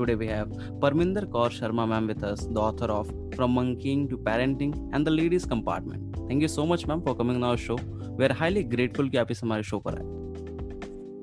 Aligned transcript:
Today 0.00 0.14
we 0.16 0.28
have 0.28 0.48
Parminder 0.82 1.26
Kaur 1.26 1.48
Sharma 1.50 1.86
ma'am 1.86 2.06
with 2.06 2.22
us, 2.24 2.46
the 2.54 2.60
author 2.60 2.86
of 2.86 3.08
From 3.36 3.52
Monkeying 3.58 4.08
to 4.08 4.16
Parenting 4.16 4.88
and 4.92 5.06
The 5.06 5.10
Ladies 5.10 5.44
Compartment. 5.44 6.16
Thank 6.28 6.40
you 6.40 6.48
so 6.48 6.64
much 6.64 6.86
ma'am 6.86 7.02
for 7.02 7.14
coming 7.14 7.36
on 7.36 7.44
our 7.44 7.58
show. 7.58 7.76
We 8.16 8.24
are 8.24 8.34
highly 8.34 8.62
grateful 8.74 9.10
कि 9.10 9.16
आप 9.16 9.30
इस 9.30 9.42
हमारे 9.44 9.62
show 9.62 9.78
पर 9.78 9.94
आए. 9.94 10.06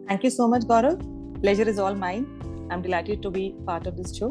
Thank 0.09 0.27
you 0.27 0.31
so 0.35 0.47
much, 0.53 0.67
Gaurav. 0.71 1.01
Pleasure 1.45 1.67
is 1.73 1.79
all 1.79 1.97
mine. 2.03 2.27
I'm 2.69 2.83
delighted 2.83 3.23
to 3.25 3.31
be 3.39 3.47
part 3.71 3.87
of 3.87 3.97
this 3.97 4.13
show. 4.19 4.29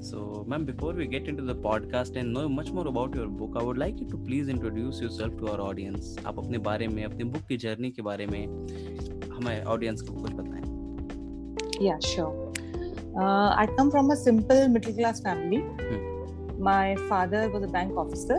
So, 0.00 0.44
ma'am, 0.48 0.66
before 0.66 0.92
we 0.92 1.06
get 1.06 1.32
into 1.32 1.48
the 1.48 1.56
podcast 1.68 2.20
and 2.20 2.36
know 2.36 2.46
much 2.58 2.72
more 2.72 2.86
about 2.88 3.14
your 3.14 3.28
book, 3.28 3.56
I 3.56 3.64
would 3.64 3.78
like 3.78 3.98
you 4.00 4.08
to 4.08 4.20
please 4.28 4.48
introduce 4.48 5.00
yourself 5.00 5.38
to 5.38 5.50
our 5.54 5.70
audience. 5.70 6.26
आप 6.26 6.38
अपने 6.38 6.58
बारे 6.58 6.88
में, 6.88 7.04
अपने 7.04 7.24
book 7.24 7.42
की 7.42 7.56
journey 7.56 7.90
के 7.90 8.02
बारे 8.02 8.26
में 8.26 8.46
हमारे 9.32 9.62
ऑडियंस 9.62 10.00
को 10.00 10.14
कुछ 10.14 10.32
बताएँ. 10.32 10.60
Yeah, 11.82 11.98
sure. 12.14 12.49
Uh, 13.16 13.54
I 13.56 13.66
come 13.76 13.90
from 13.90 14.10
a 14.10 14.16
simple 14.16 14.68
middle 14.68 14.92
class 14.92 15.20
family. 15.20 15.64
My 16.58 16.96
father 17.08 17.48
was 17.50 17.64
a 17.64 17.66
bank 17.66 17.96
officer, 17.96 18.38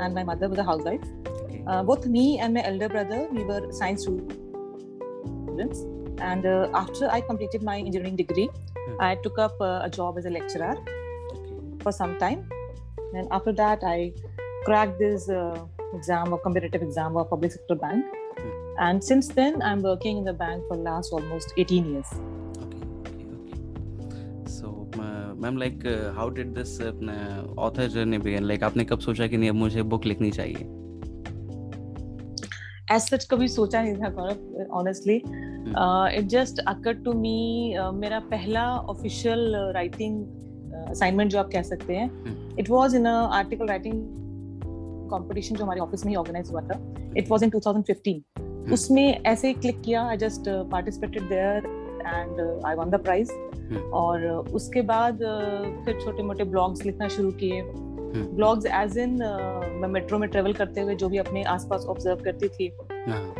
and 0.00 0.14
my 0.14 0.22
mother 0.22 0.48
was 0.48 0.58
a 0.58 0.64
housewife. 0.64 1.02
Okay. 1.26 1.64
Uh, 1.66 1.82
both 1.82 2.06
me 2.06 2.38
and 2.38 2.54
my 2.54 2.62
elder 2.64 2.88
brother, 2.88 3.26
we 3.32 3.42
were 3.42 3.72
science 3.72 4.02
students. 4.02 5.84
And 6.20 6.46
uh, 6.46 6.68
after 6.74 7.10
I 7.10 7.20
completed 7.20 7.62
my 7.62 7.78
engineering 7.78 8.16
degree, 8.16 8.48
I 9.00 9.16
took 9.16 9.38
up 9.38 9.60
uh, 9.60 9.80
a 9.82 9.90
job 9.90 10.18
as 10.18 10.24
a 10.24 10.30
lecturer 10.30 10.76
okay. 11.32 11.82
for 11.82 11.92
some 11.92 12.18
time. 12.18 12.48
And 13.14 13.26
after 13.30 13.52
that, 13.52 13.82
I 13.82 14.12
cracked 14.64 14.98
this 14.98 15.28
uh, 15.28 15.58
exam, 15.94 16.32
a 16.32 16.38
competitive 16.38 16.82
exam 16.82 17.16
of 17.16 17.30
public 17.30 17.52
sector 17.52 17.74
bank. 17.74 18.04
And 18.78 19.02
since 19.02 19.28
then, 19.28 19.60
I'm 19.60 19.82
working 19.82 20.18
in 20.18 20.24
the 20.24 20.32
bank 20.32 20.62
for 20.68 20.76
last 20.76 21.12
almost 21.12 21.52
18 21.56 21.92
years. 21.92 22.06
Uh, 25.42 25.50
uh, 25.86 26.12
how 26.12 26.30
did 26.30 26.54
this 26.54 26.80
uh, 26.80 26.92
अपना 26.92 27.44
author 27.56 27.88
journey 27.88 28.18
begin? 28.18 28.48
Like, 28.48 28.62
आपने 28.62 28.84
कब 28.84 28.98
सोचा 28.98 29.26
कि 29.26 29.36
नहीं 29.36 29.50
अब 29.50 29.56
मुझे 29.56 29.82
book 29.82 30.06
लिखनी 30.06 30.30
चाहिए? 30.30 30.66
As 32.90 33.06
such, 33.06 33.24
कभी 33.30 33.48
सोचा 33.48 33.82
नहीं 33.82 33.94
था 33.94 34.08
गौरव 34.08 34.68
honestly. 34.70 35.22
Uh, 35.76 36.08
it 36.18 36.28
just 36.28 36.60
occurred 36.66 37.04
to 37.04 37.12
me 37.14 37.76
uh, 37.76 37.92
मेरा 37.92 38.20
पहला 38.20 38.86
uh, 38.86 39.72
writing 39.74 40.14
uh, 40.74 40.92
assignment 40.92 41.30
जो 41.30 41.38
आप 41.38 41.50
कह 41.52 41.62
सकते 41.62 41.96
हैं 41.96 42.10
Hmm. 42.10 42.58
it 42.58 42.68
was 42.68 42.94
in 42.94 43.06
a 43.06 43.16
article 43.40 43.68
writing 43.68 43.98
competition 45.10 45.58
जो 45.58 45.64
हमारे 45.64 45.80
ऑफ़िस 45.80 46.04
में 46.04 46.12
ही 46.12 46.16
ऑर्गेनाइज 46.16 46.50
हुआ 46.50 46.60
था 46.60 46.78
it 47.16 47.28
was 47.28 47.42
in 47.42 47.50
2015 47.50 48.72
उसमें 48.72 49.22
ऐसे 49.22 49.48
ही 49.48 49.54
क्लिक 49.54 49.80
किया 49.80 50.02
I 50.08 50.16
just 50.16 50.48
participated 50.70 51.22
there 51.22 51.77
and 52.08 52.64
I 52.66 52.74
won 52.74 52.90
the 52.90 53.02
prize 53.02 53.36
Hmm. 53.68 53.80
और 53.94 54.22
uh, 54.26 54.54
उसके 54.54 54.82
बाद 54.82 55.14
uh, 55.14 55.84
फिर 55.84 55.98
छोटे 56.04 56.22
मोटे 56.22 56.44
ब्लॉग्स 56.44 56.84
लिखना 56.84 57.08
शुरू 57.08 57.30
किए। 57.40 57.62
ब्लॉग्स 58.36 58.66
एज 58.66 58.96
इन 58.98 59.10
मैं 59.80 59.88
मेट्रो 59.88 60.18
में 60.18 60.28
ट्रेवल 60.30 60.52
करते 60.52 60.80
हुए 60.80 60.94
जो 60.94 61.08
भी 61.08 61.18
अपने 61.18 61.42
आसपास 61.54 61.84
ऑब्ज़र्व 61.84 62.22
करती 62.24 62.48
थी। 62.48 62.68
हाँ. 63.08 63.34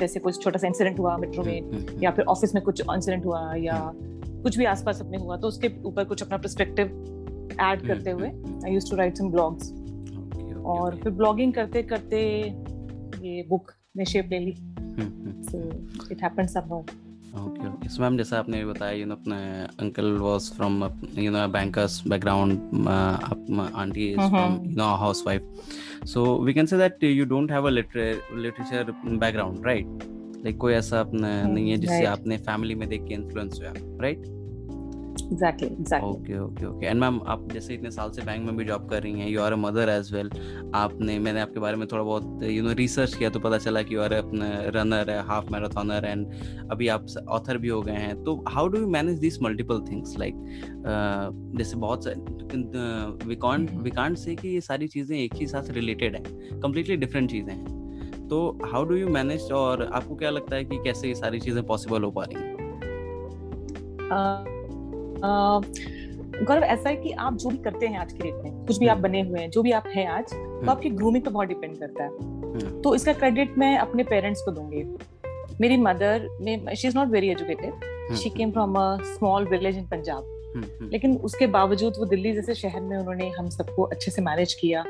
जैसे 0.00 0.20
कुछ 0.20 0.42
छोटा 0.44 0.58
सा 0.58 0.66
इंसिडेंट 0.66 0.98
हुआ 0.98 1.16
मेट्रो 1.16 1.44
में 1.44 1.60
हम्म, 1.60 1.76
हम्म, 1.76 2.02
या 2.02 2.10
फिर 2.10 2.24
ऑफ़िस 2.24 2.54
में 2.54 2.62
कुछ 2.64 2.80
इंसिडेंट 2.80 3.24
हुआ 3.26 3.54
या 3.54 3.78
कुछ 3.94 4.58
भी 4.58 4.64
आसपास 4.64 5.00
अपने 5.00 5.18
हुआ 5.18 5.36
तो 5.36 5.48
उसके 5.48 5.70
ऊपर 5.84 6.04
कुछ 6.04 6.22
अपना 6.22 6.36
पर्सपेक्टिव 6.36 7.56
ऐड 7.60 7.86
करते 7.86 8.10
हुए 8.10 8.28
I 8.64 8.74
use 8.74 8.90
to 8.90 8.96
write 8.96 9.18
some 9.18 9.30
blogs 9.30 9.72
और 10.66 11.00
फिर 11.02 11.12
ब्लॉगिंग 11.12 11.52
करते 11.52 11.82
करते 11.82 12.20
ये 13.22 13.46
बुक 13.48 13.72
ने 13.96 14.04
शेप 14.04 14.28
ले 14.32 14.38
ली। 14.38 14.54
So 15.50 15.58
it 16.12 16.22
happened 16.22 16.48
somehow 16.48 16.82
okay 17.36 17.68
okay 17.68 17.88
so 17.88 18.02
ma'am 18.02 18.16
जैसा 18.16 18.38
आपने 18.38 18.64
बताया 18.64 18.92
यू 18.92 19.06
नो 19.06 19.14
अपने 19.14 19.36
uncle 19.80 20.12
was 20.18 20.50
from 20.56 20.82
you 21.18 21.30
know 21.30 21.46
bankers 21.48 22.02
background 22.08 22.88
आप 22.88 23.70
aunty 23.74 24.06
is 24.08 24.18
from. 24.18 24.54
You 24.66 24.76
know 24.76 24.84
housewife 24.96 25.42
so 26.04 26.24
we 26.44 26.54
can 26.54 26.66
say 26.66 26.78
that 26.78 27.04
you 27.04 27.24
don't 27.24 27.52
have 27.52 27.66
a 27.66 27.70
literature 27.70 28.92
background 29.06 29.66
right 29.66 29.86
like 30.44 30.56
कोई 30.56 30.72
ऐसा 30.72 31.00
अपना 31.00 31.28
Hmm, 31.42 31.54
नहीं 31.54 31.70
है 31.70 31.76
जिससे 31.76 32.04
आपने 32.06 32.36
फैमिली 32.38 32.74
में 32.74 32.88
देख 32.88 33.04
के 33.08 33.14
इन्फ्लुएंस 33.14 33.60
हुआ 33.62 33.72
right 34.02 34.24
exactly 35.22 35.66
exactly 35.68 36.10
okay 36.10 36.38
okay 36.38 36.66
okay. 36.66 36.86
And 36.86 37.00
ma'am 37.00 37.20
आप 37.28 37.48
जैसे 37.52 37.74
इतने 37.74 37.90
साल 37.90 38.10
से 38.10 38.22
बैंक 38.22 38.44
में 38.46 38.56
भी 38.56 38.64
जॉब 38.64 38.88
कर 38.90 39.02
रही 39.02 39.20
हैं 39.20 39.28
you 39.28 39.40
are 39.40 39.52
a 39.52 39.56
mother 39.56 39.88
as 39.88 40.12
well 40.14 40.30
आपने 40.74 41.18
मैंने 41.18 41.40
आपके 41.40 41.60
बारे 41.60 41.76
में 41.76 41.86
थोड़ा 41.88 42.02
बहुत 42.02 42.42
यू 42.42 42.62
नो 42.62 42.72
रिसर्च 42.78 43.14
किया 43.14 43.30
तो 43.30 43.40
पता 43.40 43.58
चला 43.58 43.82
कि 43.82 43.94
यू 43.94 44.00
आर 44.00 44.12
अपना 44.12 44.48
रनर 44.74 45.10
है 45.10 45.22
हाफ़ 45.26 45.50
मैराथनर 45.52 46.04
एंड 46.04 46.26
अभी 46.72 46.88
आप 46.88 47.06
ऑथर 47.28 47.58
भी 47.58 47.68
हो 47.68 47.80
गए 47.82 47.92
हैं। 47.94 48.22
तो 48.24 48.34
how 48.48 48.68
do 48.68 48.78
you 48.80 48.88
manage 48.88 49.18
this 49.18 49.40
multiple 49.42 49.80
things 49.90 50.18
like 50.18 50.34
जैसे 51.58 51.76
बहुत 51.76 52.06
वी 53.26 53.90
कांट 53.90 54.16
से 54.18 54.34
कि 54.36 54.48
ये 54.48 54.60
सारी 54.60 54.88
चीज़ें 54.88 55.16
एक 55.18 55.34
ही 55.34 55.46
साथ 55.46 55.70
रिलेटेड 55.70 56.16
है 56.16 56.22
कंप्लीटली 56.60 56.96
डिफरेंट 56.96 57.30
चीज़ें 57.30 57.52
हैं। 57.52 58.28
तो 58.28 58.38
हाउ 58.64 58.84
डू 58.84 58.94
यू 58.96 59.08
मैनेज 59.08 59.50
और 59.52 59.82
आपको 59.84 60.16
क्या 60.16 60.30
लगता 60.30 60.56
है 60.56 60.64
कि 60.64 60.78
कैसे 60.84 61.08
ये 61.08 61.14
सारी 61.14 61.40
चीज़ें 61.40 61.62
पॉसिबल 61.66 62.02
हो 62.04 62.10
पा 62.10 62.22
रही 62.24 62.42
हैं? 62.42 62.56
गौरव 65.24 66.62
ऐसा 66.62 66.88
है 66.88 66.96
कि 66.96 67.10
आप 67.10 67.34
जो 67.34 67.50
भी 67.50 67.56
करते 67.56 67.86
हैं 67.86 67.98
आज 67.98 68.12
के 68.12 68.18
डेट 68.18 68.34
में 68.34 68.66
कुछ 68.66 68.78
भी 68.78 68.86
आप 68.86 68.98
बने 68.98 69.20
हुए 69.22 69.40
हैं 69.40 69.50
जो 69.50 69.62
भी 69.62 69.72
आप 69.72 69.84
हैं 69.88 70.06
आज 70.08 70.32
तो 70.32 70.70
आपकी 70.70 70.90
ग्रूमिंग 70.90 71.24
पे 71.24 71.30
बहुत 71.30 71.48
डिपेंड 71.48 71.78
करता 71.78 72.04
है। 72.04 72.80
तो 72.82 72.94
इसका 72.94 73.12
क्रेडिट 73.12 73.58
मैं 73.58 73.76
अपने 73.78 74.02
पेरेंट्स 74.04 74.42
को 74.42 74.50
दूँगी। 74.50 74.84
मेरी 75.60 75.76
मदर 75.76 76.28
में 76.40 76.74
she 76.74 76.88
is 76.88 76.96
not 76.98 77.08
very 77.08 77.30
educated 77.30 78.14
she 78.16 78.30
came 78.30 78.50
from 78.50 78.74
a 78.74 78.96
small 79.04 79.46
village 79.48 79.78
in 79.78 79.86
Punjab 79.86 80.34
hmm, 80.56 80.88
लेकिन 80.92 81.16
उसके 81.16 81.46
बावजूद 81.46 81.94
वो 81.98 82.04
दिल्ली 82.04 82.32
जैसे 82.32 82.54
शहर 82.54 82.80
में 82.80 82.96
उन्होंने 82.96 83.28
हम 83.30 83.48
सबको 83.48 83.82
अच्छे 83.84 84.10
से 84.10 84.22
मैनेज 84.22 84.54
किया। 84.54 84.84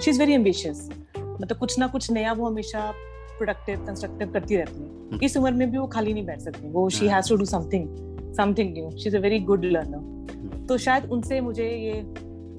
शी 0.00 0.10
इज़ 0.10 0.18
वेरी 0.20 0.32
एम्बिशियस 0.32 0.88
मतलब 1.18 1.56
कुछ 1.58 1.78
ना 1.78 1.86
कुछ 1.86 2.10
नया 2.12 2.32
वो 2.32 2.46
हमेशा 2.46 2.90
प्रोडक्टिव 3.38 3.84
कंस्ट्रक्टिव 3.86 4.32
करती 4.32 4.56
रहती 4.56 4.82
है। 4.82 5.18
इस 5.24 5.36
उम्र 5.36 5.52
में 5.52 5.70
भी 5.70 5.78
वो 5.78 5.86
खाली 5.86 6.12
नहीं 6.12 6.26
बैठ 6.26 6.40
सकती। 6.40 6.68
वो 6.68 6.88
she 6.90 7.08
has 7.08 7.28
to 7.28 7.36
do 7.36 7.44
something 7.44 7.88
something 8.36 8.72
new 8.72 8.90
she 8.90 9.08
is 9.08 9.16
a 9.16 9.20
very 9.20 9.38
good 9.50 9.64
learner 9.64 10.66
तो 10.68 10.76
शायद 10.78 11.04
उनसे 11.12 11.40
मुझे 11.40 11.68
ये 11.68 11.92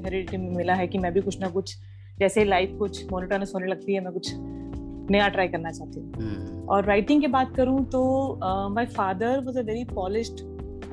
हेरिडिटी 0.06 0.38
मिला 0.38 0.74
है 0.74 0.88
कि 0.88 0.98
मैं 0.98 1.12
भी 1.14 1.22
कुछ 1.22 1.40
ना 1.42 1.50
कुछ 1.50 1.76
जैसे 2.20 2.44
लाइफ 2.46 2.76
कुछ 2.80 3.04
मोनोटोनस 3.12 3.52
होने 3.56 3.68
लगती 3.68 3.94
है 3.94 4.04
मैं 4.04 4.14
कुछ 4.14 4.32
नया 5.12 5.28
ट्राई 5.28 5.48
करना 5.48 5.72
चाहती 5.72 6.00
हूँ। 6.00 6.12
हम्म, 6.14 6.60
और 6.68 6.86
राइटिंग 6.86 7.22
की 7.22 7.28
बात 7.28 7.56
करूँ 7.56 7.84
तो 7.86 8.04
my 8.76 8.86
father 8.86 9.40
was 9.40 9.58
a 9.58 9.62
very 9.62 9.84
polished 9.86 10.40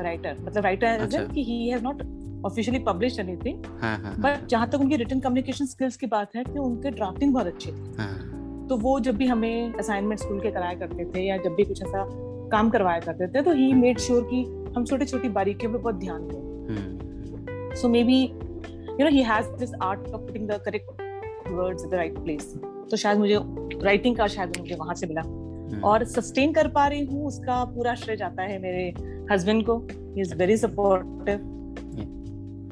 writer 0.00 0.36
मतलब 0.42 0.64
राइटर 0.64 1.00
अच्छा। 1.00 1.22
कि 1.24 1.44
he 1.44 1.68
has 1.68 1.82
not 1.84 2.02
officially 2.46 2.78
published 2.84 3.20
anything 3.20 3.64
हाँ 3.80 3.96
हाँ 3.98 4.14
बट 4.20 4.46
जहाँ 4.48 4.68
तक 4.70 4.80
उनकी 4.80 4.96
रिटर्न 4.96 5.20
कम्युनिकेशन 5.20 5.66
स्किल्स 5.66 5.96
की 5.96 6.06
बात 6.06 6.36
है 6.36 6.44
कि 6.44 6.58
उनके 6.58 6.90
ड्राफ्टिंग 6.90 7.32
बहुत 7.34 7.46
अच्छी 7.46 7.70
थी। 7.72 7.94
हाँ। 7.98 8.66
तो 8.68 8.76
वो 8.76 8.98
जब 9.00 9.16
भी 9.16 9.26
हमें 9.26 9.72
असाइनमेंट 9.72 10.20
स्कूल 10.20 10.40
के 10.40 10.50
कराया 10.50 10.74
करते 10.78 11.04
थे 11.04 11.26
या 11.26 11.36
जब 11.36 11.54
भी 11.54 11.64
कुछ 11.64 11.82
ऐसा 11.82 12.04
काम 12.52 12.70
करवाया 12.70 13.00
करते 13.00 13.26
थे 13.28 13.42
तो 13.42 13.52
ही। 13.52 13.72
मेड 13.74 13.98
श्योर 13.98 14.22
कि 14.32 14.44
हम 14.76 14.84
छोटी 14.84 15.04
छोटी 15.04 15.28
बारीकियों 15.30 15.72
पे 15.72 15.78
बहुत 15.78 15.94
ध्यान 15.94 16.28
दें। 16.28 17.74
So 17.76 17.88
maybe 18.04 18.20
you 18.22 19.04
know 19.04 19.10
he 19.10 19.22
has 19.22 19.46
this 19.58 19.74
art 19.82 20.08
of 20.08 20.20
putting 20.22 20.48
the 20.48 20.60
correct 20.64 21.02
words 21.50 21.84
at 21.84 21.90
the 21.90 21.94
right 21.94 22.18
place 22.18 22.52
तो 22.90 22.96
शायद 22.96 23.18
मुझे 23.18 23.38
राइटिंग 23.84 24.16
का 24.16 24.26
शायद 24.26 24.58
मुझे 24.58 24.74
वहाँ 24.74 24.94
से 24.94 25.06
मिला। 25.06 25.20
हम्म। 25.22 25.80
और 25.84 26.04
सस्टेन 26.06 26.52
कर 26.52 26.68
पा 26.68 26.86
रही 26.86 27.04
हूँ 27.06 27.26
उसका 27.26 27.64
पूरा 27.74 27.94
श्रेय 27.94 28.16
जाता 28.16 28.42
है 28.42 28.58
मेरे 28.62 28.92
हस्बैंड 29.32 29.64
को। 29.66 29.78
He 29.88 30.20
is 30.20 30.34
very 30.36 30.56
supportive 30.56 31.48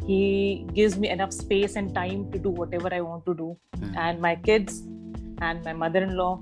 he 0.03 0.67
gives 0.73 0.99
me 0.99 1.09
enough 1.09 1.31
space 1.33 1.77
and 1.77 1.95
time 1.95 2.25
to 2.31 2.39
do 2.43 2.51
what 2.59 2.93
I 2.93 3.01
want 3.01 3.25
to 3.25 3.33
do 3.33 3.57
and 3.77 4.21
my 4.21 4.37
kids 4.47 4.81
and 5.43 5.65
my 5.65 5.75
mother 5.79 6.03
in 6.03 6.11
law 6.15 6.35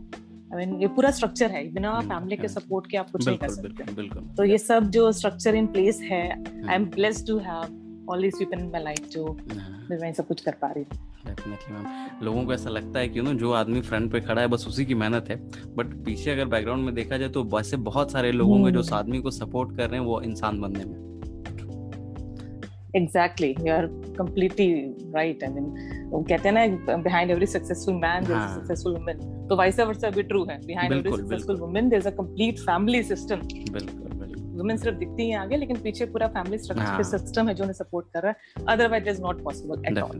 mother-in-law 0.48 0.72
mean 0.72 0.82
ये 0.82 0.88
पूरा 0.88 1.10
स्ट्रक्चर 1.10 1.50
है। 1.50 1.72
बिना 1.72 2.00
फैमिली 2.00 2.36
के 2.36 2.46
हम्म। 2.46 2.60
Support 2.60 2.86
के 2.86 2.96
आप 2.96 3.10
कुछ 3.10 3.26
नहीं 3.28 3.38
कर 3.38 3.48
सकते। 3.48 3.92
बिल्कुल 3.94 4.22
तो 4.36 4.44
ये 4.44 4.58
सब 4.58 4.90
जो 4.90 5.12
स्ट्रक्चर 5.12 5.54
इन 5.54 5.66
प्लेस 5.66 6.00
है 6.00 6.22
I 6.68 6.74
am 6.74 6.84
blessed 6.84 7.26
to 7.26 7.38
have 7.38 8.06
all 8.10 8.22
these 8.22 8.38
people 8.40 8.60
in 8.64 8.68
my 8.74 8.84
life 8.84 9.08
जो 9.10 9.38
मैं 9.90 10.12
सब 10.12 10.26
कुछ 10.26 10.40
कर 10.40 10.52
पा 10.52 10.66
रही 10.66 10.84
हूँ। 10.84 11.06
डेफिनेटली 11.26 11.74
मैम 11.74 12.24
लोगों 12.24 12.44
को 12.44 12.54
ऐसा 12.54 12.70
लगता 12.70 12.98
है 12.98 13.08
कि 13.08 13.22
नो 13.22 13.32
जो 13.32 13.52
आदमी 13.52 13.80
फ्रंट 13.80 14.12
पे 14.12 14.20
खड़ा 14.20 14.42
है 14.42 14.48
बस 14.48 14.64
उसी 14.68 14.84
की 14.86 14.94
मेहनत 14.94 15.28
है। 15.28 15.36
बट 15.76 15.86
पीछे 16.04 16.30
अगर 16.30 16.44
बैकग्राउंड 16.44 16.84
में 16.84 16.94
देखा 16.94 17.16
जाए 17.16 17.28
तो 17.28 17.44
वैसे 17.44 17.76
बहुत 17.76 18.12
सारे 18.12 18.32
लोग 18.32 18.48
होंगे 18.48 18.70
जो 18.70 18.80
उस। 18.80 18.92
आदमी 18.92 19.18
को 19.18 19.30
सपोर्ट 19.30 19.76
कर 19.76 19.90
रहे 19.90 20.00
हैं 20.00 20.06
वो 20.06 20.20
इंसान 20.20 20.60
बनने 20.60 20.84
में। 20.84 21.07
Exactly 22.96 23.54
you 23.60 23.72
are 23.74 23.86
completely 24.18 24.72
right 25.14 25.44
I 25.44 25.50
mean 25.50 26.08
वो 26.10 26.22
कहते 26.22 26.48
हैं 26.48 26.54
ना 26.54 26.96
behind 26.96 27.30
every 27.30 27.46
successful 27.46 27.94
man 27.94 28.24
there 28.24 28.38
is 28.38 28.58
successful 28.58 28.96
woman 28.96 29.46
तो 29.48 29.56
वाइस 29.56 29.80
वर्सा 29.80 30.10
भी 30.10 30.22
ट्रू 30.22 30.44
है. 30.44 30.58
Behind 30.66 30.92
every 30.94 31.22
successful 31.22 31.56
woman 31.56 31.88
there 31.88 32.02
is 32.02 32.08
a 32.08 32.16
complete 32.16 32.58
family 32.58 33.02
system 33.02 33.40
बिल्कुल 33.72 34.06
वुमेन 34.58 34.76
सिर्फ़ 34.76 34.96
दिखती 34.98 35.28
हैं 35.30 35.38
आगे 35.38 35.56
लेकिन 35.56 35.76
पीछे 35.82 36.06
पूरा 36.12 36.26
फैमिली 36.28 36.58
स्ट्रक्चर 36.58 37.02
सिस्टम 37.02 37.48
है 37.48 37.54
जो 37.54 37.64
उन्हें 37.64 37.74
सपोर्ट 37.74 38.06
कर 38.14 38.22
रहा 38.22 38.30
है. 38.30 38.64
Otherwise 38.68 39.08
is 39.08 39.20
not 39.22 39.42
possible 39.44 39.84
at 39.86 39.98
all 39.98 40.18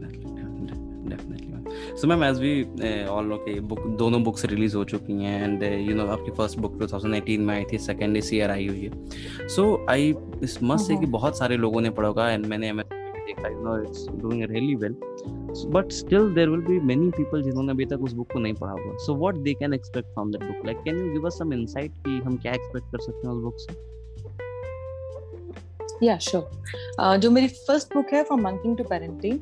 so 1.71 2.07
ma'am 2.07 2.23
as 2.23 2.39
we 2.39 3.05
all 3.05 3.25
know 3.25 3.37
के 3.37 3.59
बुक 3.59 3.87
दोनों 3.97 4.23
बुक्स 4.23 4.45
रिलीज़ 4.45 4.77
हो 4.77 4.83
चुकी 4.83 5.23
हैं 5.23 5.43
एंड 5.43 5.63
यू 5.89 5.95
नो 5.95 6.05
आपकी 6.07 6.31
फ़र्स्ट 6.31 6.59
बुक 6.59 6.77
2018 6.79 7.37
में 7.37 7.53
आई 7.55 7.63
थी 7.73 7.77
सेकंड 7.77 8.17
इस 8.17 8.33
ईयर 8.33 8.51
आई 8.51 8.67
हुई 8.67 8.81
है। 8.81 9.47
सो 9.47 9.85
आई 9.89 10.13
इस 10.43 10.57
मस्ट 10.63 10.87
से 10.87 10.97
कि 10.97 11.05
बहुत 11.05 11.37
सारे 11.37 11.57
लोगों 11.57 11.81
ने 11.81 11.89
पढ़ा 11.89 12.07
होगा 12.07 12.29
एंड 12.31 12.45
मैंने 12.45 12.71
देखा 12.73 13.47
you 13.47 13.59
know 13.59 13.81
it's 13.81 14.07
doing 14.11 14.43
really 14.51 14.75
well 14.75 14.95
but 15.71 15.91
still 15.91 16.33
there 16.33 16.49
will 16.49 16.61
be 16.61 16.79
many 16.79 17.09
people 17.09 17.41
जिन्होंने 17.41 17.71
अभी 17.71 17.85
तक 17.85 18.01
उस 18.01 18.13
बुक 18.13 18.31
को 18.33 18.39
नहीं 18.39 18.53
पढ़ा 18.53 18.71
होगा। 18.71 18.97
So 18.97 19.15
what 19.15 19.35
they 19.35 19.53
can 19.53 19.73
expect 19.73 20.07
from 20.07 20.31
that 20.31 20.43
book 20.43 20.65
like 20.65 20.77
can 20.77 20.99
you 20.99 21.11
give 21.13 21.25
us 21.25 21.39
some 21.39 21.53
insight 21.53 21.91
कि 22.07 22.19
हम 22.25 22.35
क्या 22.35 22.53
एक्सपेक्ट 22.53 22.91
कर 22.91 22.99
सकते 22.99 23.27
हैं 23.27 23.35
उस 23.35 23.43
बुक 23.43 23.55
से? 23.59 23.87
या 26.05 26.17
श्योर 26.17 27.17
जो 27.17 27.31
मेरी 27.31 27.47
फ़र्स्ट 27.47 27.93
बुक 27.93 28.13
है 28.13 28.23
फ्रॉम 28.23 28.41
मंकिंग 28.41 28.77
टू 28.77 28.83
पेरेंटिंग 28.83 29.39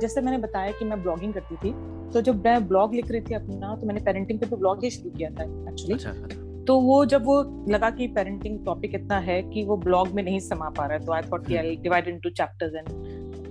जैसे 0.00 0.20
मैंने 0.20 0.38
बताया 0.38 0.72
कि 0.72 0.84
मैं 0.84 1.02
ब्लॉगिंग 1.02 1.32
करती 1.34 1.56
थी 1.56 1.72
तो 2.12 2.20
जब 2.20 2.44
मैं 2.44 2.66
ब्लॉग 2.68 2.94
लिख 2.94 3.10
रही 3.10 3.20
थी 3.20 3.34
अपना 3.34 3.74
तो 3.76 3.86
मैंने 3.86 4.00
पेरेंटिंग 4.00 4.40
पे 4.40 4.46
तो 4.46 4.56
ब्लॉग 4.56 4.84
ही 4.84 4.90
शुरू 4.90 5.10
किया 5.10 5.30
था 5.30 5.44
एक्चुअली 5.70 5.94
अच्छा, 5.94 6.10
अच्छा। 6.10 6.64
तो 6.64 6.80
वो 6.80 7.04
जब 7.04 7.24
वो 7.24 7.64
लगा 7.68 7.90
कि 7.90 8.06
पेरेंटिंग 8.06 8.64
टॉपिक 8.64 8.94
इतना 8.94 9.18
है 9.18 9.42
कि 9.42 9.64
वो 9.64 9.76
ब्लॉग 9.76 10.08
में 10.08 10.22
नहीं 10.22 10.40
समा 10.40 10.68
पा 10.68 10.86
रहा 10.86 10.98
है 10.98 11.06
तो 11.06 11.12
आई 11.12 11.22
थॉट 11.22 11.46
कि 11.46 11.56
I 11.56 11.76
divide 11.76 12.08
into 12.08 12.30
chapters 12.30 12.74
and 12.74 12.88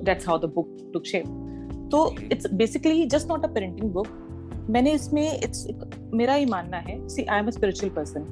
that's 0.05 0.27
how 0.27 0.39
the 0.39 0.45
book 0.45 0.77
took 0.93 1.05
shape 1.05 1.23
तो 1.91 2.15
it's 2.31 2.53
basically 2.53 3.05
just 3.05 3.29
not 3.29 3.45
a 3.45 3.47
parenting 3.47 3.91
book 3.91 4.07
मैंने 4.69 4.91
इसमें 4.91 5.39
इट्स 5.39 5.67
मेरा 6.13 6.35
ये 6.35 6.45
मानना 6.45 6.77
है 6.77 7.07
see 7.09 7.23
I 7.23 7.39
am 7.39 7.47
a 7.47 7.51
spiritual 7.51 7.93
person 7.93 8.25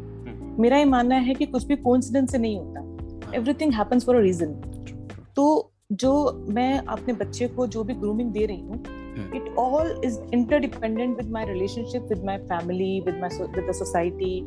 मेरा 0.60 0.78
ही 0.78 0.86
मानना 0.86 1.16
है 1.16 1.34
कि 1.34 1.46
कुछ 1.46 1.66
भी 1.66 1.76
कोइंसिडेंस 1.76 2.32
से 2.32 2.38
नहीं 2.38 2.60
होता। 2.60 3.36
Everything 3.36 3.74
happens 3.74 4.06
for 4.06 4.16
a 4.16 4.20
reason 4.20 4.54
तो 5.36 5.72
जो 5.96 6.12
मैं 6.50 6.78
अपने 6.78 7.14
बच्चे 7.14 7.48
को 7.48 7.68
जो 7.68 7.84
भी 7.84 7.94
ग्रूमिंग 7.94 8.32
दे 8.32 8.46
रही 8.46 8.62
हूँ 8.62 8.84
it 9.36 9.56
all 9.58 10.02
is 10.06 10.20
interdependent 10.34 11.18
with 11.18 11.32
my 11.32 11.46
relationship 11.46 12.08
with 12.10 12.24
my 12.26 12.38
family 12.46 13.00
with 13.00 13.20
my 13.22 13.38
with 13.42 13.70
the 13.70 13.74
society 13.74 14.40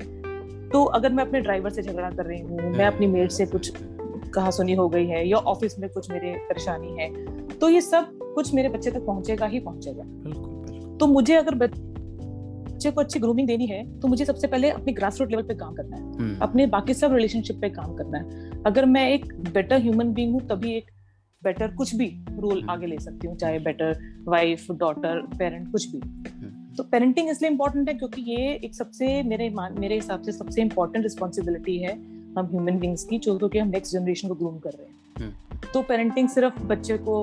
तो 0.73 0.85
अगर 0.85 1.13
मैं 1.13 1.25
अपने 1.25 1.41
ड्राइवर 1.41 1.71
से 1.71 1.83
झगड़ा 1.83 2.11
कर 2.11 2.27
रही 2.27 2.41
हूँ 2.41 2.71
मैं 2.71 2.87
अपनी 2.87 3.07
मेड 3.07 3.31
से 3.31 3.47
कुछ 3.47 3.73
कहा 4.35 4.51
सुनी 4.51 4.75
हो 4.75 4.89
गई 4.89 5.07
है 5.07 5.27
या 5.29 5.37
ऑफ़िस 5.53 5.79
में 5.79 5.89
कुछ 5.91 6.11
मेरे 6.11 6.33
परेशानी 6.49 7.03
है 7.03 7.09
तो 7.59 7.69
ये 7.69 7.81
सब 7.81 8.19
कुछ 8.35 8.53
मेरे 8.55 8.69
बच्चे 8.69 8.91
तक 8.91 9.07
पहुंचेगा 9.07 9.47
ही 9.47 9.61
पहुंचेगा। 9.61 10.03
तो 10.99 11.07
मुझे 11.07 11.35
अगर 11.35 11.55
बच्चे 11.55 12.91
को 12.91 13.01
अच्छी 13.01 13.21
ग्रूमिंग 13.21 13.47
देनी 13.49 13.67
है 13.67 13.83
तो 14.01 14.09
मुझे 14.09 14.25
सबसे 14.25 14.47
पहले 14.47 14.71
अपने 14.71 14.93
ग्रास 14.93 15.21
रूट 15.21 15.31
लेवल 15.31 15.43
पे 15.43 15.55
काम 15.55 15.75
करना 15.75 15.97
है। 15.97 16.03
हम्म। 16.03 16.39
अपने 16.43 16.67
बाकी 16.67 16.95
सब 16.95 17.15
रिलेशनशिप 17.15 17.61
पे 17.61 17.71
काम 17.71 17.95
करना 17.97 18.19
है। 18.19 18.63
अगर 18.67 18.87
मैं 18.87 19.09
एक 19.11 19.33
बेटर 19.55 19.81
ह्यूमन 19.83 20.13
बींग 20.13 20.33
हूँ 20.33 20.41
तभी 20.49 20.77
एक 20.77 20.91
बेटर 21.43 21.75
कुछ 21.75 21.95
भी 21.95 22.07
रोल 22.33 22.65
आगे 22.71 22.87
ले 22.87 22.99
सकती 22.99 23.27
हूँ 23.27 23.37
चाहे 23.37 23.59
बेटर 23.61 23.99
वाइफ 24.25 24.71
डॉटर 24.73 25.21
पेरेंट 25.33 25.71
कुछ 25.73 25.91
भी 25.91 25.99
हम्म। 25.99 26.75
तो 26.77 26.83
पेरेंटिंग 26.85 27.29
इसलिए 27.31 27.51
इम्पोर्टेंट 27.51 27.89
है 27.89 27.95
क्योंकि 27.95 28.23
ये 28.25 28.53
एक 28.55 28.75
सबसे 28.75 29.23
मेरे 29.25 29.49
मेरे 29.51 29.95
हिसाब 29.95 30.23
से 30.23 30.33
सबसे 30.33 30.63
इम्पोर्टेंट 30.63 31.03
रिस्पॉन्सिबिलिटी 31.05 31.79
है 31.79 31.93
हम 32.39 32.47
ह्यूमन 32.47 32.79
बींग्स 32.79 33.05
की 33.05 33.19
जो 33.19 33.37
क्योंकि 33.39 33.59
हम 33.59 33.69
नेक्स्ट 33.69 33.93
जनरेशन 33.93 34.29
को 34.29 34.35
ग्रूम 34.35 34.59
कर 34.59 34.71
रहे 34.71 34.87
हैं 34.87 34.97
हम्म। 35.21 35.71
तो 35.73 35.83
पेरेंटिंग 35.83 36.29
सिर्फ़ 36.29 36.63
बच्चे 36.65 36.97
को 37.01 37.17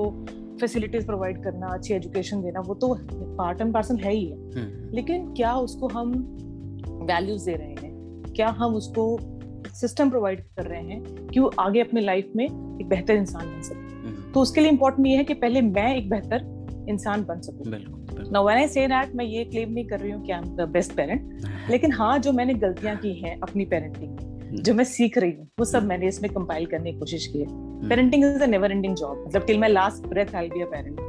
फैसिलिटीज़ 0.59 1.05
प्रोवाइड 1.05 1.43
करना 1.43 1.67
अच्छी 1.69 1.93
एजुकेशन 1.93 2.41
देना 2.41 2.59
वो 2.61 2.75
तो 2.75 2.93
पार्ट 3.37 3.61
एंड 3.61 3.73
पार्सल 3.73 3.97
है 3.99 4.13
ही 4.13 4.25
है 4.25 4.37
हम्म। 4.53 4.95
लेकिन 4.95 5.33
क्या 5.33 5.53
उसको 5.59 5.87
हम 5.89 6.13
वैल्यूज़ 7.03 7.45
दे 7.45 7.55
रहे 7.55 7.73
हैं 7.75 8.33
क्या 8.33 8.49
हम 8.59 8.75
उसको 8.75 9.17
सिस्टम 9.75 10.09
प्रोवाइड 10.09 10.41
कर 10.49 10.65
रहे 10.65 10.81
हैं 10.83 11.27
कि 11.27 11.39
वो 11.39 11.51
आगे 11.59 11.81
अपने 11.81 12.01
लाइफ 12.01 12.31
में 12.35 12.45
एक 12.45 12.87
बेहतर 12.87 13.15
इंसान 13.15 13.45
बन 13.45 13.61
सके 13.61 13.84
तो 14.35 14.41
उसके 14.41 14.61
लिए 14.61 14.69
इम्पोर्टेंट 14.69 15.07
ये 15.07 15.15
है 15.17 15.23
कि 15.23 15.33
पहले 15.35 15.61
मैं 15.61 15.95
एक 15.95 16.09
बेहतर 16.09 16.85
इंसान 16.89 17.23
बन 17.23 17.41
सकूँ। 17.41 18.31
Now 18.31 18.45
when 18.45 18.57
I 18.57 18.67
say 18.67 18.87
that 18.87 19.15
मैं 19.15 19.25
ये 19.25 19.43
क्लेम 19.43 19.71
नहीं 19.71 19.85
कर 19.85 19.99
रही 19.99 20.11
हूँ 20.11 20.23
कि 20.23 20.31
I 20.31 20.39
am 20.39 20.55
the 20.55 20.67
best 20.69 20.95
parent 20.95 21.69
लेकिन 21.69 21.91
हाँ 21.91 22.17
जो 22.19 22.31
मैंने 22.31 22.53
गलतियाँ 22.55 22.95
की 22.97 23.13
हैं 23.19 23.37
अपनी 23.39 23.65
पेरेंटिंग 23.65 24.09
में 24.09 24.17
हम्म। 24.17 24.61
जो 24.61 24.73
मैं 24.73 24.83
सीख 24.83 25.17
रही 25.17 25.31
हूँ 25.31 25.47
वो 25.59 25.65
सब 25.65 25.77
हम्म। 25.77 25.89
मैंने 25.89 26.07
इसमें 26.07 26.31
कंपाइल 26.31 26.65
करने 26.65 26.91
की 26.91 26.99
कोशिश 26.99 27.27
की 27.27 27.39
है। 27.39 27.89
Parenting 27.89 28.25
is 28.25 28.43
a 28.43 28.47
never 28.47 28.71
ending 28.71 28.95
job 28.95 29.23
मतलब 29.27 29.45
till 29.45 29.59
my 29.59 29.69
last 29.69 30.07
breath 30.07 30.35
I 30.35 30.49
be 30.49 30.61
a 30.61 30.65
parent 30.67 30.99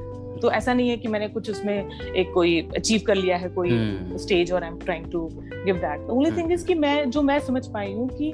तो 0.43 0.50
ऐसा 0.52 0.75
नहीं 0.75 0.88
है 0.90 0.96
कि 0.96 1.08
मैंने 1.08 1.29
कुछ 1.29 1.50
उसमें 1.50 1.75
एक 1.75 2.32
कोई 2.34 2.61
अचीव 2.76 3.00
कर 3.06 3.14
लिया 3.14 3.37
है 3.37 3.49
कोई 3.50 3.70
स्टेज 4.19 4.52
और 4.52 4.64
I 4.64 4.70
am 4.70 4.79
trying 4.79 5.11
to 5.12 5.29
give 5.34 5.76
that 5.79 6.11
only 6.11 6.31
thing 6.32 6.52
is 6.52 6.67
कि 6.67 6.75
मैं 6.76 6.94
जो 7.11 7.22
मैं 7.22 7.38
समझ 7.40 7.67
पाई 7.69 7.93
हूँ 7.93 8.08
कि 8.08 8.32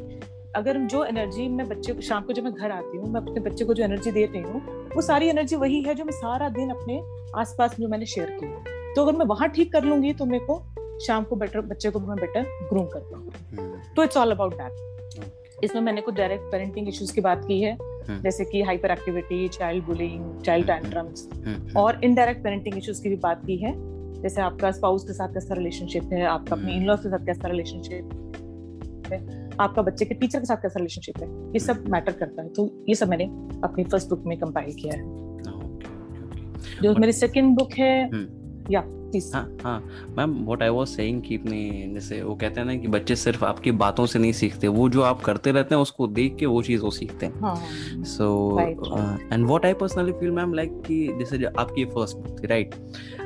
अगर 0.57 0.79
जो 0.87 1.05
एनर्जी 1.05 1.49
मैं 1.49 1.69
बच्चे 1.69 1.93
को 1.93 2.01
शाम 2.01 2.23
को 2.23 2.33
जब 2.33 2.45
मैं 2.45 2.53
घर 2.53 2.71
आती 2.71 2.99
हूँ 2.99 3.13
मैं 3.13 3.21
अपने 3.21 3.41
बच्चे 3.41 3.65
को 3.65 3.75
जो 3.75 3.85
एनर्जी 3.85 4.11
दे 4.11 4.25
रही 4.25 4.41
हूँ 4.43 4.82
वो 4.95 5.03
सारी 5.03 5.29
एनर्जी 5.29 5.57
वही 5.57 5.83
है 5.83 5.95
जो 5.95 6.05
मैं 6.05 6.13
सारा 6.13 6.49
दिन 6.49 6.71
अपने 6.71 7.01
आसपास 7.41 7.77
जो 7.81 7.89
मैंने 7.89 8.07
शेयर 8.07 8.31
की 8.41 8.47
तो 8.95 9.03
अगर 9.03 9.19
मैं 9.19 9.27
वहाँ 9.27 9.49
ठीक 9.49 9.73
कर 9.73 9.85
लूँगी 9.85 10.13
तो 10.13 10.25
मेरे 10.25 10.45
को 10.45 10.63
शाम 11.07 11.25
को 11.25 11.37
बेटर 11.37 11.61
बच्चे 11.61 11.91
को 11.91 12.01
मैं 12.01 12.17
बेटर 12.17 12.43
ग्रूम 12.43 12.87
कर 12.87 13.01
पाऊँ 13.01 13.31
हम्म। 13.51 13.95
तो 13.97 14.05
इट्स 14.05 14.17
ऑल 14.17 14.31
अबाउट 14.31 14.55
दैट 14.55 15.65
इसमें 15.65 15.83
मैंने 15.83 16.01
कुछ 16.01 16.15
डायरेक्ट 16.15 16.45
पेरेंटिंग 16.53 16.89
इश्यूज़ 16.89 17.15
की 17.15 17.21
बात 17.21 17.45
की 17.45 17.61
है। 17.61 17.73
हम्म। 18.09 18.21
जैसे 18.23 18.45
कि 18.45 18.63
hyper 18.63 18.91
activity 18.91 19.49
child 19.49 19.85
bullying 19.85 20.41
child 20.41 20.67
tantrums 20.67 21.29
और 21.77 22.01
इनडायरेक्ट 22.05 22.43
पेरेंटिंग 22.45 22.79
इश्यूज़ 22.79 23.03
की 23.03 23.09
भी 23.09 23.17
बात 23.17 23.45
की 23.47 23.57
है। 23.57 23.73
जैसे 24.23 24.41
आपका 24.41 24.71
स्पाउस 24.71 25.05
के 25.05 25.13
साथ 25.13 25.29
कैसा 25.29 25.55
रिलेशनशिप 25.55 26.13
है 26.13 26.25
आपका 26.27 26.57
अपने 26.57 26.75
इन 26.75 26.85
लॉज 26.85 26.99
के 26.99 27.09
साथ 27.09 27.27
कैसा 27.27 27.49
रिलेशनशिप 27.49 29.09
है। 29.13 29.42
आपका 29.61 29.83
बच्चे 29.83 30.05
के 30.05 30.15
टीचर 30.15 30.39
के 30.39 30.47
साथ 30.47 30.57
कैसा 30.57 30.79
रिलेशनशिप 30.79 31.19
है? 31.23 31.29
ये 31.29 31.59
सब 31.59 31.85
मैटर 31.89 32.13
करता 32.13 32.43
है। 32.43 32.49
तो 32.49 32.71
ये 32.89 32.95
सब 32.95 33.09
मैंने 33.09 33.25
अपनी 33.65 33.85
फ़र्स्ट 33.85 34.09
बुक 34.09 34.23
में 34.27 34.39
कंपाइल 34.39 34.75
किया 34.75 34.95
है। 34.95 35.03
जो 36.83 36.95
मेरी 36.95 37.13
सेकंड 37.13 37.57
बुक 37.57 37.73
है 37.73 38.11
या 38.71 38.81
हम्म। 38.81 39.01
हाँ 39.35 39.57
हाँ. 39.65 39.85
Ma'am 40.17 40.35
what 40.45 40.63
I 40.63 40.69
was 40.69 40.87
saying 40.87 41.23
कि 41.23 41.37
अपने 41.37 41.91
जैसे 41.95 42.23
वो 42.23 42.35
कहते 42.35 42.61
हैं 42.61 42.67
ना 42.67 42.75
कि 42.77 42.89
बच्चे 42.89 43.17
सिर्फ़ 43.17 43.45
आपकी 43.45 43.71
बातों 43.73 44.07
से 44.07 44.19
नहीं 44.19 44.33
सीखते। 44.33 44.69
वो 44.69 44.89
जो 44.89 45.03
आप 45.03 45.21
करते 45.21 45.53
रहते 45.53 45.75
हैं 45.75 45.83
उसको 45.83 46.07
देख 46.07 46.37
के 46.37 46.47
वो 46.47 46.63
चीज़ 46.63 46.83
वो 46.83 46.91
सीखते 46.91 47.27
हैं। 47.27 48.05
So 48.05 48.59
and 48.61 49.47
what 49.47 49.67
I 49.67 49.75
personally 49.75 50.13
feel 50.13 50.31
ma'am 50.31 50.55
like 50.55 50.83
कि 50.87 51.07
जैसे 51.19 51.45
आपकी 51.45 51.85
फ़र्स्ट 51.85 52.17
बुक 52.17 52.43
थी 52.43 52.47
राइट 52.47 52.75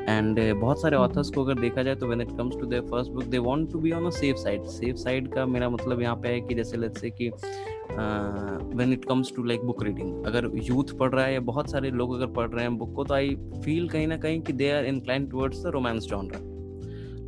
एंड 0.09 0.39
uh, 0.39 0.61
बहुत 0.61 0.81
सारे 0.81 0.97
ऑथर्स 0.97 1.31
को 1.31 1.45
अगर 1.45 1.61
देखा 1.61 1.83
जाए 1.83 1.95
तो 1.95 2.07
when 2.07 2.21
it 2.21 2.29
comes 2.29 2.57
to 2.61 2.67
their 2.67 2.83
first 2.83 3.13
book 3.13 3.25
they 3.25 3.39
want 3.39 3.71
to 3.73 3.79
be 3.79 3.93
on 3.93 4.07
a 4.07 4.11
safe 4.11 4.37
side 4.37 4.65
safe 4.65 4.97
side 4.97 5.33
का 5.35 5.47
मेरा 5.47 5.69
मतलब 5.71 6.03
यहाँ 6.03 6.17
पे 6.17 6.29
है 6.29 6.41
कि 6.41 6.55
जैसे 6.55 6.77
लेट्स 6.77 7.01
से 7.01 7.11
कि 7.11 7.31
when 8.77 8.93
it 8.93 9.05
comes 9.05 9.33
to 9.37 9.43
like 9.43 9.61
book 9.61 9.83
reading 9.83 10.25
अगर 10.25 10.51
यूथ 10.55 10.97
पढ़ 10.99 11.11
रहा 11.11 11.25
है 11.25 11.35
या 11.35 11.41
बहुत 11.41 11.71
सारे 11.71 11.91
लोग 11.91 12.15
अगर 12.15 12.27
पढ़ 12.27 12.51
रहे 12.51 12.65
हैं 12.65 12.77
बुक 12.79 12.95
को 12.95 13.05
तो 13.05 13.15
आई 13.15 13.35
फील 13.65 13.89
कहीं 13.89 14.07
ना 14.07 14.17
कहीं 14.17 14.41
कि 14.43 14.53
they 14.53 14.71
are 14.71 14.85
incline 14.85 15.27
towards 15.27 15.63
the 15.65 15.67
romance 15.67 16.05
genre 16.05 16.55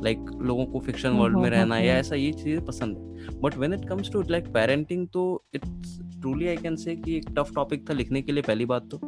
like 0.03 0.19
like, 0.19 0.41
लोगों 0.41 0.65
को 0.65 0.79
फिक्शन 0.79 1.09
वर्ल्ड 1.09 1.37
में 1.37 1.49
रहना 1.49 1.77
या 1.77 1.95
ऐसा 1.97 2.15
ये 2.15 2.31
चीज़ें 2.31 2.65
पसंद 2.65 2.97
है. 2.97 3.39
But 3.41 3.57
when 3.57 3.73
it 3.73 3.89
comes 3.89 4.11
to 4.11 4.21
it 4.21 4.29
like 4.31 4.45
parenting 4.45 5.07
तो 5.07 5.43
it's 5.53 5.99
truly 6.19 6.47
I 6.47 6.57
can 6.57 6.75
say 6.75 6.95
कि 6.95 7.17
एक 7.17 7.25
टफ 7.29 7.51
टॉपिक 7.55 7.89
था 7.89 7.93
लिखने 7.93 8.21
के 8.21 8.31
लिए 8.31 8.43
पहली 8.43 8.65
बात 8.65 8.87
तो 8.91 8.99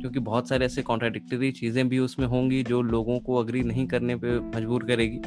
क्योंकि 0.00 0.20
बहुत 0.20 0.48
सारे 0.48 0.66
ऐसे 0.66 0.82
कॉन्ट्राडिक्टरी 0.82 1.52
चीज़ें 1.52 1.88
भी 1.88 1.98
उसमें 1.98 2.26
होंगी 2.26 2.62
जो 2.62 2.82
लोगों 2.82 3.18
को 3.18 3.34
अग्री 3.34 3.62
नहीं 3.62 3.86
करने 3.86 4.16
पे 4.16 4.40
मजबूर 4.40 4.84
करेगी। 4.84 5.18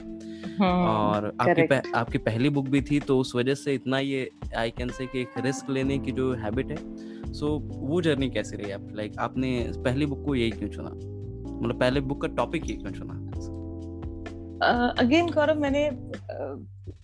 और 0.63 1.37
आपकी 1.41 1.61
पह, 1.61 1.81
आपकी 1.95 2.17
पहली 2.17 2.49
बुक 2.49 2.69
भी 2.69 2.81
थी 2.81 2.99
तो 2.99 3.19
उस 3.19 3.35
वजह 3.35 3.55
से 3.55 3.73
इतना 3.73 3.99
ये 3.99 4.29
आई 4.57 4.69
कैन 4.69 4.89
से 4.89 5.05
कि 5.05 5.21
एक 5.21 5.29
रिस्क 5.37 5.69
लेने 5.69 5.97
की 5.97 6.11
जो 6.11 6.33
हैबिट 6.33 6.71
है 6.71 6.77
सो 7.33 7.47
so, 7.47 7.75
वो 7.75 8.01
जर्नी 8.01 8.29
कैसे 8.29 8.55
रही 8.55 8.71
आप? 8.71 8.87
लाइक 8.91 9.17
आपने 9.19 9.71
पहली 9.77 10.05
बुक 10.05 10.25
को 10.25 10.35
यही 10.35 10.51
क्यों 10.51 10.69
चुना? 10.69 10.89
मतलब 11.61 11.79
पहले 11.79 11.99
बुक 11.99 12.21
का 12.21 12.27
टॉपिक 12.27 12.69
ये 12.69 12.75
क्यों 12.75 12.91
चुना? 12.91 13.13
अगेन 14.99 15.27
uh, 15.27 15.35
गौरव 15.35 15.59
मैंने 15.59 15.89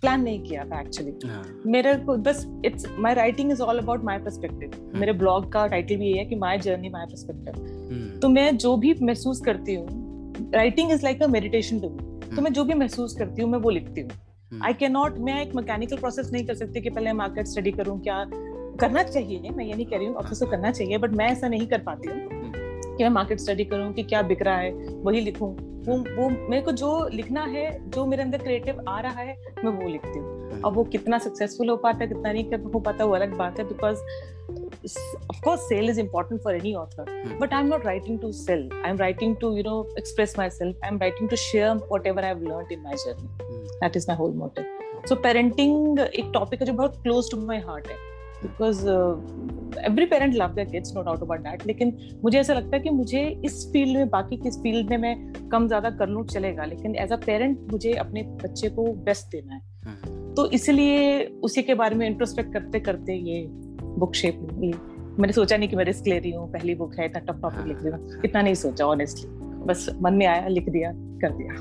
प्लान 0.02 0.22
नहीं 0.22 0.44
किया 0.44 0.66
था 0.66 0.82
एक्चुअली 0.82 1.28
हाँ. 1.28 1.62
मेरे 1.66 1.96
को 1.96 2.18
बस 2.18 2.46
it's 2.66 2.86
my 3.00 3.14
writing 3.14 3.52
is 3.52 3.62
all 3.62 3.78
about 3.78 4.04
my 4.04 4.20
perspective 4.20 4.92
मेरे 4.96 5.14
ब्लॉग 5.14 5.52
का 5.52 5.68
टाइटल 5.68 5.96
भी 5.96 6.06
ये 6.06 6.18
है 6.18 6.26
कि 6.26 6.36
माय 6.36 6.58
जर्नी 6.58 6.90
माय 6.90 7.06
पर्सपेक्टिव 7.06 8.20
तो 8.22 8.30
मैं 8.30 8.58
जो 8.58 8.78
भी 8.78 8.96
महसूस 9.02 9.42
करती 9.42 9.76
हूँ 9.76 10.52
writing 10.56 10.92
is 10.92 11.04
like 11.04 11.24
a 11.24 11.28
meditation 11.28 11.80
to 11.80 11.90
me 11.90 12.36
तो 12.36 12.42
मैं 12.42 12.54
जो 12.54 12.64
भी 12.64 12.74
महसूस 12.74 13.16
करती 13.16 13.42
हूँ 13.42 13.52
मैं 13.52 13.60
वो 13.60 13.70
लिखती 13.70 14.02
हूँ. 14.02 14.10
आई 14.64 14.74
कैन 14.74 14.92
नॉट 14.92 15.18
मैं 15.18 15.42
एक 15.42 15.56
मैकेनिकल 15.56 15.98
प्रोसेस 15.98 16.30
नहीं 16.34 16.46
कर 16.46 16.56
सकती 16.56 16.82
कि 16.82 16.90
पहले 16.90 17.14
मार्केट 17.14 17.48
स्टडी 17.48 17.72
करूँ 17.72 18.02
क्या 18.02 18.26
करना 18.82 19.04
चाहिए? 19.04 19.50
मैं 19.50 19.66
ये 19.66 19.74
नहीं 19.74 19.86
कह 19.86 19.98
रही 19.98 20.08
हूँ 20.08 20.16
ऑफ़िस 20.16 20.40
को 20.40 20.46
करना 20.46 20.72
चाहिए 20.72 20.98
बट 20.98 21.10
मैं 21.10 21.26
ऐसा 21.26 21.48
नहीं 21.48 21.68
कर 21.68 21.82
पाती 21.82 22.10
हूँ. 22.10 22.35
कि 22.98 23.04
मैं 23.04 23.10
मार्केट 23.12 23.40
स्टडी 23.40 23.66
करूँ 23.66 23.94
कि 23.94 24.04
क्या 24.04 24.22
बिक 24.32 24.42
रहा 24.42 24.58
है 24.58 24.72
वही 25.04 25.22
लिखूं 25.22 25.54
वो 25.88 25.98
वो 26.16 26.30
मेरे 26.30 26.62
को 26.64 26.72
जो 26.82 26.92
लिखना 27.14 27.42
है 27.46 27.66
जो 27.90 28.06
मेरे 28.06 28.24
अंदर 28.24 28.38
क्रिएटिव 28.44 28.84
आ 28.88 29.00
रहा 29.02 29.22
है 29.22 29.36
मैं 29.64 29.72
वो 29.72 29.90
लिखती 29.90 30.20
हूँ 30.20 30.62
अब 30.66 30.74
वो 30.76 30.84
कितना 30.94 31.18
सक्सेसफुल 31.26 31.70
हो 31.70 31.76
पाता 31.78 32.04
है 32.04 32.08
कितना 32.08 32.32
नहीं 32.32 32.44
कर 32.52 32.62
हो 32.74 32.80
पाता 32.80 33.06
वो 33.06 33.16
अलग 33.16 33.36
बात 33.38 33.60
है 33.60 33.66
because 33.68 34.02
of 35.32 35.38
course 35.46 35.64
sale 35.70 35.92
is 35.92 36.00
important 36.02 36.42
for 36.42 36.52
any 36.56 36.72
author 36.80 37.04
Hmm. 37.06 37.32
but 37.40 37.54
i'm 37.60 37.70
not 37.70 37.86
writing 37.88 38.18
to 38.24 38.32
sell 38.40 38.66
i'm 38.90 39.00
writing 39.04 39.32
to 39.44 39.48
you 39.58 39.64
know 39.68 39.78
express 40.02 40.36
myself 40.42 40.84
i'm 40.90 41.00
writing 41.04 41.32
to 41.32 41.40
share 41.44 41.72
whatever 41.94 42.26
i've 42.28 42.44
learned 42.50 42.74
in 42.76 42.84
my 42.90 42.98
journey 43.04 43.30
Hmm. 43.40 43.64
that 43.82 43.98
is 44.02 44.08
my 44.12 44.18
whole 44.22 44.36
motive 44.42 44.68
so 45.12 45.18
parenting 45.24 45.74
एक 46.02 46.30
topic 46.34 46.62
है 46.62 46.68
जो 46.68 46.74
बहुत 46.74 47.02
close 47.04 47.32
to 47.32 47.40
my 47.48 47.60
heart 47.70 47.88
है 47.88 47.98
because 48.44 48.82
every 49.86 50.06
parent 50.06 50.36
love 50.36 50.54
their 50.56 50.68
kids 50.70 50.96
no 50.96 51.02
doubt 51.04 51.22
about 51.22 51.40
that 51.40 51.66
लेकिन 51.68 51.98
मुझे 52.24 52.40
ऐसा 52.40 52.54
लगता 52.54 52.76
है 52.78 52.82
कि 52.84 52.90
मुझे 52.90 53.22
इस 53.46 53.66
फ़ील्ड 53.74 53.98
में 53.98 54.10
बाकी 54.10 54.38
किस 54.38 54.58
फ़ील्ड 54.64 54.90
में 54.90 54.98
मैं 54.98 55.16
कम 55.52 55.68
ज़्यादा 55.68 55.90
कर 55.90 56.10
लूँ 56.10 56.26
चलेगा। 56.26 56.66
लेकिन 56.66 56.96
एज 56.96 57.12
अ 57.12 57.18
पेरेंट 57.26 57.72
मुझे 57.72 57.94
अपने 57.94 58.24
बच्चे 58.44 58.70
को 58.70 58.92
बेस्ट 59.06 59.32
देना 59.32 59.54
है। 59.54 59.62
Hmm. 59.86 60.36
तो 60.36 60.50
इसलिए 60.52 61.24
उसी 61.44 61.62
के 61.64 61.74
बारे 61.74 61.96
में 61.96 62.06
इंट्रोस्पेक्ट 62.08 62.54
करते 62.54 62.80
करते 62.80 63.14
ये 63.30 63.46
बुक 64.00 64.16
शेप 64.16 64.48
ली 64.54 64.72
मैंने 65.20 65.34
सोचा 65.34 65.58
नहीं 65.58 65.70
कि 65.70 65.76
मैं 65.76 65.86
रिस्क 65.86 66.08
ले 66.08 66.18
रही 66.20 66.32
हूँ। 66.32 66.52
पहली 66.52 66.76
बुक 66.76 66.96
है 67.00 67.06
इतना 67.06 67.20
टफ 67.26 67.42
टॉपिक 67.42 67.68
लिख 67.68 67.84
रही 67.84 67.92
हूँ 67.92 68.22
इतना 68.26 68.42
नहीं 68.42 68.56
सोचा 68.56 68.86
ऑनेस्टली 68.86 69.30
बस 69.66 69.88
मन 70.02 70.14
में 70.14 70.26
आया 70.26 70.48
लिख 70.48 70.70
दिया 70.70 70.92
कर 71.22 71.32
दिया। 71.32 71.54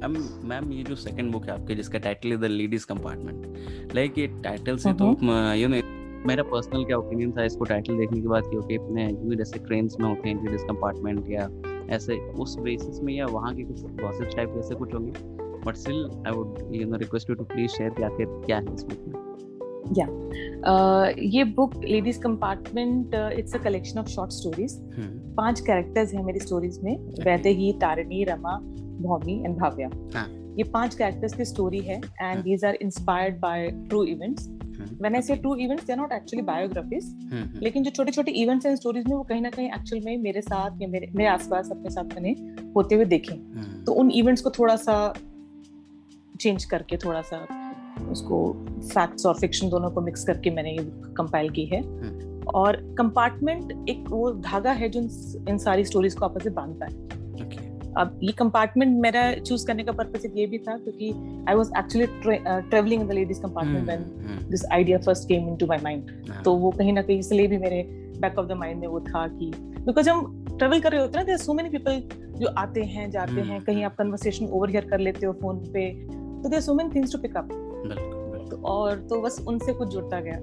मैम 0.00 0.16
मैम 0.48 0.72
ये 0.72 0.82
जो 0.84 0.94
सेकंड 0.96 1.32
बुक 1.32 1.44
है 1.44 1.52
आपके 1.52 1.74
जिसका 1.74 1.98
टाइटल 1.98 2.28
है 2.28 2.36
द 2.36 2.44
लेडीज़ 2.44 2.86
कंपार्टमेंट 2.86 3.94
लाइक 3.94 4.18
ये 4.18 4.26
टाइटल 4.44 4.76
से 4.76 4.92
तो 4.92 5.06
यू 5.54 5.68
नो 5.68 5.76
मेरा 6.26 6.42
पर्सनल 6.42 6.84
क्या 6.84 6.96
ओपिनियन 6.96 7.32
था 7.32 7.44
इसको 7.44 7.64
टाइटल 7.64 7.98
देखने 7.98 8.20
के 8.20 8.28
बाद 8.28 8.42
कि 8.42 8.56
ओके 8.56 8.76
अपने 8.76 9.06
यू 9.06 9.34
जैसे 9.34 9.58
ट्रेन्स 9.58 9.96
में 10.00 10.08
होते 10.08 10.28
हैं 10.28 10.44
लेडीज़ 10.44 10.62
कंपार्टमेंट 10.62 11.30
या 11.30 11.50
ऐसे 11.90 12.18
उस 12.18 12.58
बेसिस 12.58 13.00
में 13.00 13.14
या 13.14 13.26
वहाँ 13.26 13.54
के 13.54 13.64
कुछ 13.64 13.82
गॉसिप 13.82 14.36
टाइप 14.36 14.52
जैसे 14.54 14.74
कुछ 14.74 14.94
होंगे। 14.94 15.12
But 15.66 15.76
still 15.76 16.10
I 16.26 16.32
would 16.32 16.74
you 16.74 16.86
know 16.86 16.96
request 16.96 17.30
you 17.30 17.36
to 17.36 17.44
please 17.44 17.70
share 17.70 17.90
कि 17.90 18.02
आखिर 18.02 18.26
क्या 18.46 18.58
है 18.58 18.74
इस 18.74 18.82
बुक 18.82 19.08
में 19.08 19.28
Uh, 20.68 21.18
ये 21.18 21.44
book 21.44 21.74
ladies 21.84 22.20
compartment 22.20 23.14
it's 23.14 23.54
a 23.54 23.58
collection 23.58 24.00
of 24.00 24.06
short 24.06 24.30
stories 24.30 24.78
पाँच 25.36 25.60
कैरेक्टर्स 25.60 26.14
हैं 26.14 26.24
मेरी 26.24 26.38
स्टोरीज 26.38 26.80
में। 26.84 26.96
वैदेही 27.24 27.72
तारिणी 27.72 28.24
रमा 28.24 28.58
भौमी 29.00 29.44
एंड 29.44 29.56
भाव्या। 29.56 29.90
हाँ। 30.14 30.28
ये 30.58 30.64
पाँच 30.64 30.94
कैरेक्टर्स 30.94 31.34
की 31.34 31.44
स्टोरी 31.44 31.78
है 31.78 32.00
and 32.22 32.42
these 32.42 32.64
are 32.64 32.74
inspired 32.74 33.40
by 33.40 33.68
true 33.70 34.04
events 34.04 34.48
when 34.80 35.14
I 35.14 35.22
say 35.22 35.36
true 35.36 35.54
events 35.54 35.84
they 35.84 35.92
are 35.92 35.98
not 35.98 36.12
actually 36.12 36.42
biographies 36.42 37.30
लेकिन 37.62 37.82
जो 37.82 37.90
छोटे 37.90 38.12
छोटे 38.12 38.32
इवेंट्स 38.32 38.66
हैं 38.66 38.76
स्टोरीज 38.76 39.06
में 39.06 39.16
वो 39.16 39.22
कहीं 39.22 39.40
ना 39.40 39.50
कहीं 39.50 39.68
एक्चुअल 39.68 40.02
में 40.04 40.18
मेरे 40.18 40.40
साथ 40.40 40.82
या 40.82 40.88
मेरे 40.88 41.08
मेरे 41.14 41.30
आसपास 41.30 41.70
अपने 41.70 41.90
साथ 41.90 42.04
मैंने 42.04 42.30
होते 42.76 42.94
हुए 42.94 43.04
देखे। 43.04 43.34
हम्म 43.34 43.84
तो 43.84 43.92
उन 43.92 44.10
इवेंट्स 44.10 44.42
को 44.42 44.50
थोड़ा 44.50 44.76
सा 44.76 45.14
चेंज 46.40 46.64
करके 46.64 46.96
थोड़ा 46.96 47.22
सा 47.22 47.46
उसको 48.10 48.66
फैक्ट्स 48.94 49.26
और 49.26 49.34
फिक्शन 49.34 49.68
दोनों 49.68 49.90
को 49.90 50.00
मिक्स 50.00 50.24
करके 50.24 50.50
मैंने 50.50 50.70
ये 50.70 50.90
कंपाइल 51.16 51.50
की 51.50 51.64
है। 51.64 51.82
हम्म। 51.82 52.42
और 52.48 52.94
कंपार्टमेंट 52.98 53.88
एक 53.88 54.04
वो 54.08 54.30
धागा 54.32 54.72
है 54.72 54.88
जो 54.88 55.00
इन- 55.00 55.58
सारी 55.58 55.84
स्टोरीज 55.84 56.14
को 56.14 56.24
आपस 56.24 56.44
में 56.46 56.54
बांधता 56.54 56.86
है। 56.86 57.17
अब 57.96 58.18
ये 58.22 58.32
कंपार्टमेंट 58.32 59.00
मेरा 59.02 59.32
चूज़ 59.36 59.66
करने 59.66 59.84
का 59.84 59.92
पर्पस 59.92 60.26
ये 60.34 60.46
भी 60.46 60.58
था 60.58 60.76
क्योंकि 60.78 61.10
I 61.48 61.54
was 61.54 61.70
actually 61.78 62.06
travelling 62.70 63.02
in 63.02 63.08
the 63.08 63.12
ladies 63.12 63.40
compartment 63.42 63.84
when 63.84 64.46
this 64.50 64.64
idea 64.72 64.98
first 64.98 65.28
came 65.28 65.48
into 65.48 65.66
my 65.66 65.78
mind 65.82 66.42
तो 66.44 66.54
वो 66.56 66.70
कहीं 66.70 66.92
ना 66.92 67.02
कहीं 67.02 67.18
इसलिए 67.18 67.46
भी 67.46 67.58
मेरे 67.58 67.82
बैक 68.20 68.38
ऑफ़ 68.38 68.46
द 68.46 68.52
माइंड 68.52 68.80
में 68.80 68.86
वो 68.86 69.00
था 69.00 69.26
कि 69.28 69.50
बिकॉज़ 69.86 70.10
हम 70.10 70.46
ट्रेवल 70.58 70.80
कर 70.80 70.92
रहे 70.92 71.00
होते 71.00 71.18
हैं 71.18 71.24
ना 71.24 71.26
देयर 71.26 71.38
सो 71.38 71.54
मेनी 71.54 71.68
पीपल 71.68 72.02
जो 72.38 72.48
आते 72.58 72.82
हैं 72.84 73.10
जाते 73.10 73.32
हैं 73.32 73.44
हम्म। 73.44 73.64
कहीं 73.64 73.84
आप 73.84 73.96
कन्वर्सेशन 73.96 74.46
ओवर 74.46 74.70
हियर 74.70 74.84
कर 74.84 74.98
लेते 74.98 75.26
हो 75.26 75.32
फ़ोन 75.32 75.58
पे 75.72 75.90
तो 76.42 76.48
there 76.48 76.62
so 76.62 76.74
many 76.74 76.94
things 76.94 77.12
to 77.12 77.18
pick 77.18 77.36
up 77.36 77.48
बिल्कुल 77.48 78.30
बिल्कुल। 78.30 78.60
और 78.64 78.98
तो 79.10 79.20
बस 79.22 79.44
उनसे 79.48 79.72
कुछ 79.72 79.88
जुड़ता 79.88 80.20
गया। 80.20 80.38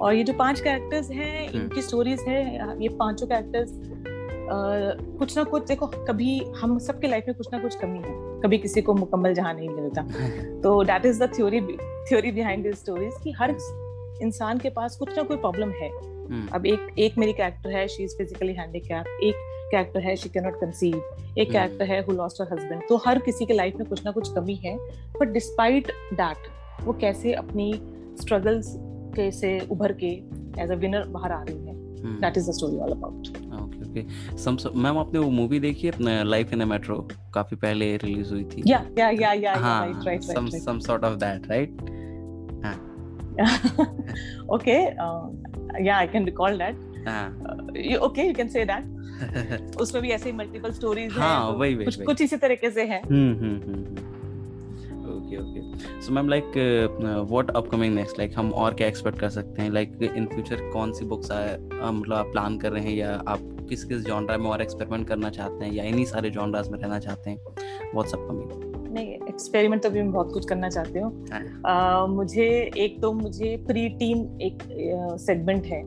और 0.00 0.14
ये 0.14 0.22
जो 0.24 0.32
पाँच 0.32 0.60
कैरेक्टर्स 0.60 1.10
हैं 1.10 1.48
हम्म। 1.48 1.60
इनकी 1.60 1.82
स्टोरीज 1.82 2.20
है 2.28 2.42
ये 2.82 2.88
पाँचों 2.98 3.26
कैरेक्टर्स 3.26 3.72
कुछ 5.18 5.36
ना 5.36 5.44
कुछ 5.44 5.66
देखो 5.66 5.86
कभी 5.86 6.38
हम 6.60 6.78
सबके 6.78 7.08
लाइफ 7.08 7.24
में 7.28 7.36
कुछ 7.36 7.48
ना 7.52 7.58
कुछ 7.58 7.74
कमी 7.74 7.98
है। 7.98 8.40
कभी 8.40 8.58
किसी 8.58 8.82
को 8.82 8.94
मुकम्मल 8.94 9.34
जहाँ 9.34 9.54
नहीं 9.54 9.68
मिलता। 9.68 10.02
तो 10.62 10.82
that 10.84 11.06
is 11.06 11.22
the 11.24 11.30
theory 11.36 11.60
theory 12.08 12.32
behind 12.32 12.62
this 12.62 12.78
stories 12.78 13.14
कि 13.24 13.32
हर 13.32 13.56
इंसान 14.22 14.58
के 14.58 14.70
पास 14.70 14.96
कुछ 14.96 15.16
ना 15.16 15.22
कोई 15.22 15.36
प्रॉब्लम 15.36 15.70
है। 15.70 15.88
हम्म। 15.88 16.46
अब 16.54 16.66
एक 16.66 16.98
एक 16.98 17.18
मेरी 17.18 17.32
कैरेक्टर 17.32 17.70
है 17.70 17.86
शी 17.88 18.02
इज़ 18.04 18.16
फिजिकली 18.18 18.52
हैंडीकैप 18.54 19.06
एक 19.22 19.34
कैरेक्टर 19.70 20.00
है 20.00 20.16
शी 20.16 20.28
कैन 20.28 20.44
नॉट 20.44 20.60
कंसीव 20.60 20.94
एक 20.96 21.02
हम्म। 21.38 21.52
कैरेक्टर 21.52 21.84
है 21.84 22.00
हु 22.06 22.12
लॉस्ट 22.12 22.40
हर 22.40 22.52
हस्बैंड 22.52 22.82
तो 22.88 22.96
हर 23.06 23.18
किसी 23.18 23.46
के 23.46 23.54
लाइफ 23.54 23.76
में 23.76 23.88
कुछ 23.88 24.04
ना 24.04 24.10
कुछ 24.10 24.32
कमी 24.34 24.54
है। 24.54 24.76
बट 25.20 25.32
डिस्पाइट 25.32 25.92
दैट 26.12 26.48
वो 26.84 26.92
कैसे 27.00 27.32
अपनी 27.34 27.72
स्ट्रगल्स 28.20 28.74
के 29.14 29.30
से 29.30 29.58
उभर 29.70 29.92
के 30.04 30.10
एज 30.62 30.70
अ 30.70 30.74
विनर 30.74 31.04
बाहर 31.08 31.32
आ 31.32 31.42
रही 31.42 31.66
है। 31.66 31.74
हम्म। 32.02 32.20
That 32.20 32.36
is 32.36 32.50
the 32.50 32.52
story 32.54 32.78
all 32.78 32.90
about 32.90 33.28
okay 33.90 34.36
so 34.38 34.56
ma'am 34.76 34.98
आपने 34.98 35.18
वो 35.18 35.30
मूवी 35.30 35.60
देखी 35.60 35.86
है 35.86 36.22
लाइफ 36.24 36.52
इन 36.52 36.60
अ 36.60 36.66
मेट्रो 36.66 36.96
काफ़ी 37.34 37.56
पहले 37.56 37.96
रिलीज़ 37.96 38.32
हुई 38.32 38.44
थी। 38.44 38.62
या 38.66 38.84
या 38.98 39.10
या 39.10 39.32
या 39.32 39.54
हाँ 39.56 39.80
right 39.80 40.06
right 40.06 40.22
some 40.36 40.52
right 40.52 40.62
some 40.68 40.80
sort 40.88 41.08
of 41.10 41.18
that 41.22 41.50
right? 41.52 41.80
Okay 44.54 44.72
yeah 45.86 45.96
I 45.96 46.06
can 46.06 46.24
recall 46.24 46.58
that 46.58 47.98
okay 48.02 48.26
you 48.26 48.34
can 48.34 48.48
say 48.48 48.64
that 48.64 49.76
उसमें 49.80 50.02
भी 50.02 50.10
ऐसे 50.10 50.30
ही 50.30 50.36
मल्टीपल 50.36 50.72
स्टोरीज 50.72 51.12
हैं 51.12 51.20
हाँ, 51.20 51.52
तो 51.52 51.58
वही, 51.58 51.74
वही, 51.74 51.84
कुछ 51.84 52.00
कुछ 52.02 52.22
इसी 52.22 52.36
तरीके 52.36 52.70
से 52.70 52.84
है। 52.84 53.00
हम्म 53.02 53.34
hmm 53.38 53.56
hmm 53.66 54.08
okay 55.10 55.36
okay 55.36 56.00
so 56.02 56.12
ma'am 56.12 56.28
like 56.28 56.52
what 57.30 57.50
upcoming 57.50 57.94
next 57.94 58.18
like 58.18 58.32
हम 58.36 58.52
और 58.64 58.74
क्या 58.74 58.88
एक्सपेक्ट 58.88 59.18
कर 59.18 59.28
सकते 59.30 59.62
हैं? 59.62 59.70
लाइक 59.70 59.98
इन 60.02 60.26
फ्यूचर 60.26 60.68
कौन 60.72 60.92
सी 60.92 61.04
बुक्स 61.04 61.30
मतलब 61.30 62.16
आप 62.16 62.30
प्लान 62.32 62.58
कर 62.58 62.72
रहे 62.72 62.82
हैं 62.84 62.94
या 62.96 63.14
आप 63.28 63.59
किस 63.70 63.84
किस 63.84 64.04
जॉनरा 64.04 64.36
में 64.38 64.50
और 64.50 64.62
एक्सपेरिमेंट 64.62 65.06
करना 65.08 65.30
चाहते 65.30 65.64
हैं 65.64 65.72
या 65.72 65.84
इन्हीं 65.84 66.04
सारे 66.06 66.30
जॉनराज 66.30 66.68
में 66.68 66.78
रहना 66.78 66.98
चाहते 66.98 67.30
हैं 67.30 67.38
बहुत 67.94 68.10
सब 68.10 68.26
कमी 68.28 68.68
नहीं 68.92 69.12
एक्सपेरिमेंट 69.28 69.82
तो 69.82 69.90
भी 69.90 70.02
मैं 70.02 70.12
बहुत 70.12 70.32
कुछ 70.32 70.48
करना 70.48 70.68
चाहती 70.68 70.98
हूँ 70.98 71.26
हाँ। 71.32 72.06
मुझे 72.08 72.48
एक 72.76 73.00
तो 73.02 73.12
मुझे 73.12 73.56
प्री 73.66 73.88
टीम 73.98 74.24
एक 74.42 74.62
सेगमेंट 75.20 75.66
है 75.66 75.82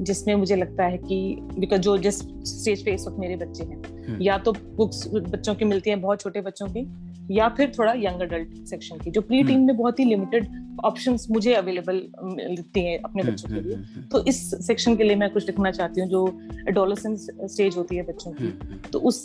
जिसमें 0.00 0.34
मुझे 0.34 0.56
लगता 0.56 0.84
है 0.84 0.98
कि 0.98 1.18
बिकॉज़ 1.58 1.80
जो 1.80 1.96
जिस 1.98 2.18
स्टेज 2.50 2.84
पे 2.84 2.94
इस 2.94 3.06
वक्त 3.06 3.18
मेरे 3.18 3.36
बच्चे 3.36 3.64
हैं 3.64 3.82
हम्म। 4.06 4.20
या 4.22 4.38
तो 4.38 4.52
बुक्स 4.76 5.06
बच्चों 5.14 5.54
की 5.54 5.64
मिलती 5.64 5.90
हैं 5.90 6.00
बहुत 6.00 6.20
छोटे 6.20 6.40
बच्चों 6.40 6.66
की 6.66 6.84
या 7.30 7.48
फिर 7.48 7.72
थोड़ा 7.78 7.92
यंग 7.96 8.20
अडल्ट 8.20 8.66
सेक्शन 8.68 8.98
की 8.98 9.10
जो 9.10 9.20
प्री 9.20 9.42
टीन 9.42 9.54
हम्म। 9.54 9.66
में 9.66 9.76
बहुत 9.76 10.00
ही 10.00 10.04
लिमिटेड 10.04 10.48
ऑप्शन 10.84 11.16
मुझे 11.30 11.54
अवेलेबल 11.54 12.02
मिलती 12.24 12.84
हैं 12.84 12.98
अपने 13.00 13.22
बच्चों 13.22 13.48
के 13.48 13.60
लिए। 13.60 14.02
तो 14.12 14.24
इस 14.26 14.66
सेक्शन 14.66 14.96
के 14.96 15.04
लिए 15.04 15.16
मैं 15.16 15.30
कुछ 15.30 15.46
लिखना 15.46 15.70
चाहती 15.70 16.00
हूँ 16.00 16.08
जो 16.10 16.26
एडोलेसेंस 16.68 17.26
स्टेज 17.44 17.76
होती 17.76 17.96
है 17.96 18.02
बच्चों 18.02 18.32
की 18.32 18.52
तो 18.92 18.98
उस 19.00 19.22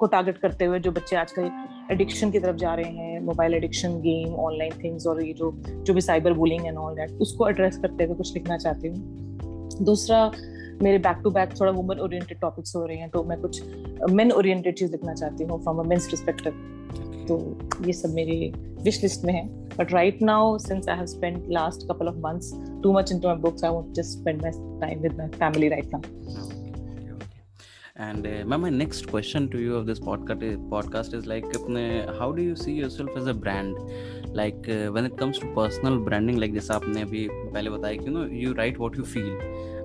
को 0.00 0.06
टारगेट 0.06 0.38
करते 0.38 0.64
हुए 0.64 0.78
जो 0.80 0.90
बच्चे 0.92 1.16
आजकल 1.16 1.50
एडिक्शन 1.92 2.30
की 2.30 2.38
तरफ़ 2.38 2.56
जा 2.56 2.74
रहे 2.74 2.90
हैं 2.92 3.20
mobile 3.24 3.54
addiction 3.54 4.00
game 4.00 4.34
online 4.40 4.72
things 4.82 5.06
और 5.06 5.22
ये 5.24 5.32
जो 5.32 5.52
जो 5.66 5.94
भी 5.94 6.00
cyber 6.00 6.32
bullying 6.32 6.66
and 6.66 6.78
all 6.78 6.94
that 6.94 7.10
उसको 7.20 7.48
एड्रेस 7.48 7.78
करते 7.78 8.04
हुए 8.04 8.16
कुछ 8.16 8.34
लिखना 8.34 8.56
चाहती 8.58 8.88
हूँ। 8.88 9.84
दूसरा 9.84 10.30
मेरे 10.82 10.98
बैक 10.98 11.20
टू 11.24 11.30
बैक 11.30 11.60
थोड़ा 11.60 11.70
वुमन 11.72 11.98
ओरिएंटेड 12.00 12.40
टॉपिक्स 12.40 12.76
हो 12.76 12.84
रहे 12.86 12.96
हैं 12.96 13.08
तो 13.10 13.22
मैं 13.24 13.40
कुछ 13.40 13.62
मेन 14.10 14.32
ओरिएंटेड 14.32 14.74
चीज़ 14.74 14.90
लिखना 14.92 15.14
चाहती 15.14 15.44
हूँ 15.44 15.62
फ्रॉम 15.62 15.78
अ 15.78 15.82
मेंस 15.88 16.08
पर्सपेक्टिव 16.10 17.05
तो 17.28 17.38
ये 17.86 17.92
सब 17.92 18.14
मेरे 18.14 18.52
विश 18.84 19.02
लिस्ट 19.02 19.24
में 19.24 19.32
है 19.34 19.46
but 19.76 19.92
right 19.92 20.22
now 20.22 20.58
since 20.58 20.88
I 20.88 20.96
have 20.96 21.06
spent 21.06 21.44
last 21.50 21.86
couple 21.88 22.08
of 22.08 22.16
months 22.26 22.52
too 22.82 22.92
much 22.92 23.12
into 23.12 23.28
my 23.28 23.36
books 23.48 23.64
I 23.64 23.70
want 23.70 23.92
just 23.94 24.18
spend 24.18 24.42
my 24.42 24.52
time 24.80 25.00
with 25.02 25.18
my 25.18 25.28
family 25.38 25.68
right 25.68 25.94
now 25.94 26.54
And 27.98 28.26
uh, 28.26 28.44
ma'am, 28.44 28.60
my 28.60 28.68
next 28.68 29.06
question 29.10 29.48
to 29.52 29.58
you 29.58 29.74
of 29.74 29.86
this 29.86 29.98
podcast 29.98 30.42
is, 30.42 30.56
podcast 30.72 31.14
is 31.14 31.26
like, 31.26 31.44
अपने 31.58 31.84
how 32.18 32.26
do 32.30 32.42
you 32.42 32.54
see 32.54 32.72
yourself 32.72 33.16
as 33.16 33.26
a 33.26 33.34
brand? 33.44 33.78
Like 34.34 34.68
uh, 34.68 34.88
when 34.96 35.06
it 35.06 35.16
comes 35.16 35.38
to 35.38 35.46
personal 35.54 35.96
branding, 36.08 36.40
like 36.42 36.52
जैसा 36.54 36.74
आपने 36.74 37.02
अभी 37.02 37.26
पहले 37.32 37.70
बताया 37.70 37.96
कि 37.96 38.04
you 38.04 38.14
know 38.16 38.26
you 38.42 38.52
write 38.58 38.82
what 38.82 38.98
you 39.00 39.06
feel 39.14 39.32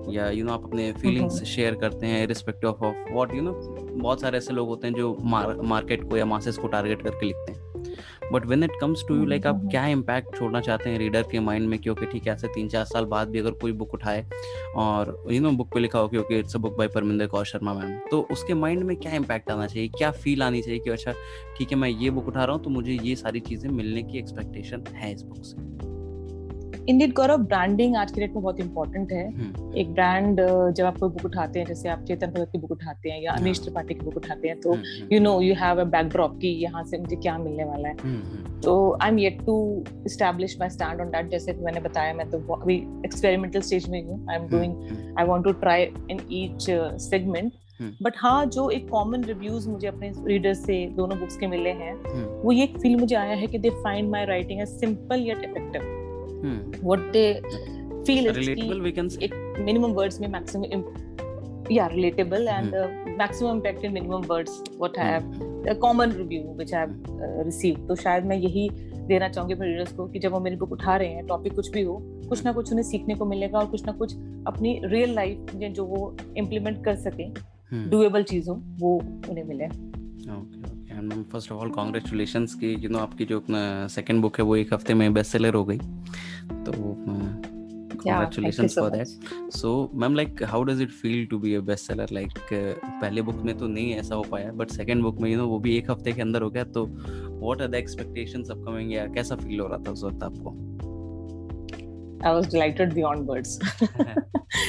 या 0.09 0.31
you 0.31 0.41
know 0.41 0.51
आप 0.51 0.63
अपने 0.63 0.91
फीलिंग्स 0.91 1.43
शेयर 1.43 1.75
करते 1.75 2.07
हैं 2.07 2.27
irrespective 2.27 2.65
of 2.65 3.11
what 3.11 3.35
you 3.35 3.41
know 3.41 3.51
बहुत 3.91 4.21
सारे 4.21 4.37
ऐसे 4.37 4.53
लोग 4.53 4.67
होते 4.67 4.87
हैं 4.87 4.93
जो 4.93 5.17
मार्केट 5.63 6.09
को 6.09 6.17
या 6.17 6.25
मासेस 6.25 6.57
को 6.57 6.67
टारगेट 6.67 7.01
करके 7.01 7.25
लिखते 7.25 7.51
हैं। 7.51 7.59
But 8.33 8.45
when 8.45 8.63
it 8.63 8.71
comes 8.81 9.03
to 9.07 9.15
you 9.15 9.25
like 9.25 9.47
आप 9.47 9.55
हम्म, 9.55 9.69
क्या 9.69 9.87
इम्पैक्ट 9.87 10.35
छोड़ना 10.37 10.61
चाहते 10.61 10.89
हैं 10.89 10.99
रीडर 10.99 11.23
के 11.23 11.39
माइंड 11.39 11.69
में 11.69 11.79
क्योंकि 11.79 12.05
ठीक 12.05 12.27
है 12.27 12.33
ऐसे 12.33 12.47
तीन 12.47 12.67
चार 12.67 12.85
साल 12.85 13.05
बाद 13.05 13.29
भी 13.29 13.39
अगर 13.39 13.51
कोई 13.51 13.71
बुक 13.71 13.93
उठाए 13.93 14.25
और 14.75 15.25
यू 15.31 15.41
नो 15.41 15.51
बुक 15.51 15.73
पे 15.73 15.79
लिखा 15.79 15.99
हो 15.99 16.07
क्योंकि 16.07 16.39
it's 16.39 16.55
a 16.55 16.59
book 16.59 16.77
by 16.77 16.87
Parminder 16.87 17.27
Kaur 17.27 17.45
Sharma 17.45 17.73
ma'am 17.73 17.97
तो 18.11 18.21
उसके 18.31 18.53
माइंड 18.53 18.83
में 18.83 18.95
क्या 18.97 19.15
इम्पैक्ट 19.15 19.51
आना 19.51 19.67
चाहिए? 19.67 19.87
क्या 19.87 20.11
फील 20.11 20.43
आनी 20.43 20.61
चाहिए 20.61 20.79
कि 20.79 20.89
अच्छा 20.89 21.13
ठीक 21.57 21.71
है 21.71 21.77
मैं 21.77 21.89
ये 21.89 22.09
बुक 22.09 22.27
उठा 22.27 22.45
रहा 22.45 22.55
हूँ 22.55 22.63
तो 22.63 22.69
मुझे 22.69 22.99
ये 23.03 23.15
सारी 23.15 23.39
चीज़ें 23.39 23.69
मिलने 23.69 24.03
की 24.03 24.17
एक्सपेक्टेशन 24.17 24.83
है 24.93 25.13
इस 25.13 25.23
बुक 25.23 25.45
से? 25.45 26.00
इंडियन 26.89 27.11
गौरव 27.15 27.37
ब्रांडिंग 27.37 27.95
आज 27.95 28.11
के 28.11 28.19
डेट 28.21 28.33
में 28.33 28.41
बहुत 28.43 28.59
इंपॉर्टेंट 28.59 29.11
है। 29.11 29.25
हम्म, 29.27 29.73
एक 29.77 29.91
ब्रांड 29.93 30.39
जब 30.75 30.85
आप 30.85 30.97
कोई 30.97 31.09
बुक 31.09 31.25
उठाते 31.25 31.59
हैं 31.59 31.65
जैसे 31.67 31.89
आप 31.89 32.03
चेतन 32.07 32.27
भगत 32.27 32.49
की 32.51 32.57
बुक 32.57 32.71
उठाते 32.71 33.09
हैं 33.09 33.21
या। 33.23 33.31
अमीश 33.31 33.59
त्रिपाठी 33.59 33.93
की 33.93 34.05
बुक 34.05 34.17
उठाते 34.17 34.47
हैं 34.47 34.59
तो 34.61 34.75
you 35.11 35.19
know 35.19 35.39
you 35.41 35.55
have 35.55 35.81
a 35.81 35.83
backdrop 35.91 36.37
कि 36.41 36.47
यहाँ 36.63 36.83
से 36.83 36.97
मुझे 36.97 37.15
क्या 37.15 37.37
मिलने 37.37 37.63
वाला 37.63 37.89
है। 37.89 37.95
हम्म, 38.03 38.21
हम्म, 38.21 38.59
तो 38.61 38.97
I 39.01 39.09
am 39.09 39.19
yet 39.19 39.45
to 39.45 39.57
establish 40.05 40.57
my 40.59 40.69
stand 40.69 41.01
on 41.01 41.09
that 41.09 41.29
जैसे 41.31 41.53
मैंने 41.61 41.79
बताया 41.79 42.13
मैं 42.13 42.29
तो 42.29 42.39
अभी 42.53 42.77
एक्सपेरिमेंटल 43.05 43.61
स्टेज 43.61 43.89
में 43.89 44.03
हूँ 44.03 44.25
I 44.29 44.35
am 44.35 44.47
doing 44.49 45.15
I 45.19 45.25
want 45.25 45.43
to 45.43 45.51
try 45.61 45.83
in 46.11 46.27
each 46.33 46.65
segment. 47.01 47.53
But 48.03 48.13
हाँ 48.17 48.45
जो 48.45 48.69
एक 48.69 48.89
कॉमन 48.89 49.23
रिव्यूज़ 49.23 49.69
मुझे 49.69 49.87
अपने 49.87 50.11
रीडर्स 50.25 50.65
से 50.65 50.85
दोनों 50.95 51.19
बुक्स 51.19 51.37
के 51.37 51.47
मिले 51.47 51.69
हैं 51.79 51.93
वो 52.43 52.51
ये 52.51 52.65
फील 52.73 52.95
मुझे 52.97 53.15
आया 53.15 53.35
है 53.35 53.47
कि 53.47 53.57
they 53.57 53.69
find 53.83 54.09
my 54.09 54.25
writing 54.25 54.63
simple 54.67 55.21
yet 55.21 55.43
effective 55.43 55.99
hmm. 56.43 56.81
What 56.83 57.11
they 57.13 57.33
feel 58.07 58.27
is 58.27 58.39
relatable 58.39 58.83
we 58.85 58.91
can 58.91 59.09
say. 59.09 59.21
एक 59.23 59.33
मिनिमम 59.59 59.91
वर्ड्स 59.93 60.19
में 60.21 60.27
मैक्सिमम 60.27 60.83
या 61.71 61.87
relatable 61.87 62.47
and 62.47 62.75
maximum 63.17 63.51
impact 63.51 63.85
in 63.85 63.93
minimum 63.93 64.23
words 64.29 64.61
what 64.79 64.97
I 64.99 65.11
have 65.11 65.73
common 65.81 66.11
review 66.11 66.41
which 66.55 66.73
I 66.73 66.79
have 66.81 67.43
received 67.45 67.87
तो 67.87 67.95
शायद 67.95 68.25
मैं 68.25 68.37
यही 68.37 68.69
देना 69.07 69.29
चाहूँगी 69.29 69.53
अपने 69.53 69.67
रीडर्स 69.67 69.91
को 69.93 70.07
कि 70.07 70.19
जब 70.19 70.31
वो 70.31 70.39
मेरी 70.39 70.55
बुक 70.55 70.71
उठा 70.71 70.95
रहे 70.97 71.07
हैं 71.07 71.25
टॉपिक 71.27 71.55
कुछ 71.55 71.71
भी 71.71 71.81
हो 71.81 71.97
कुछ 72.29 72.43
ना 72.45 72.51
कुछ 72.53 72.71
उन्हें 72.71 72.83
सीखने 72.83 73.15
को 73.15 73.25
मिलेगा 73.25 73.59
और 73.59 73.65
कुछ 73.65 73.85
ना 73.85 73.91
कुछ 73.91 74.15
अपनी 74.47 74.79
रियल 74.85 75.13
लाइफ 75.15 75.53
में 75.55 75.73
जो 75.73 75.85
वो 75.85 76.15
इम्प्लीमेंट 76.37 76.83
कर 76.85 76.95
सके 76.95 77.27
डुएबल 77.89 78.23
चीज़ 78.23 78.49
हो 78.49 78.61
वो 78.79 78.95
उन्हें 79.29 79.43
मिले। 79.43 79.65
Okay 79.65 80.80
and 81.01 81.13
ma'am 81.13 81.23
first 81.23 81.51
of 81.51 81.59
all 81.59 81.69
congratulation 81.69 82.45
कि 82.61 82.75
यू 82.79 82.89
नो 82.89 82.99
आपकी 82.99 83.25
जो 83.25 83.39
अपना 83.39 83.87
सेकंड 83.87 84.21
बुक 84.21 84.37
है 84.39 84.43
वो 84.45 84.55
एक 84.55 84.73
हफ़्ते 84.73 84.93
में 84.93 85.13
बेस्ट 85.13 85.31
सेलर 85.31 85.53
हो 85.53 85.63
गई। 85.65 85.77
तो 85.77 86.71
congratulation 88.03 88.67
for 88.67 88.89
that 88.89 89.51
so 89.53 89.91
ma'am 89.95 90.15
like 90.15 90.43
how 90.43 90.63
does 90.63 90.81
it 90.81 90.91
feel 90.91 91.25
to 91.25 91.39
be 91.39 91.53
a 91.55 91.59
best 91.61 91.87
seller 91.87 92.07
like 92.11 92.31
पहले 92.53 93.21
बुक 93.21 93.35
में 93.35 93.57
तो 93.57 93.67
नहीं 93.67 93.93
ऐसा 93.93 94.15
हो 94.15 94.23
पाया 94.31 94.51
बट 94.51 94.71
सेकेंड 94.71 95.03
बुक 95.03 95.19
में 95.21 95.31
यू 95.31 95.37
नो 95.37 95.47
वो 95.47 95.59
भी 95.59 95.77
एक 95.77 95.91
हफ़्ते 95.91 96.13
के 96.13 96.21
अंदर 96.21 96.41
हो 96.41 96.49
गया। 96.49 96.63
तो 96.63 96.85
what 97.41 97.61
are 97.61 97.67
the 97.67 97.75
expectation 97.75 98.43
upcoming 98.43 98.93
या 98.93 99.05
कैसा 99.07 99.35
फील 99.35 99.59
हो 99.59 99.67
रहा 99.67 99.77
था 99.77 99.91
उस 99.91 100.03
वक्त 100.03 100.23
आपको? 100.23 100.55
I 102.23 102.31
was 102.31 102.47
delighted 102.47 102.93
beyond 102.93 103.27
words. 103.27 103.59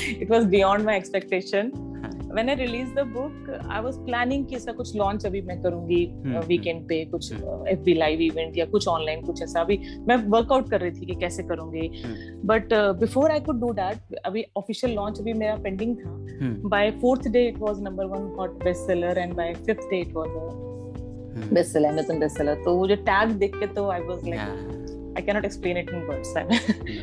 it 0.09 0.29
was 0.29 0.47
beyond 0.47 0.85
my 0.85 0.95
expectation. 0.97 1.73
When 2.29 2.49
I 2.49 2.55
released 2.55 2.95
the 2.95 3.05
book, 3.07 3.33
I 3.69 3.81
was 3.81 3.97
planning 4.07 4.45
कि 4.47 4.57
इसका 4.57 4.73
कुछ 4.73 4.95
launch 4.97 5.25
अभी 5.27 5.41
मैं 5.43 5.61
करूँगी 5.63 6.05
हम्म, 6.07 6.41
वीकेंड 6.47 6.83
पे 6.89 7.05
कुछ 7.05 7.33
hmm. 7.33 7.67
F 7.69 7.81
B 7.81 7.95
live 7.95 8.21
event 8.21 8.57
या 8.59 8.65
कुछ 8.67 8.87
ऑनलाइन 8.89 9.23
कुछ 9.23 9.43
ऐसा 9.43 9.61
अभी 9.61 9.79
मैं 10.09 10.17
वर्कआउट 10.29 10.71
कर 10.71 10.81
रही 10.81 10.91
थी 10.91 11.07
कि 11.07 11.15
कैसे 11.21 11.43
करूँगी 11.43 11.87
हम्म। 12.05 12.49
But 12.49 12.73
before 13.01 13.31
I 13.31 13.41
could 13.41 13.61
do 13.61 13.73
that 13.75 14.17
अभी 14.25 14.45
ऑफिशियल 14.57 14.95
लॉन्च 14.95 15.21
अभी 15.21 15.33
मेरा 15.35 15.57
पेंडिंग 15.65 15.97
था 15.97 16.11
हम्म, 16.11 16.69
by 16.69 16.91
fourth 17.01 17.29
day 17.29 17.47
it 17.49 17.59
was 17.61 17.83
number 17.83 18.07
one 18.15 18.35
hot 18.39 18.65
best 18.65 18.87
seller 18.87 19.19
and 19.19 19.35
by 19.35 19.55
fifth 19.57 19.91
day 19.91 20.01
it 20.01 20.15
was 20.17 20.29
hmm, 20.29 21.55
best 21.55 21.73
seller 21.73 21.89
Amazon 21.89 22.21
best 22.21 22.39
seller 22.39 22.63
तो 22.65 22.77
वो 22.77 22.89
जो 22.89 22.97
tag 23.05 23.39
देख 23.39 23.59
के 23.59 23.67
तो 23.75 23.89
I 23.91 24.01
was 24.03 24.29
like 24.29 24.81
I 25.17 25.23
cannot 25.35 25.45
explain 25.45 25.77
it 25.77 25.91
in 25.91 26.03
words. 26.03 26.35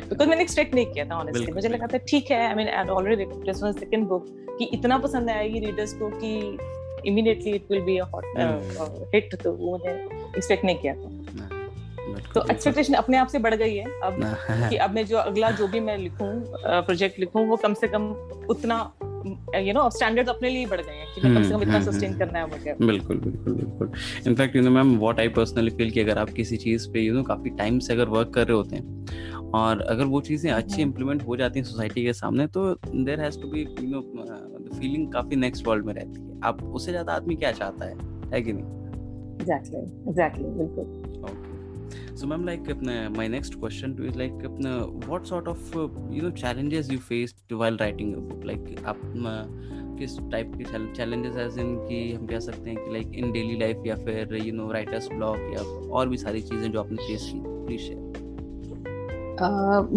Because 0.08 0.28
मैंने 0.28 0.42
expect 0.42 0.74
नहीं 0.74 0.86
किया 0.86 1.04
था 1.04 1.14
ऑनेस्टली 1.14 1.52
मुझे 1.52 1.68
लगा 1.68 1.86
था 1.86 1.98
ठीक 1.98 2.30
है 2.30 2.46
I 2.48 2.54
mean 2.54 2.68
I 2.68 2.84
already 2.84 3.24
this 3.24 3.62
was 3.62 3.74
second 3.74 4.06
book 4.06 4.26
कि 4.58 4.64
इतना 4.64 4.98
पसंद 4.98 5.30
आएगी 5.30 5.60
रीडर्स 5.60 5.92
को 5.92 6.08
कि 6.08 6.58
immediately 7.06 7.50
it 7.50 7.64
will 7.70 7.80
be 7.80 7.98
a 7.98 8.04
hot. 8.04 8.24
Hit 9.14 9.34
तो 9.34 9.52
वो 9.52 9.78
मैंने 9.78 10.02
एक्सपेक्ट 10.36 10.64
नहीं 10.64 10.76
किया 10.76 10.94
था. 10.94 11.10
तो 12.34 12.44
एक्सपेक्टेशन 12.50 12.94
अपने 12.94 13.16
आप 13.16 13.26
से 13.26 13.38
बढ़ 13.38 13.54
गई 13.54 13.76
है 13.76 13.84
अब 13.84 14.20
कि 14.70 14.76
अब 14.76 14.90
मैं 14.90 15.06
जो 15.06 15.16
अगला 15.16 15.50
जो 15.50 15.68
भी 15.68 15.80
मैं 15.80 15.98
लिखूं 15.98 16.32
प्रोजेक्ट 16.82 17.18
लिखूं 17.20 17.46
वो 17.46 17.56
कम 17.56 17.74
से 17.74 17.88
कम 17.88 18.06
उतना 18.50 18.92
यू 19.26 19.72
नो 19.74 19.88
स्टैंडर्ड्स 19.90 20.30
अपने 20.30 20.50
लिए 20.50 20.66
बढ़ 20.66 20.80
गए 20.80 20.92
हैं 20.92 21.06
कि 21.14 21.20
मैं 21.20 21.34
कम 21.34 21.42
से 21.42 21.50
कम 21.50 21.62
इतना 21.62 21.74
हम्म, 21.74 21.90
सस्टेन 21.90 22.10
हम्म, 22.10 22.18
करना 22.18 22.38
है 22.38 22.48
मुझे 22.50 22.74
बिल्कुल 22.82 23.18
बिल्कुल 23.18 23.54
बिल्कुल। 23.54 23.90
In fact 24.26 24.56
you 24.56 24.62
know 24.62 24.70
ma'am 24.70 24.96
what 24.98 25.20
I 25.20 25.28
personally 25.38 25.70
feel 25.70 25.90
कि 25.90 26.00
अगर 26.00 26.18
आप 26.18 26.30
किसी 26.32 26.56
चीज़ 26.58 26.88
पे 26.92 27.00
यू 27.00 27.14
नो 27.14 27.22
काफ़ी 27.22 27.50
टाइम 27.58 27.78
से 27.78 27.92
अगर 27.92 28.08
वर्क 28.08 28.32
कर 28.34 28.46
रहे 28.46 28.56
होते 28.56 28.76
हैं 28.76 29.50
और 29.54 29.80
अगर 29.82 30.04
वो 30.06 30.20
चीज़ें 30.20 30.50
अच्छी 30.50 30.72
हम्म। 30.72 30.82
इम्प्लीमेंट 30.82 31.26
हो 31.26 31.36
जाती 31.36 31.58
हैं 31.58 31.66
सोसाइटी 31.66 32.04
के 32.04 32.12
सामने 32.12 32.46
तो 32.48 32.72
there 32.86 33.20
has 33.20 33.40
to 33.40 33.48
be 33.48 33.60
you 33.60 33.88
know 33.90 34.00
feeling 34.72 35.12
काफ़ी 35.12 35.36
नेक्स्ट 35.36 35.66
वर्ल्ड 35.68 35.86
में 35.86 35.94
रहती 35.94 36.20
है। 36.20 36.38
आप 36.44 36.62
उससे 36.64 36.90
ज़्यादा 36.90 37.12
आदमी 37.12 37.36
क्या 37.36 37.52
चाहता 37.52 37.84
है? 37.84 37.96
है 38.34 38.42
कि 38.42 38.52
नहीं? 38.52 38.64
एग्जैक्टली 39.40 39.78
एग्जैक्टली 40.08 40.44
बिल्कुल। 40.44 40.98
Okay. 41.20 41.59
So, 42.20 42.26
ma'am, 42.26 42.44
like, 42.44 42.66
my 43.12 43.26
next 43.26 43.58
question 43.58 43.96
to 43.96 44.04
is 44.04 44.14
like, 44.14 44.32
what 45.06 45.26
sort 45.26 45.46
of 45.48 45.58
uh, 45.74 45.88
you 46.10 46.20
know 46.20 46.30
challenges 46.30 46.90
you 46.90 46.98
faced 47.00 47.36
while 47.50 47.78
writing 47.78 48.12
a 48.14 48.20
book? 48.20 48.42
Like, 48.44 48.66
आप 48.84 48.98
uh, 49.28 49.46
किस 49.98 50.18
टाइप 50.32 50.52
के 50.56 50.64
challenges 50.94 51.38
as 51.38 51.56
in 51.56 51.70
कि 51.88 52.00
हम 52.12 52.26
कह 52.26 52.40
सकते 52.40 52.70
हैं 52.70 52.78
कि 52.78 52.90
like 52.96 53.16
in 53.22 53.32
daily 53.36 53.56
life 53.62 53.86
या 53.86 53.96
फिर 54.04 54.36
you 54.38 54.52
know 54.58 54.68
writer's 54.74 55.08
block 55.14 55.38
या 55.54 55.62
और 55.98 56.08
भी 56.08 56.16
सारी 56.16 56.40
चीज़ें 56.42 56.70
जो 56.72 56.80
आपने 56.80 57.06
फेस 57.06 57.30
की 57.32 57.40
प्लीज़ 57.66 57.80
शेयर 57.80 58.08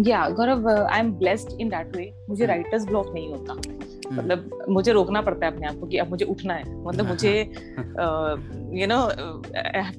या 0.08 0.28
Gaurav 0.36 0.68
I 0.68 0.98
am 1.00 1.12
blessed 1.18 1.60
in 1.60 1.68
that 1.68 1.96
way 1.96 2.12
मुझे 2.28 2.44
हम्म। 2.44 2.52
राइटर्स 2.54 2.86
ब्लॉक 2.86 3.12
नहीं 3.14 3.28
होता 3.32 3.83
मतलब 4.16 4.66
मुझे 4.68 4.92
रोकना 4.92 5.20
पड़ता 5.22 5.46
है 5.46 5.52
अपने 5.52 5.66
आप 5.66 5.74
को 5.74 5.86
कि 5.86 5.98
अब 5.98 6.10
मुझे 6.10 6.24
उठना 6.24 6.54
है। 6.54 6.86
मतलब 6.86 7.08
मुझे 7.08 7.34
यू 8.80 8.86
नो 8.86 9.08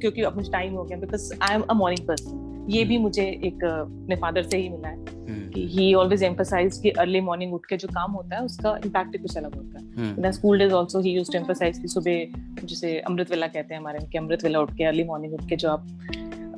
क्योंकि 0.02 0.22
अब 0.22 0.36
मुझे 0.36 0.52
टाइम 0.52 0.74
हो 0.74 0.84
गया 0.84 0.98
because 0.98 1.32
I 1.42 1.56
am 1.56 1.62
a 1.62 1.74
morning 1.74 2.08
person 2.08 2.42
ये 2.70 2.84
भी 2.84 2.98
मुझे 2.98 3.24
एक 3.44 3.64
अपने 3.64 4.16
फादर 4.16 4.44
से 4.44 4.58
ही 4.58 4.70
मिला 4.70 4.90
है 4.90 5.06
कि 5.50 5.68
ही 5.68 5.94
ऑलवेज 5.94 6.24
एम्फसाइज 6.24 6.78
कि 6.84 6.90
अर्ली 6.90 7.22
मॉर्निंग 7.22 7.54
उठ 7.54 7.66
के 7.66 7.78
जो 7.78 7.88
काम 7.88 8.12
होता 8.12 8.36
है 8.36 8.44
उसका 8.44 8.78
इम्पैक्ट 8.86 9.18
कुछ 9.22 9.38
अलग 9.38 9.56
होता 9.56 9.80
है। 9.80 10.10
In 10.18 10.32
school 10.32 10.60
days 10.60 10.74
also 10.74 11.00
he 11.00 11.12
used 11.12 11.34
to 11.34 11.40
emphasize 11.40 11.78
कि 11.80 11.88
सुबह 11.88 12.66
जैसे 12.66 13.00
अमृत 13.00 13.32
वेला 13.32 13.48
कहते 13.48 13.74
हैं 13.74 13.82
हमारे 13.82 14.06
कि 14.06 14.18
अमृत 14.18 14.44
वेला 14.44 14.60
उठ 14.60 14.76
के 14.76 14.84
अर्ली 14.84 15.04
मॉर्निंग 15.04 15.34
उठ 15.34 15.50
के 15.50 15.56
जो 15.56 15.70
आप 15.70 15.88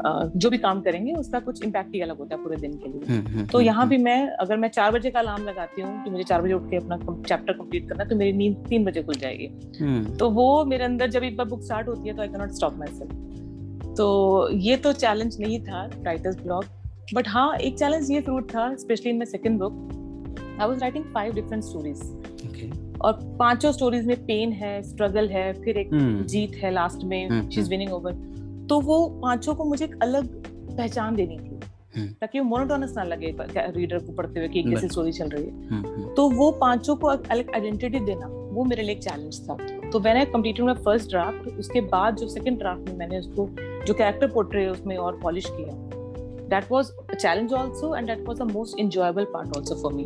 जो 0.06 0.50
भी 0.50 0.58
काम 0.58 0.82
करेंगे 0.82 1.14
उसका 1.14 1.40
कुछ 1.40 1.64
इम्पैक्ट 1.64 1.94
ही 1.96 2.02
अलग 2.02 2.18
होता 2.20 2.36
है 2.36 2.44
पूरे 2.44 2.58
दिन 2.58 2.74
के 2.84 2.90
लिए। 2.90 3.46
तो 3.48 3.62
यहाँ 3.62 3.88
भी 3.90 3.98
मैं 4.00 4.18
अगर 4.38 4.58
मैं 4.58 4.70
चार 4.70 4.92
बजे 4.92 5.12
का 5.12 5.20
अलार्म 5.20 5.44
लगाती 5.44 5.82
हूँ 5.82 6.04
कि 6.04 6.10
मुझे 6.10 6.24
चार 6.24 6.42
बजे 6.42 6.54
उठ 6.54 6.70
के 6.70 6.78
अपना 6.78 6.98
चैप्टर 7.28 7.54
कंप्लीट 7.54 7.88
करना 7.90 8.04
है, 8.04 8.10
तो 8.10 8.16
मेरी 8.16 8.34
नींद 8.34 8.56
तीन 8.70 8.86
बजे 8.86 9.04
खुल 9.04 9.16
जाएगी। 9.16 9.48
तो 10.18 10.30
वो 10.32 10.66
मेरे 10.66 10.84
अंदर 10.84 11.10
जब 11.10 11.24
एक 11.24 11.38
बार 11.38 11.48
बुक 11.48 11.64
स्टार्ट 11.64 11.88
होती 11.88 12.10
है 12.10 12.16
तो 12.16 12.22
I 12.22 12.28
can 12.28 12.42
not 12.42 12.52
stop 12.54 12.78
myself 12.94 13.96
तो 13.98 14.08
ये 14.52 14.78
तो 14.78 14.94
चैलेंज 14.96 15.40
नहीं 15.40 15.60
था 15.62 15.86
राइटर्स 16.04 16.42
ब्लॉग 16.44 16.66
बट 17.14 17.28
हाँ 17.28 17.56
एक 17.58 17.78
चैलेंज 17.80 18.12
ये 18.12 18.22
ज़रूर 18.22 18.48
था 18.56 18.74
specially 18.76 19.12
in 19.12 19.18
my 19.18 19.26
second 19.26 19.60
book 19.60 20.58
I 20.62 20.68
was 20.68 20.80
writing 20.80 21.06
five 21.14 21.34
different 21.34 21.64
stories 21.64 22.02
और 23.02 23.20
पाँचों 23.40 23.72
स्टोरीज 23.72 24.06
में 24.06 24.16
पेन 24.26 24.52
है 24.52 24.82
स्ट्रगल 24.84 25.28
है 25.30 25.52
फिर 25.54 25.78
एक 25.78 25.90
जीत 26.30 26.56
है 26.56 26.72
लास्ट 26.72 27.04
में 27.04 27.50
शी 27.50 27.60
इज़ 27.60 27.70
विनिंग 27.70 27.94
ओवर 27.94 28.14
तो 28.70 28.80
वो 28.82 29.06
पाँचों 29.22 29.56
को 29.56 29.66
मुझे 29.66 29.86
एक 29.86 29.96
अलग 30.02 30.28
पहचान 30.78 31.16
देनी 31.16 31.38
थी। 31.38 31.60
ताकि 32.14 32.40
वो 32.40 32.46
मोनोटोनस 32.46 32.94
ना 32.98 33.04
लगे 33.04 33.36
रीडर 33.42 34.00
को 34.00 34.14
पढ़ते 34.14 34.40
हुए 34.40 34.48
कि 34.50 34.60
एक 34.60 34.70
जैसी 34.70 34.88
स्टोरी 34.88 35.12
चल 35.12 35.30
रही 35.30 35.46
है। 35.46 36.14
तो 36.16 36.30
वो 36.30 36.52
पाँचों 36.62 36.96
को 36.96 37.08
अलग 37.08 37.54
आइडेंटिटी 37.56 38.00
देना 38.00 38.28
वो 38.28 38.64
मेरे 38.64 38.84
लिए 38.84 38.96
एक 38.96 39.04
चैलेंज 39.04 39.40
था। 39.50 39.58
तो 39.92 40.00
मैंने 40.00 40.26
कंप्लीटेड 40.26 40.66
माय 40.66 40.76
फ़र्स्ट 40.76 41.10
ड्राफ्ट 41.10 41.48
उसके 41.60 41.82
बाद 41.88 42.16
जो 42.16 42.28
सेकंड 42.28 42.58
ड्राफ्ट 42.60 42.90
में 42.90 42.98
मैंने 42.98 43.20
उसको 43.20 43.48
जो 43.88 43.94
कैरेक्टर 43.94 44.28
पोर्ट्रे 44.28 44.64
है 44.64 44.70
उसमें 44.72 44.96
और 44.98 45.20
पॉलिश 45.24 45.46
किया 45.50 45.74
that 46.50 46.72
was 46.72 46.92
a 47.12 47.14
challenge 47.14 47.54
also 47.54 47.96
and 47.96 48.08
that 48.08 48.28
was 48.28 48.38
the 48.38 48.52
most 48.52 48.80
enjoyable 48.80 49.26
part 49.34 49.58
also 49.58 49.76
for 49.82 49.94
me 49.94 50.04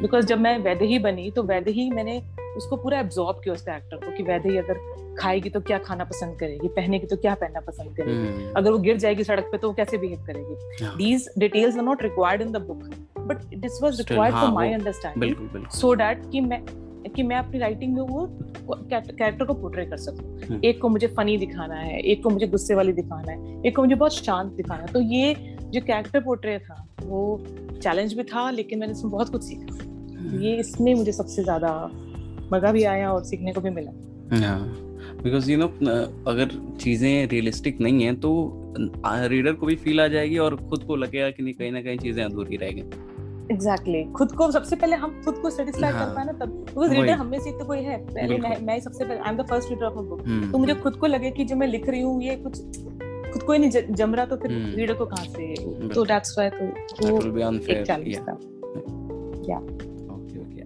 because 0.00 0.26
जब 0.26 0.40
मैं 0.40 0.58
वैदेही 0.58 0.98
बनी 0.98 1.30
तो 1.30 1.42
वैदेही 1.42 1.90
मैंने 1.90 2.20
उसको 2.56 2.76
पूरा 2.76 2.98
एब्जॉर्ब 3.00 3.40
किया 3.44 3.54
उस 3.54 3.68
एक्टर 3.68 3.96
को 3.96 4.16
कि 4.16 4.22
वैदेही 4.22 4.56
अगर 4.58 4.78
खाएगी 5.18 5.50
तो 5.50 5.60
क्या 5.60 5.78
खाना 5.78 6.04
पसंद 6.04 6.38
करेगी 6.38 6.68
पहनेगी 6.70 7.06
तो 7.06 7.16
क्या 7.16 7.34
पहनना 7.34 7.60
पसंद 7.60 7.96
करेगी? 7.96 8.28
hmm. 8.28 8.56
अगर 8.56 8.72
वो 8.72 8.78
गिर 8.78 8.96
जाएगी 8.96 9.24
सड़क 9.24 9.48
पे 9.52 9.58
तो 9.58 9.68
वो 9.68 9.74
कैसे 9.74 9.98
बिहेव 9.98 10.24
करेगी? 10.26 10.86
These 10.96 11.28
details 11.38 11.76
are 11.76 11.82
not 11.82 12.02
required 12.02 12.42
in 12.42 12.52
the 12.52 12.56
book 12.62 12.84
but 13.20 13.44
this 13.56 13.82
was 13.82 14.00
required 14.00 14.36
for 14.36 14.50
my 14.50 14.72
understanding 14.74 15.66
so 15.70 15.94
that 15.96 16.30
कि 16.32 16.40
मैं 16.40 16.64
कि 17.16 17.22
मैं 17.22 17.36
अपनी 17.36 17.58
राइटिंग 17.58 17.94
में 17.94 18.02
वो 18.02 18.26
कैरेक्टर 18.70 19.44
को 19.44 19.54
पोर्ट्रे 19.54 19.84
कर 19.86 19.96
सकूँ। 19.96 20.60
एक 20.64 20.80
को 20.80 20.88
मुझे 20.88 21.06
फनी 21.16 21.36
दिखाना 21.38 21.74
है 21.74 22.00
एक 22.00 22.22
को 22.22 22.30
मुझे 22.30 22.46
गुस्से 22.46 22.74
वाली 22.74 22.92
दिखाना 22.92 23.32
है 23.32 23.62
एक 23.66 23.76
को 23.76 23.82
मुझे 23.82 23.94
बहुत 23.94 24.14
शांत 24.14 24.52
दिखाना 24.52 24.82
है। 24.82 24.92
तो 24.92 25.00
ये 25.00 25.34
जो 25.64 25.80
कैरेक्टर 25.80 26.20
पोर्ट्रे 26.20 26.58
था 26.58 26.84
वो 27.02 27.22
चैलेंज 27.82 28.12
भी 28.14 28.22
था 28.24 28.50
लेकिन 28.50 28.78
मैंने 28.78 28.92
इसमें 28.92 29.10
बहुत 29.12 29.28
कुछ 29.28 29.42
सीखा। 29.44 30.38
ये 30.38 30.54
इसमें 30.56 30.94
मुझे 30.94 31.12
सबसे 31.12 31.42
ज़्यादा 31.42 31.70
मज़ा 32.52 32.72
भी 32.72 32.84
आया 32.84 33.12
और 33.12 33.24
सीखने 33.24 33.52
को 33.52 33.60
भी 33.60 33.70
मिला 33.70 33.92
बिकॉज़ 35.22 35.50
यू 35.50 35.58
नो 35.58 35.66
अगर 36.30 36.50
चीज़ें 36.80 37.26
रियलिस्टिक 37.28 37.80
नहीं 37.80 38.02
है 38.04 38.14
तो 38.16 38.32
रीडर 39.28 39.52
को 39.52 39.66
भी 39.66 39.76
फील 39.76 40.00
आ 40.00 40.06
जाएगी 40.08 40.38
और 40.38 40.56
खुद 40.70 40.84
को 40.84 40.96
लगेगा 40.96 41.30
कि 41.30 41.42
नहीं 41.42 41.54
कहीं 41.54 41.72
ना 41.72 41.82
कहीं 41.82 41.98
चीज़ें 41.98 42.24
अधूरी 42.24 42.56
रह 42.56 42.70
गई 42.70 42.84
एग्जैक्टली 43.50 43.92
exactly. 43.92 44.16
खुद 44.16 44.32
को 44.32 44.50
सबसे 44.52 44.76
पहले 44.76 44.96
हम 44.96 45.20
खुद 45.24 45.38
को 45.38 45.50
सेटिस्फाई 45.50 45.92
हाँ, 45.92 46.06
कर 46.06 46.14
पाए 46.14 46.24
ना 46.24 46.32
तब 46.34 46.50
बिकॉज़ 46.66 46.92
रीडर 46.92 47.12
हम 47.12 47.26
में 47.26 47.38
से 47.38 47.52
तो 47.52 47.64
कोई 47.64 47.78
है 47.78 47.96
पहले 48.06 48.38
मैं 48.38 48.60
मैं 48.62 48.78
सबसे 48.80 49.04
पहले 49.04 49.18
I 49.18 49.30
am 49.30 49.36
the 49.36 49.46
first 49.48 49.70
reader 49.70 49.84
of 49.84 49.98
a 49.98 50.02
book 50.02 50.20
तो 50.52 50.58
मुझे 50.58 50.74
खुद 50.76 50.96
को 50.96 51.06
लगे 51.06 51.30
कि 51.30 51.44
जो 51.44 51.56
मैं 51.56 51.66
लिख 51.66 51.88
रही 51.88 52.00
हूँ 52.00 52.22
ये 52.22 52.36
कुछ 52.36 52.60
खुद 53.32 53.42
को 53.42 53.52
ही 53.52 53.58
नहीं 53.58 53.94
जम 53.94 54.14
रहा 54.14 54.26
तो 54.26 54.36
फिर 54.36 54.52
हम्म। 54.52 54.74
रीडर 54.76 54.94
को 54.94 55.06
कहाँ 55.06 55.26
से 55.26 55.54
तो। 55.88 56.04
दैट्स 56.04 56.38
व्हाई 56.38 56.50
तो 56.50 57.10
वो. 57.10 57.50
एक 57.68 57.86
चैलेंज. 57.86 58.18
था 58.18 58.38
Okay, 59.42 59.89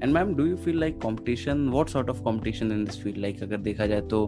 okay. 0.05 0.15
Ma'am 0.15 0.35
do 0.35 0.47
you 0.47 0.57
you 0.57 0.75
like 0.75 0.95
like 0.95 1.05
competition? 1.05 1.65
What 1.71 1.93
sort 1.95 2.11
of 2.15 2.23
competition 2.25 2.73
in 2.73 2.85
this 2.85 2.99
field? 2.99 3.19
Like 3.25 3.43
अगर 3.43 3.57
देखा 3.57 3.87
जाए 3.87 4.01
तो 4.01 4.27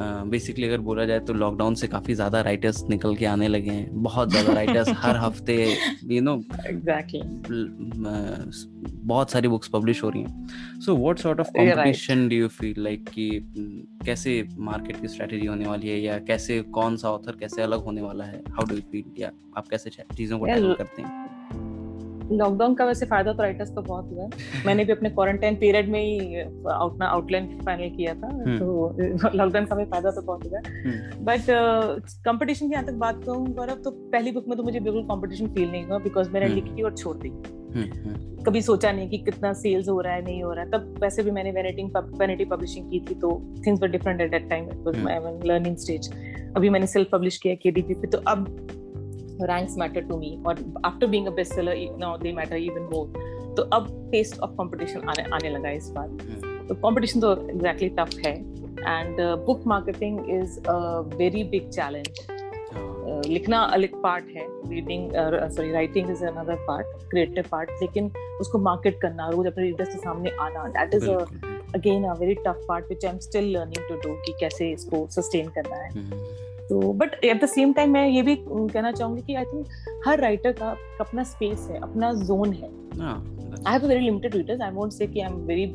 बेसिकली 0.00 0.64
uh, 0.64 0.68
अगर 0.68 0.80
बोला 0.80 1.04
जाए 1.04 1.20
तो 1.20 1.34
लॉकडाउन 1.34 1.74
से 1.74 1.88
काफ़ी 1.88 2.14
ज़्यादा 2.14 2.40
राइटर्स 2.40 2.82
निकल 2.90 3.16
के 3.16 3.26
आने 3.26 3.48
लगे 3.48 3.70
हैं 3.70 4.02
बहुत 4.02 4.30
ज़्यादा 4.30 4.52
राइटर्स 4.52 4.88
हर 5.02 5.16
हफ़्ते 5.16 5.56
यू 6.10 6.22
नो 6.22 6.34
एग्जैक्टली 6.66 7.22
बहुत 9.04 9.30
सारी 9.30 9.48
बुक्स 9.48 9.68
पब्लिश 9.68 10.02
हो 10.02 10.10
रही 10.10 10.22
हैं 10.22 10.80
so 10.80 10.96
what 10.96 11.18
sort 11.18 11.40
of. 11.40 11.48
Competition 11.48 12.28
do 12.28 12.36
you 12.36 12.48
feel 12.48 12.82
like 12.82 13.08
कि 13.08 13.30
कैसे 14.06 14.48
मार्केट 14.58 15.00
की 15.00 15.08
स्ट्रेटजी 15.08 15.46
होने 15.46 15.66
वाली 15.66 15.88
है 15.88 16.00
या 16.00 16.18
कैसे 16.18 16.60
कौन 16.62 16.96
सा 16.96 17.10
ऑथर 17.10 17.36
कैसे 17.40 17.62
अलग 17.62 17.84
होने 17.84 18.02
वाला 18.02 18.24
है 18.24 18.42
हाउ 18.48 18.66
डू 18.66 18.74
यू 18.74 18.82
फील 18.92 19.22
या 19.22 19.32
आप 19.56 19.68
कैसे 19.68 19.90
चीज़ों 19.90 20.38
को 20.38 20.46
टैकल 20.46 20.74
करते 20.74 21.02
हैं 21.02 21.31
लॉकडाउन 22.32 22.74
का 22.74 22.84
वैसे 22.84 23.06
फ़ायदा 23.06 23.32
तो 23.32 23.42
राइटर्स 23.42 23.70
को 23.70 23.82
बहुत 23.82 24.10
हुआ 24.12 24.22
है। 24.22 24.64
मैंने 24.66 24.84
भी 24.84 24.92
अपने 24.92 25.10
क्वारंटाइन 25.10 25.56
पीरियड 25.56 25.88
में 25.88 26.00
ही 26.00 26.40
आउट 26.40 27.02
आउटलाइन 27.02 27.46
फाइनल 27.64 27.96
किया 27.96 28.14
था 28.14 28.28
हम्म। 28.28 28.58
तो 28.58 29.30
लॉकडाउन 29.34 29.64
का 29.64 29.76
भी 29.76 29.84
फ़ायदा 29.84 30.10
तो 30.10 30.22
बहुत 30.22 30.46
हुआ 30.46 30.58
हम्म, 30.58 31.24
बट 31.24 31.50
कंपटीशन 32.24 32.68
की 32.68 32.72
यहाँ 32.72 32.84
तक 32.86 32.94
बात 33.00 33.24
कहूँ 33.24 33.46
गौरव 33.54 33.82
तो 33.84 33.90
पहली 33.90 34.32
बुक 34.32 34.48
में 34.48 34.56
तो 34.56 34.62
मुझे 34.62 34.80
बिल्कुल 34.80 35.02
कंपटीशन 35.04 35.54
फील 35.54 35.70
नहीं 35.70 35.84
हुआ 35.84 35.98
बिकॉज़ 36.00 36.30
मैंने 36.30 36.46
हम्म। 36.46 36.54
लिखी 36.56 36.82
और 36.82 36.96
छोड़ 36.96 37.16
दी। 37.16 37.28
हम्म, 37.28 37.82
हम्म, 37.82 38.42
कभी 38.44 38.60
सोचा 38.62 38.90
नहीं 38.92 39.08
कि 39.08 39.18
कितना 39.20 39.52
सेल्स 39.54 39.88
हो 39.88 40.00
रहा 40.00 40.14
है 40.14 40.22
नहीं 40.24 40.42
हो 40.42 40.52
रहा 40.52 40.64
है। 40.64 40.70
तब 40.70 40.94
वैसे 41.02 41.22
भी 41.22 41.30
मैंने 41.30 41.50
वेनेटिंग 41.52 41.90
वेनिटी 42.18 42.44
पब्लिशिंग 42.44 42.90
की 42.90 43.00
थी 43.00 43.14
तो 43.14 43.30
things 43.66 43.82
were 43.82 43.88
different 43.88 44.20
at 44.20 44.30
that 44.30 44.48
time 44.50 44.64
it 44.64 44.84
was 44.86 44.96
hmm. 44.96 45.04
My 45.04 45.38
learning 45.46 45.76
stage 45.76 46.10
अभी 46.56 46.68
मैंने 46.70 46.86
सेल्फ 46.86 47.08
पब्लिश 47.12 47.36
किया 47.38 47.54
केडीपी 47.62 47.94
पे 47.94 48.08
तो 48.08 48.18
अब 48.26 48.46
रैंक्स 49.46 49.76
मैटर 49.78 50.00
टू 50.08 50.16
मी 50.18 50.36
और 50.46 50.64
after 50.84 51.06
being 51.06 51.26
a 51.26 51.30
best 51.36 51.54
seller 51.54 51.76
now 51.98 52.16
they 52.18 52.32
matter 52.32 52.56
even 52.56 52.88
तो 53.56 53.62
अब 53.72 53.88
टेस्ट 54.12 54.38
ऑफ़ 54.40 54.50
कंपटीशन 54.58 55.08
आने 55.08 55.22
आने 55.34 55.48
लगा 55.50 55.70
इस 55.70 55.90
बार। 55.90 56.08
हम्म, 56.08 56.66
तो 56.66 56.74
कंपटीशन 56.74 57.20
तो 57.20 57.32
एग्जैक्टली 57.48 57.88
टफ 57.98 58.18
है। 58.26 58.34
And 58.34 59.20
book 59.46 59.66
marketing 59.66 60.30
is 60.34 60.58
a 60.60 60.76
very 61.16 61.44
big 61.50 61.68
challenge 61.70 62.26
लिखना 63.26 63.58
अलग 63.74 64.00
पार्ट 64.02 64.24
है। 64.36 64.46
Reading 64.68 65.10
sorry 65.56 65.70
writing 65.72 66.10
is 66.10 66.24
another 66.26 66.64
part 66.66 66.86
creative 67.10 67.44
part 67.50 67.70
लेकिन 67.80 68.10
उसको 68.40 68.58
मार्केट 68.58 69.00
करना 69.00 69.28
रोज 69.28 69.46
अपने 69.46 69.64
रीडर्स 69.64 69.88
के 69.88 69.98
सामने 69.98 70.30
आना 70.40 70.66
that 70.76 70.94
is 70.94 71.08
again 71.74 72.04
a 72.04 72.14
very 72.14 72.34
tough 72.46 72.64
part 72.68 72.84
which 72.86 73.04
I 73.04 73.10
am 73.10 73.18
still 73.26 73.50
learning 73.56 73.88
to 73.88 73.94
do 74.08 74.14
कि 74.26 74.32
कैसे 74.40 74.70
इसको 74.70 75.06
सस्टेन 75.10 75.48
करना 75.50 75.76
है। 75.76 75.90
हम्म, 75.90 76.20
तो 76.72 76.92
but 76.92 77.14
at 77.24 77.42
the 77.44 77.46
same 77.46 77.72
time 77.72 77.90
मैं 77.90 78.06
ये 78.08 78.22
भी 78.22 78.36
कहना 78.48 78.92
चाहूँगी 78.92 79.22
कि 79.22 79.34
आई 79.34 79.44
थिंक 79.44 79.66
हर 80.06 80.20
राइटर 80.20 80.52
का 80.52 80.76
अपना 81.00 81.22
स्पेस 81.22 81.66
है 81.70 81.80
अपना 81.80 82.12
जोन 82.12 82.52
है 82.52 82.70
हाँ, 83.00 83.16
I 83.64 83.72
have 83.72 83.84
a 83.84 83.88
very 83.88 84.00
limited 84.00 84.34
readers. 84.34 84.60
I 84.60 84.70
won't 84.70 84.92
say 84.92 85.06
कि 85.06 85.20
I'm 85.20 85.36
very 85.46 85.66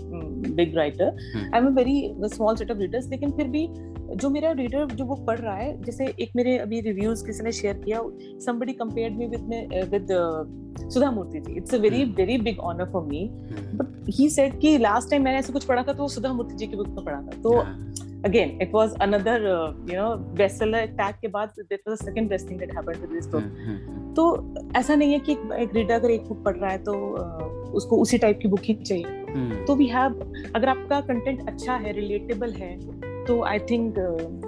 big 0.56 0.76
writer. 0.76 1.10
Hmm. 1.34 1.54
I'm 1.54 1.68
a 1.68 1.72
very 1.72 2.16
small 2.34 2.58
set 2.58 2.72
of 2.72 2.82
readers. 2.82 3.10
लेकिन 3.10 3.32
फिर 3.32 3.48
भी 3.48 3.68
जो 4.16 4.30
मेरा 4.30 4.52
रीडर 4.52 4.86
जो 4.86 5.06
वो 5.06 5.16
पढ़ 5.28 5.40
रहा 5.40 5.56
है 5.56 5.82
जैसे 5.82 6.06
एक 6.20 6.32
मेरे 6.36 6.58
अभी 6.58 6.82
रिव्यूज़ 6.82 7.26
किसी 7.26 7.44
ने 7.44 7.52
शेयर 7.52 7.78
किया 7.78 8.02
somebody 8.46 8.76
compared 8.82 9.18
me 9.20 9.30
with 9.34 9.48
me 9.52 9.62
with 9.94 10.16
uh, 10.18 10.46
Sudha 10.94 11.12
Murthy 11.12 11.40
ji 11.40 11.54
it's 11.54 11.76
a 11.76 11.78
very. 11.78 12.04
Very 12.18 12.38
big 12.38 12.60
honour 12.60 12.86
for 12.86 13.04
me 13.04 13.28
but 13.76 14.10
he 14.10 14.30
said 14.30 14.60
कि 14.60 14.78
लास्ट 14.78 15.10
टाइम 15.10 15.24
मैंने 15.24 15.38
ऐसे 15.38 15.54
कुछ 15.54 15.66
पढ़ा 15.66 15.84
था 15.84 15.94
तो 15.94 16.08
सुधा 16.08 16.34
मूर्ति 16.34 16.56
जी 16.56 16.68
की 16.68 16.76
बुक 16.76 16.88
में 16.88 17.04
पढ़ा 17.06 17.18
था 17.18 17.42
तो 17.42 17.58
हाँ, 17.58 17.80
again 18.28 18.58
it 18.62 18.72
was 18.76 18.96
another 19.02 19.46
you 19.90 20.02
know 20.02 20.16
best 20.16 20.58
seller 20.58 20.86
attack 20.88 21.22
के 21.22 21.28
बाद 21.28 21.54
that 21.60 21.82
was 21.88 21.98
the 21.98 22.06
second 22.06 22.30
best 22.30 22.50
thing 22.50 22.60
that 22.60 22.76
happened 22.76 23.02
with 23.02 23.10
this 23.10 23.28
book 23.28 23.42
hmm, 23.42 23.66
hmm, 23.66 24.14
तो 24.14 24.54
ऐसा 24.76 24.96
नहीं 24.96 25.14
है 25.14 25.20
कि 25.20 25.32
एक, 25.32 25.70
रीडर 25.74 25.94
अगर 25.94 26.12
एक 26.12 26.22
बुक 26.22 26.44
पढ़ 26.44 26.58
रहा 26.58 26.72
है 26.72 26.84
तो 26.84 26.94
uh, 26.94 27.76
उसको 27.76 27.98
उसी 27.98 28.18
टाइप 28.18 28.40
की 28.42 28.48
बुक 28.48 28.60
ही 28.64 28.74
चाहिए। 28.74 29.66
तो 29.66 29.76
वी 29.76 29.88
हैव 29.88 30.20
अगर 30.56 30.70
आपका 30.70 31.02
कंटेंट 31.02 31.50
अच्छा 31.50 31.76
है 31.76 31.92
रिलेटेबल 31.94 32.52
है 32.52 32.78
तो 33.26 33.42
I 33.44 33.60
think 33.60 33.96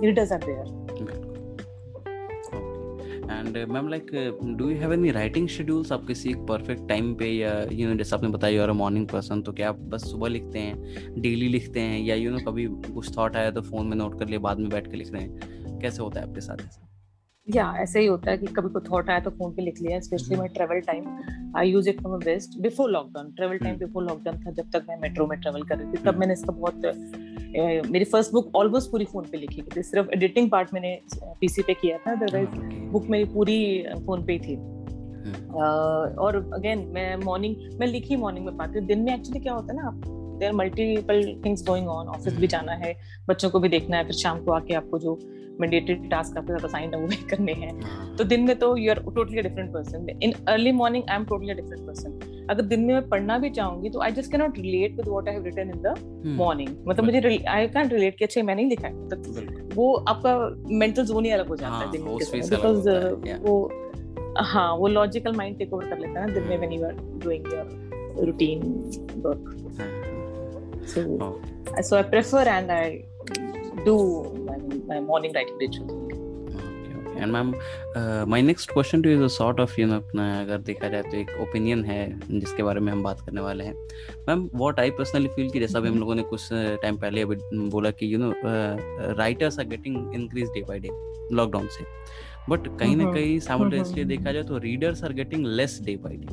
readers 0.04 0.32
are 0.32 0.40
there 0.40 1.29
and 3.32 3.58
ma'am 3.70 3.88
like 3.90 4.08
do 4.58 4.70
you 4.70 4.78
have 4.78 4.94
any 4.94 5.12
writing 5.12 5.48
schedules 5.48 5.92
आप 5.92 6.06
किसी 6.08 6.30
एक 6.30 6.38
परफेक्ट 6.48 6.88
टाइम 6.90 7.14
पे 7.16 7.26
या 7.26 7.54
यू 7.72 7.90
नो 7.90 7.96
जैसे 7.96 8.16
आपने 8.16 8.30
बताया 8.30 8.64
अ 8.64 8.74
मॉर्निंग 8.74 9.08
पर्सन 9.08 9.42
तो 9.42 9.54
क्या 9.54 9.70
आप 9.70 9.80
बस 9.92 10.10
सुबह 10.12 10.30
लिखते 10.30 10.60
हैं 10.60 11.22
डेली 11.22 11.48
लिखते 11.48 11.80
हैं 11.80 12.00
या 12.00 12.16
यू 12.16 12.32
नो 12.32 12.40
कभी 12.48 12.66
कुछ 12.94 13.18
थॉट 13.18 13.36
आया 13.36 13.52
तो 13.52 13.62
फ़ोन 13.62 13.88
में 13.88 13.98
नोट 13.98 14.20
कर 14.20 14.28
लिया 14.28 14.40
बाद 14.40 14.60
में 14.60 14.70
बैठ 14.70 14.92
के 14.92 14.98
लिख 14.98 15.12
रहे 15.14 15.24
हैं? 15.24 15.80
कैसे 15.80 16.02
होता 16.04 16.20
है 16.20 16.28
आपके 16.28 16.42
साथ 16.42 16.62
ऐसा? 16.62 16.86
या 17.48 17.72
ऐसे 17.80 18.00
ही 18.00 18.06
होता 18.06 18.32
है 18.32 18.38
कि 18.38 18.48
कभी 18.48 18.70
कोई 18.70 18.82
थॉट 18.90 19.10
आया 19.10 19.20
तो 19.20 19.30
फ़ोन 19.30 19.52
पे 19.56 19.62
लिख 19.62 19.82
लिया 19.82 20.00
specially 20.00 20.36
my 20.36 20.48
travel 20.48 20.80
time 20.88 21.06
I 21.58 21.70
use 21.70 21.90
it 21.90 22.02
for 22.02 22.18
best 22.26 22.60
before 22.62 22.90
lockdown 22.92 23.32
travel 23.32 23.58
time. 23.58 23.78
Before 23.78 24.04
lockdown 24.04 24.38
था 24.46 24.52
जब 24.52 24.70
तक 24.74 24.86
मैं 24.90 24.98
मेट्रो 25.02 25.28
में 25.28 25.40
ट्रैवल 25.40 25.64
कर 25.64 25.78
रही 25.78 25.88
थी 25.88 25.98
तब 25.98 26.08
हम्म। 26.08 26.20
मैंने 26.20 26.34
इसका 26.34 26.52
बहुत 26.52 26.86
मेरी 27.58 28.06
फ़र्स्ट 28.06 28.32
बुक 28.32 28.56
ऑलमोस्ट 28.56 28.92
पूरी 28.92 29.06
फ़ोन 29.06 29.26
पे 29.32 29.38
लिखी 29.38 29.62
गई 29.62 29.78
थी। 29.78 29.84
सिर्फ़ 29.84 30.10
एडिटिंग 30.10 30.50
पार्ट 30.50 30.74
मैंने 30.74 31.02
पीसी 31.16 31.62
पे 31.62 31.74
किया 31.74 31.98
था 31.98 32.12
अदरवाइज़ 32.12 32.50
बुक 32.92 33.06
मेरी 33.06 33.26
पूरी 33.26 33.84
फ़ोन 34.06 34.26
पे 34.26 34.34
ही 34.34 34.40
थी। 34.40 34.80
Uh, 35.30 36.18
और 36.18 36.52
अगेन 36.54 36.80
मैं 36.88 37.16
मॉर्निंग 37.16 37.56
मैं 37.80 37.88
लिखी 37.88 38.16
मॉर्निंग 38.16 38.46
में 38.46 38.58
पाती 38.58 38.80
हूँ 38.80 38.88
दिन 38.88 39.00
में 39.00 39.14
एक्चुअली 39.14 39.40
क्या 39.40 39.54
होता 39.54 39.74
है 39.74 39.84
ना 39.84 39.90
there 40.40 40.52
multiple 40.54 41.24
things 41.46 41.66
going 41.68 41.88
on 41.88 42.08
office 42.08 42.38
भी 42.38 42.48
जाना 42.48 42.72
है 42.84 42.94
बच्चों 43.28 43.50
को 43.50 43.60
भी 43.60 43.70
देखना 43.70 43.98
है 43.98 44.04
फिर 44.04 44.16
शाम 44.16 44.44
को 44.46 44.52
आके 44.52 44.74
आपको 44.74 45.00
जो 45.00 45.20
मैंडेटरी 45.62 45.96
टास्क 46.10 46.38
आपके 46.38 46.54
साथ 46.54 46.66
असाइन 46.66 46.94
है 46.94 47.00
वो 47.02 47.08
भी 47.08 47.16
करने 47.30 47.54
हैं। 47.54 48.16
तो 48.16 48.24
दिन 48.24 48.42
में 48.42 48.56
तो 48.60 48.78
you 48.78 48.92
are 48.92 49.00
totally 49.16 49.42
different 49.42 49.70
person 49.74 50.08
in 50.24 50.34
early 50.48 50.72
morning 50.72 51.04
I 51.10 51.16
am 51.16 51.26
totally 51.26 51.54
different 51.54 51.88
person 51.88 52.48
अगर 52.50 52.62
दिन 52.62 52.80
में 52.80 52.94
मैं 52.94 53.10
पढ़ना 53.10 53.38
भी 53.38 53.50
चाहूँगी 53.50 53.90
तो 53.90 54.02
I 54.02 54.12
just 54.12 54.32
cannot 54.32 54.60
relate 54.60 54.96
with 54.96 55.08
what 55.08 55.28
I 55.28 55.34
have 55.34 55.44
written 55.44 55.72
in 55.76 55.82
the 55.82 55.96
morning 56.38 56.70
मतलब 56.88 57.06
मुझे 57.06 57.44
आई 57.50 57.68
कैन 57.68 57.90
रिलेट 57.90 58.18
कि 58.18 58.26
अच्छा 58.26 58.44
मैंने 58.44 58.64
ही 58.64 58.70
लिखा 58.70 58.88
है। 58.88 59.10
तो 59.10 59.76
वो 59.76 59.94
आपका 60.08 60.38
मेंटल 60.76 61.06
जोन 61.06 61.26
ही 61.26 61.32
अलग 61.32 61.48
हो 61.48 61.56
जाता 61.56 61.76
है 61.76 61.82
हाँ, 61.82 61.92
दिन 61.92 62.06
के 62.06 62.40
बिकॉज़ 62.56 62.90
है, 62.90 63.04
yeah. 63.12 63.48
वो 63.50 63.72
हाँ 64.42 64.74
वो 64.76 64.88
लॉजिकल 64.88 65.36
माइंड 65.36 65.58
टेक 65.58 65.74
ओवर 65.74 65.90
कर 65.90 66.00
लेता 66.00 66.20
है 66.20 66.28
ना 66.28 66.34
दिन 66.34 66.44
में 66.44 66.58
when 66.58 66.74
you 66.74 66.84
are 66.86 66.94
doing 67.24 67.46
your 67.46 68.26
routine 68.26 68.60
work 69.18 69.59
so 70.96 71.82
so 71.82 71.96
I 71.96 72.04
prefer 72.10 72.48
and 72.48 72.72
I 72.72 73.00
do 73.86 73.98
my 74.50 74.60
my 74.92 75.00
morning 75.10 75.36
writing 75.38 75.66
ritual 75.66 75.98
and 77.22 77.32
ma'am 77.32 77.54
my 78.32 78.42
next 78.42 78.72
question 78.72 79.02
to 79.02 79.10
is 79.10 79.22
a 79.24 79.28
sort 79.28 79.60
of 79.60 79.74
you 79.82 79.88
know 79.88 79.96
अपना 79.96 80.28
अगर 80.42 80.58
देखा 80.68 80.90
जाए 80.90 81.02
तो 81.02 81.18
एक 81.18 81.32
opinion 81.42 81.84
है 81.86 82.20
जिसके 82.32 82.64
बारे 82.64 82.80
में 82.80 82.92
हम 82.92 83.02
बात 83.04 83.22
करने 83.22 83.42
वाले 83.42 83.64
हैं। 83.64 83.74
Ma'am 84.28 84.50
what 84.56 84.80
I 84.80 84.92
personally 85.00 85.28
feel 85.28 85.50
कि 85.50 85.60
जैसा 85.60 85.80
भी 85.80 85.90
हम 85.90 85.98
लोगों 86.00 86.16
ने 86.16 86.24
कुछ 86.30 86.48
टाइम 86.54 86.98
पहले 86.98 87.22
अभी 87.22 87.36
बोला 87.70 87.92
कि 87.92 88.14
you 88.14 88.20
know 88.20 88.32
writers 89.18 89.60
are 89.60 89.66
getting 89.66 90.16
increase 90.16 90.50
day 90.50 90.62
by 90.68 90.80
day 90.80 90.90
lockdown 91.36 91.68
से। 91.68 91.84
बट 92.50 92.68
कहीं 92.80 92.96
ना 92.96 93.04
हम्म, 93.04 93.14
कहीं 93.14 93.40
साइमल्टेनियसली 93.40 94.02
हम्म, 94.02 94.10
देखा 94.10 94.32
जाए 94.32 94.44
तो 94.44 94.58
readers 94.58 95.04
are 95.04 95.14
getting 95.14 95.46
less 95.46 95.80
day 95.86 95.96
by 96.04 96.16
day 96.16 96.28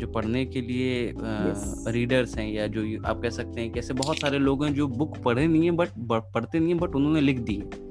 जो 0.00 0.06
पढ़ने 0.08 0.44
के 0.46 0.60
लिए 0.60 1.12
Yes. 1.12 1.62
रीडर्स 1.88 2.36
हैं 2.38 2.48
या 2.48 2.66
जो 2.66 2.82
आप 3.06 3.20
कह 3.22 3.30
सकते 3.30 3.60
हैं 3.60 3.70
कि 3.72 3.78
ऐसे 3.78 3.94
बहुत 3.94 4.18
सारे 4.18 4.38
लोग 4.38 4.64
हैं 4.64 4.72
जो 4.74 4.86
बुक 4.88 5.16
पढ़े 5.18 5.46
नहीं 5.46 5.64
है 5.64 5.70
बट 5.72 5.88
पढ़ते 6.12 6.58
नहीं 6.58 6.72
है 6.74 6.78
बट 6.78 6.94
उन्होंने 6.94 7.20
लिख 7.20 7.38
दी 7.40 7.54
है। 7.54 7.88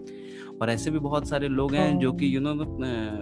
और 0.62 0.70
ऐसे 0.70 0.92
भी 0.92 1.00
बहुत 1.00 1.28
सारे 1.28 1.48
लोग 1.48 1.74
हैं 1.76 2.00
जो 2.00 2.12
कि 2.14 2.36
यू 2.36 2.40
नो 2.42 2.52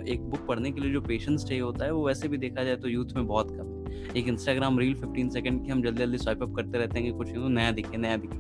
एक 0.04 0.22
बुक 0.22 0.46
पढ़ने 0.48 0.72
के 0.72 0.82
लिए 0.82 0.92
जो 0.92 1.02
पेशेंस 1.02 1.44
चाहिए 1.44 1.62
होता 1.62 1.86
है 1.86 1.92
वो 1.94 2.06
वैसे 2.08 2.28
भी 2.28 2.38
देखा 2.38 2.64
जाए 2.64 2.76
तो 2.76 2.90
यूथ 2.90 3.14
में 3.16 3.28
बहुत 3.28 3.52
कम 3.52 3.58
है। 3.58 4.10
एक 4.18 4.28
इंस्टाग्राम 4.28 4.80
रील 4.80 4.94
15 4.96 5.30
सेकंड 5.30 5.66
की 5.66 5.72
हम 5.72 5.82
जल्दी 5.84 5.98
जल्दी 5.98 6.18
स्वाइप 6.18 6.42
अप 6.44 6.56
करते 6.56 6.78
रहते 6.78 7.00
हैं 7.00 7.12
कि 7.12 7.18
कुछ 7.18 7.30
यू 7.30 7.42
नो 7.42 7.48
नया 7.50 7.72
दिखे 7.72 7.98
नया 7.98 8.18
दिखे। 8.18 8.38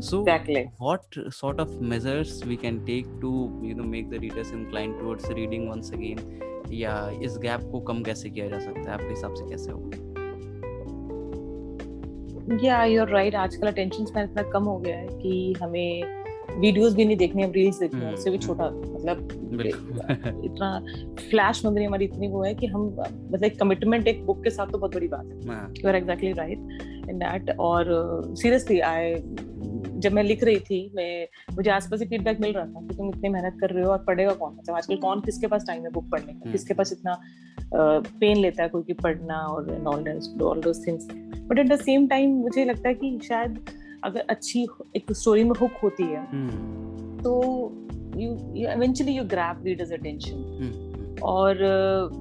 सो 0.00 0.20
exactly. 0.22 0.60
what 0.78 1.16
sort 1.38 1.60
of 1.60 1.80
measures 1.92 2.30
we 2.44 2.56
can 2.56 2.78
take 2.86 3.08
to 3.20 3.32
you 3.62 3.74
know 3.74 3.88
make 3.94 4.10
the 4.10 4.18
readers 4.18 4.50
inclined 4.50 4.98
towards 5.00 5.28
reading 5.40 5.68
once 5.72 5.90
again? 5.98 6.22
या 6.72 6.94
इस 7.22 7.36
गैप 7.38 7.60
को 7.72 7.80
कम 7.80 8.02
कैसे 8.02 8.30
किया 8.30 8.48
जा 8.48 8.58
सकता 8.58 8.80
है? 8.80 8.90
आपके 8.90 9.08
हिसाब 9.08 9.34
से 9.34 9.48
कैसे 9.50 9.70
होगा? 9.72 10.08
या 12.64 12.84
यू 12.84 13.00
आर 13.00 13.08
राइट 13.08 13.34
आजकल 13.34 13.66
अटेंशन 13.66 14.04
स्पैन 14.04 14.24
इतना 14.24 14.42
कम 14.50 14.64
हो 14.64 14.78
गया 14.78 14.96
है 14.96 15.06
कि 15.06 15.54
हमें 15.62 16.20
वीडियोस 16.58 16.94
भी 16.94 17.04
नहीं 17.04 17.16
देखनी 17.16 17.42
अब 17.42 17.52
रील्स 17.52 17.78
देखनी 17.78 18.00
है। 18.00 18.12
उससे 18.14 18.30
भी 18.30 18.36
हम्म। 18.36 18.46
छोटा 18.46 18.70
मतलब 18.70 19.28
इतना 20.44 20.78
फ्लैश 21.30 21.64
मेमोरी 21.64 21.84
हमारी 21.84 22.04
इतनी 22.04 22.28
वो 22.28 22.42
है 22.44 22.54
कि 22.54 22.66
हम 22.66 22.86
मतलब 23.32 23.50
कमिटमेंट 23.60 24.08
एक 24.08 24.24
बुक 24.26 24.42
के 24.44 24.50
साथ 24.50 24.66
तो 24.66 24.78
बहुत 24.78 24.94
बड़ी 24.94 25.08
बात 25.08 25.46
हाँ, 25.48 25.72
you 25.78 25.88
are 25.88 25.96
exactly 25.96 26.32
right 26.32 26.58
in 27.10 27.18
that 27.18 27.50
और 27.58 27.92
सीरियसली 28.36 28.80
आई 28.80 29.14
जब 29.86 30.12
मैं 30.12 30.22
लिख 30.22 30.44
रही 30.44 30.60
थी 30.60 30.92
मैं 30.94 31.28
मुझे 31.56 31.70
आसपास 31.70 32.00
ही 32.00 32.06
फीडबैक 32.06 32.40
मिल 32.40 32.52
रहा 32.52 32.66
था 32.66 32.86
कि 32.86 32.94
तुम 32.94 33.08
इतनी 33.08 33.28
मेहनत 33.28 33.58
कर 33.60 33.70
रहे 33.70 33.84
हो 33.84 33.90
और 33.90 33.98
पढ़ेगा 33.98 34.32
कौन 34.32 34.54
मतलब 34.54 34.76
आजकल 34.76 34.96
कौन 34.96 35.20
किसके 35.20 35.46
पास 35.46 35.64
टाइम 35.66 35.82
है 35.82 35.90
बुक 35.90 36.10
पढ़ने 36.10 36.32
का? 36.32 36.38
हम्म। 36.38 36.52
किसके 36.52 36.74
पास 36.74 36.92
इतना 36.92 37.20
पेन 38.20 38.36
लेता 38.36 38.62
है 38.62 38.68
कोई 38.68 38.82
कि 38.82 38.92
पढ़ना 38.92 39.36
और 39.36 39.84
all 40.42 40.60
those 40.60 40.86
things 40.86 41.08
but 41.46 41.58
at 41.58 41.68
the 41.68 41.80
same 41.80 42.06
time 42.08 42.30
मुझे 42.30 42.64
लगता 42.64 42.88
है 42.88 42.94
कि 42.94 43.20
शायद 43.28 43.64
अगर 44.04 44.20
अच्छी 44.20 44.66
एक 44.96 45.12
स्टोरी 45.12 45.44
में 45.44 45.52
हुक 45.60 45.72
होती 45.82 46.02
है 46.02 46.26
हम्म, 46.30 46.50
तो 47.22 47.72
you 48.16 48.36
you 49.06 49.24
grab 49.24 49.56
readers 49.64 49.90
attention. 49.90 50.38
Hmm. 50.60 50.89
और 51.24 51.58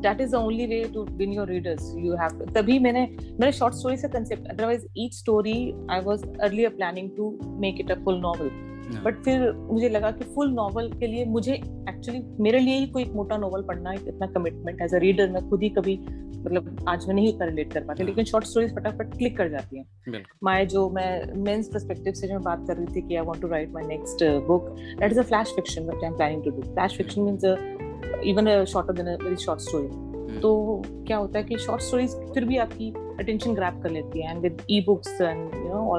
that 0.01 0.21
is 0.21 0.31
the 0.31 0.35
only 0.35 0.65
way 0.67 0.83
to 0.93 1.03
win 1.13 1.33
your 1.33 1.47
readers 1.49 1.93
you 1.97 2.15
have 2.15 2.45
तभी 2.55 2.79
मैंने 2.79 3.07
मेरे 3.39 3.51
शॉर्ट 3.51 3.75
स्टोरी 3.75 3.97
से 3.97 4.07
concept 4.09 4.47
otherwise 4.47 4.85
each 4.97 5.17
story 5.17 5.59
I 5.91 6.01
was 6.01 6.23
earlier 6.41 6.69
planning 6.69 7.09
to 7.17 7.37
make 7.61 7.79
it 7.79 7.91
a 7.91 8.03
full 8.03 8.19
novel 8.21 8.51
हाँ, 8.85 9.01
but 9.03 9.15
फिर 9.23 9.51
मुझे 9.53 9.89
लगा 9.89 10.09
कि 10.11 10.23
फुल 10.35 10.51
नॉवल 10.51 10.89
के 10.91 11.07
लिए 11.07 11.25
मुझे 11.25 11.53
एक्चुअली 11.53 12.21
मेरे 12.39 12.59
लिए 12.59 12.77
ही 12.77 12.87
कोई 12.87 13.03
एक 13.03 13.11
मोटा 13.13 13.37
नॉवल 13.37 13.63
पढ़ना 13.63 13.93
एक 13.93 14.07
इतना 14.07 14.27
कमिटमेंट 14.27 14.81
एज 14.81 14.95
अ 14.95 14.97
रीडर 14.99 15.29
मैं 15.31 15.49
खुद 15.49 15.63
ही 15.63 15.69
कभी 15.69 15.99
मतलब 16.39 16.85
आज 16.89 17.07
मैं 17.07 17.15
नहीं 17.15 17.33
कर 17.39 17.45
रिलेट 17.45 17.73
कर 17.73 17.83
पाती 17.83 18.03
लेकिन 18.03 18.25
शॉर्ट 18.25 18.45
स्टोरीज 18.45 18.75
फटाफट 18.75 19.17
क्लिक 19.17 19.37
कर 19.37 19.49
जाती 19.49 19.77
हैं। 19.77 20.23
माय 20.43 20.65
जो 20.65 20.89
मैं 20.89 21.11
मेंस 21.37 21.67
पर्सपेक्टिव 21.67 22.13
से 22.13 22.27
जो 22.27 22.33
मैं 22.33 22.43
बात 22.43 22.65
कर 22.67 22.77
रही 22.77 22.95
थी 22.95 23.07
कि 23.07 23.15
I 23.15 23.25
want 23.25 23.41
to 23.41 23.47
write 23.47 23.73
my 23.73 23.83
next 23.87 24.23
book 24.47 24.69
that 24.99 25.11
is 25.11 25.19
a 25.19 25.23
flash 25.23 25.53
fiction 25.55 25.83
what 25.83 26.03
I 26.03 26.09
am 26.09 26.15
planning 26.15 26.43
to 26.43 26.51
do 26.51 26.61
flash 26.63 26.97
fiction 26.97 27.21
means 27.21 27.45
even 28.23 28.65
shorter 28.65 28.93
than 28.93 29.15
very 29.23 29.35
short 29.35 29.61
story 29.61 30.07
तो 30.39 30.81
क्या 30.87 31.17
होता 31.17 31.39
है 31.39 31.45
कि 31.45 31.57
शॉर्ट 31.57 31.81
स्टोरीज 31.81 32.15
फिर 32.33 32.45
भी 32.45 32.57
आपकी 32.57 32.91
अटेंशन 33.19 33.53
ग्रैप 33.53 33.79
कर 33.83 33.89
लेती 33.89 34.21
है 34.21 34.31
and 34.31 34.41
with 34.41 34.61
e 34.69 34.81
books 34.81 35.21
and 35.21 35.55
you 35.55 35.73
know 35.73 35.89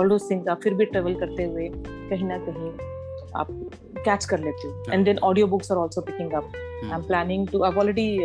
all 0.00 0.08
those 0.08 0.30
things 0.30 0.48
आप 0.48 0.60
फिर 0.62 0.74
भी 0.74 0.84
ट्रेवल 0.84 1.14
करते 1.14 1.44
हुए 1.44 1.68
कहीं 1.74 2.28
ना 2.28 2.38
कहीं 2.38 2.70
आप 3.36 3.46
कैच 4.04 4.24
कर 4.24 4.38
लेते 4.38 4.68
हो. 4.68 4.84
And 4.92 5.04
then 5.04 5.18
audio 5.18 5.46
books 5.46 5.72
are 5.72 5.78
also 5.78 6.00
picking 6.00 6.32
up 6.32 6.52
I 6.84 6.90
am 6.90 7.02
planning 7.02 7.48
to 7.48 7.62
I 7.62 7.72
already 7.72 8.16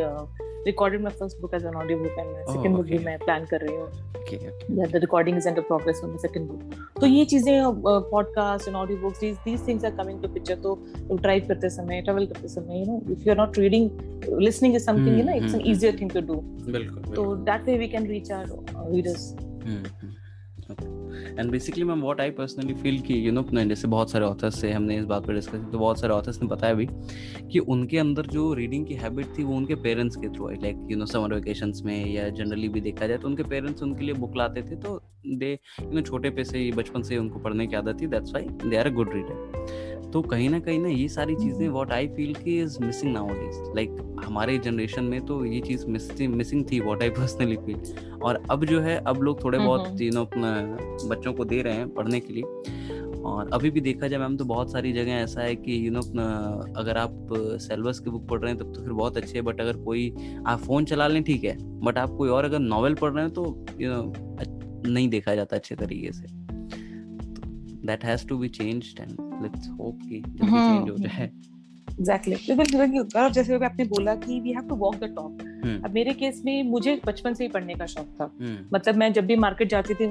recorded 0.68 1.02
my 1.06 1.12
first 1.22 1.40
book 1.42 1.54
as 1.56 1.64
an 1.70 1.76
audio 1.82 1.98
book 2.04 2.16
and 2.22 2.30
my 2.36 2.44
Oh, 2.48 2.54
second 2.56 2.76
book 2.78 2.86
भी. 2.92 2.98
मैं 3.06 3.18
plan 3.24 3.46
कर 3.50 3.62
रही 3.66 3.76
हूँ 3.76 3.88
okay, 4.20 4.38
okay. 4.52 4.76
yeah 4.80 4.92
the 4.94 5.02
recording 5.04 5.40
is 5.42 5.48
under 5.52 5.64
progress 5.72 6.02
on 6.08 6.14
the 6.16 6.22
second 6.26 6.52
book 6.52 6.76
तो 7.02 7.08
ये 7.08 7.26
चीज़ें 7.34 7.54
podcast 8.14 8.68
and 8.72 8.80
audio 8.84 8.98
books 9.04 9.24
these 9.26 9.38
these 9.48 9.66
things 9.70 9.88
are 9.90 9.94
coming 10.02 10.20
to 10.26 10.32
picture 10.38 10.58
तो 10.68 10.76
drive 11.28 11.48
करते 11.48 11.70
समय 11.78 12.04
travel 12.10 12.28
करते 12.34 12.48
समय 12.56 12.80
you 12.82 12.86
know 12.92 13.00
if 13.18 13.26
you 13.28 13.34
are 13.36 13.40
not 13.44 13.60
reading 13.64 13.90
listening 14.48 14.78
is 14.82 14.88
something 14.92 15.18
you 15.22 15.26
know 15.30 15.38
it's 15.42 15.54
an 15.54 15.60
hmm, 15.60 15.74
easier 15.74 15.94
thing 16.02 16.14
to 16.18 16.26
do 16.32 16.40
बिल्कुल 16.78 17.16
तो 17.16 17.28
that 17.52 17.72
way 17.72 17.78
we 17.86 17.92
can 17.96 18.10
reach 18.16 18.32
our 18.40 18.46
uh, 18.76 18.88
readers 18.96 19.28
and 21.40 21.52
basically 21.52 21.84
ma'am 21.84 22.02
what 22.02 22.22
I 22.22 22.30
personally 22.30 22.74
feel 22.74 23.00
की 23.00 23.14
you 23.14 23.32
know, 23.32 23.46
जैसे 23.54 23.88
बहुत 23.88 24.12
सारे 24.12 24.26
authors 24.26 24.62
से 24.62 24.72
हमने 24.72 25.00
इस 25.00 25.06
बात 25.06 25.28
पर 25.28 25.34
डिस्कस 25.34 25.60
की 25.60 25.72
तो 25.72 25.80
बहुत 25.80 26.00
सारे 26.00 26.14
ऑथर्स 26.14 26.42
ने 26.42 26.48
बताया 26.48 26.74
भी 26.74 26.88
कि 27.52 27.60
उनके 27.60 27.98
अंदर 27.98 28.26
जो 28.26 28.54
रीडिंग 28.54 28.86
की 28.86 28.94
हैबिट 28.94 29.26
थी, 29.38 29.44
वो 29.44 29.56
उनके 29.56 29.76
पेरेंट्स 29.76 30.16
के 30.16 30.30
through 30.30 30.50
like 30.50 30.88
you 30.92 30.98
know 30.98 31.06
summer 31.06 31.34
vacation 31.34 31.74
में 31.86 32.14
या 32.14 32.30
जनरली 32.30 32.70
भी 32.70 32.82
देखा 32.82 33.08
जाए 33.08 33.18
तो 33.18 33.28
उनके 33.28 33.44
पेरेंट्स 33.44 33.84
उनके 33.84 34.06
लिए 34.06 34.14
बुक 34.14 34.38
लाते 34.38 34.62
थे 34.62 34.76
तो 34.76 35.04
दे 35.28 35.60
यू 35.82 35.92
नो 35.92 36.02
छोटे 36.02 36.30
पे 36.30 36.44
से 36.44 36.72
बचपन 36.72 37.02
से 37.02 37.18
उनको 37.18 37.40
पढ़ने 37.40 37.68
की 37.68 37.76
आदत 37.76 38.02
थी 38.02 38.08
that's 38.08 38.34
why 38.34 38.70
they 38.70 38.76
are 38.76 38.88
a 38.88 38.94
good 38.94 39.10
reader 39.14 39.66
तो 40.14 40.22
कहीं 40.22 40.50
ना 40.50 40.60
कहीं 40.60 40.80
ना, 40.80 40.90
ये 40.90 41.08
सारी 41.08 41.36
चीज़ें 41.36 41.70
वॉट 41.70 41.92
आई 41.92 42.08
फील 42.08 42.34
की 42.34 42.60
इज़ 42.60 42.78
मिसिंग 42.82 43.14
नाउ 43.14 43.28
लाइक 43.76 44.22
हमारे 44.26 44.58
जनरेशन 44.58 45.04
में 45.04 45.26
तो 45.26 45.46
ये 45.46 45.60
चीज़ 45.60 45.86
मिसिंग 46.28 46.66
थी 46.72 46.80
वॉट 46.80 47.04
आई 47.04 47.10
पर्सनली 47.10 47.56
फील 47.56 47.78
और 48.26 48.42
अब 48.52 48.66
जो 48.66 48.80
है 48.82 48.98
अब 49.08 49.22
लोग 49.24 49.44
थोड़े 49.44 49.58
बहुत 49.58 49.88
हम्म। 49.88 50.04
यू 50.04 50.12
नो 50.12 50.22
अपना 50.22 50.52
बच्चों 51.10 51.34
को 51.34 51.46
दे 51.46 51.62
रहे 51.62 51.74
हैं 51.74 51.94
पढ़ने 51.94 52.20
के 52.20 52.34
लिए। 52.34 52.74
और 53.26 53.50
अभी 53.54 53.70
भी 53.72 53.82
देखा 53.82 54.08
जाए 54.08 54.20
मैम 54.20 54.36
तो 54.38 54.46
बहुत 54.46 54.72
सारी 54.72 54.92
जगह 54.94 55.12
ऐसा 55.12 55.42
है 55.42 55.56
कि 55.56 55.86
यू 55.88 55.92
नो 55.92 56.00
अगर 56.80 56.98
आप 56.98 57.28
सेलेबस 57.62 58.00
की 58.00 58.10
बुक 58.10 58.28
पढ़ 58.30 58.40
रहे 58.42 58.52
हैं 58.52 58.60
तब 58.60 58.74
तो 58.74 58.82
फिर 58.82 58.92
बहुत 58.94 59.18
अच्छे 59.18 59.38
है 59.38 59.42
बट 59.42 59.62
अगर 59.62 59.78
कोई 59.84 60.10
आप 60.48 60.60
फ़ोन 60.60 60.86
चला 60.86 61.08
लें 61.08 61.24
ठीक 61.24 61.44
है 61.44 61.56
बट 61.82 61.98
आप 61.98 62.10
कोई 62.18 62.30
और 62.30 62.46
अगर 62.46 62.60
नॉवेल 62.60 62.94
पढ़ 62.94 63.12
रहे 63.12 63.24
हैं 63.24 63.34
तो 63.34 63.66
यू 63.80 63.94
नो 63.94 64.14
नहीं 64.88 65.08
देखा 65.10 65.36
जाता 65.36 65.56
अच्छे 65.56 65.76
तरीके 65.76 66.12
से। 66.12 66.28
That 67.88 68.04
has 68.06 68.28
to 68.28 68.38
be 68.38 68.48
changed 68.50 69.00
and 69.00 69.18
let's 69.42 69.70
hope 69.80 70.00
कि 70.02 70.22
जल्दी 70.22 70.46
हम्म, 70.46 70.78
चेंज 70.78 70.90
हो 70.90 70.98
जाए। 70.98 71.32
एग्जैक्टली 72.00 72.56
बिल्कुल 72.56 73.30
जैसे 73.32 73.56
आपने 73.66 73.84
बोला 73.86 74.16
कि 74.18 74.40
we 74.40 74.52
have 74.54 74.68
to 74.70 74.76
walk 74.76 74.96
the 75.04 75.16
hmm. 75.20 75.80
अब 75.86 75.94
मेरे 75.94 76.14
केस 76.14 76.42
में 76.46 76.64
मुझे 76.64 77.00
बचपन 77.06 77.34
से 77.34 77.44
ही 77.44 77.50
पढ़ने 77.50 77.76
का 77.76 77.86
शौक 77.86 78.08
था। 78.20 78.32
हम्म। 78.42 78.58
मतलब 78.74 78.96
मैं 78.96 79.12
जब 79.14 79.26
भी 79.26 79.36
मार्केट 79.38 79.70
जाती 79.70 79.94
थी 79.94 80.06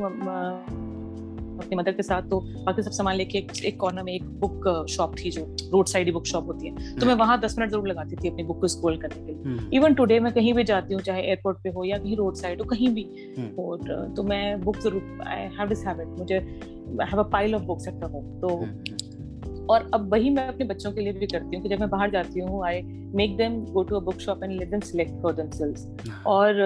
अपनी 1.54 1.76
मदर 1.76 1.92
के 1.92 2.02
साथ 2.02 2.22
तो 2.30 2.38
बाकी 2.64 2.82
सब 2.82 2.90
सामान 2.90 3.16
लेके 3.16 3.38
एक, 3.38 3.50
एक 3.64 3.78
कॉर्नर 3.80 4.02
में 4.02 4.12
एक 4.12 4.24
बुक 4.40 4.86
शॉप 4.90 5.14
थी 5.18 5.30
जो 5.30 5.44
रोड 5.72 5.86
साइड 5.86 6.12
बुक 6.12 6.24
शॉप 6.26 6.46
होती 6.46 6.68
है। 6.68 6.94
तो 6.96 7.06
मैं 7.06 7.14
वहाँ 7.14 7.38
दस 7.40 7.54
मिनट 7.58 7.70
ज़रूर 7.70 7.88
लगाती 7.88 8.16
थी 8.16 8.28
अपनी 8.28 8.42
बुक 8.44 8.60
को 8.60 8.68
स्क्रॉल 8.68 8.96
करने 8.96 9.14
के 9.16 9.32
लिए। 9.32 9.42
हम्म। 9.44 9.70
इवन 9.76 9.94
टुडे 9.94 10.18
मैं 10.20 10.32
कहीं 10.32 10.54
भी 10.54 10.64
जाती 10.64 10.94
हूँ 10.94 11.02
चाहे 11.02 11.22
एयरपोर्ट 11.22 11.58
पे 11.62 11.70
हो 11.70 11.84
या 11.84 11.98
कहीं 11.98 12.16
रोड 12.16 12.34
साइड 12.36 12.60
हो 12.60 12.66
कहीं 12.70 12.88
भी 12.94 13.06
हम्म। 13.38 13.62
और 13.62 14.12
तो 14.16 14.22
मैं 14.24 14.60
बुक 14.62 14.80
ज़रूर 14.80 15.22
आई 15.26 15.48
हैव 15.58 15.68
दिस 15.68 15.86
हैबिट 15.86 16.18
मुझे 16.18 16.36
I 16.36 17.08
have 17.10 17.20
a 17.20 17.28
pile 17.30 17.54
of 17.54 17.62
books 17.62 17.88
at 17.88 18.04
home 18.04 18.24
तो 18.40 18.56
हम्म, 18.56 18.96
और 19.70 19.90
अब 19.94 20.12
वही 20.12 20.30
मैं 20.30 20.48
अपने 20.48 20.64
बच्चों 20.66 20.92
के 20.92 21.00
लिए 21.00 21.12
भी 21.12 21.26
करती 21.26 21.56
हूँ 21.56 21.62
कि 21.62 21.68
जब 21.68 21.80
मैं 21.80 21.90
बाहर 21.90 22.10
जाती 22.10 22.40
हूँ 22.40 22.64
I 22.66 22.82
make 23.14 23.36
them 23.36 23.60
go 23.64 23.82
to 23.82 23.96
a 23.96 24.00
book 24.00 24.18
shop 24.18 24.42
and 24.44 24.52
let 24.52 24.70
them 24.70 24.80
select 24.80 25.22
for 25.22 25.32
themselves 25.32 25.86
hmm, 25.86 26.22
और 26.26 26.60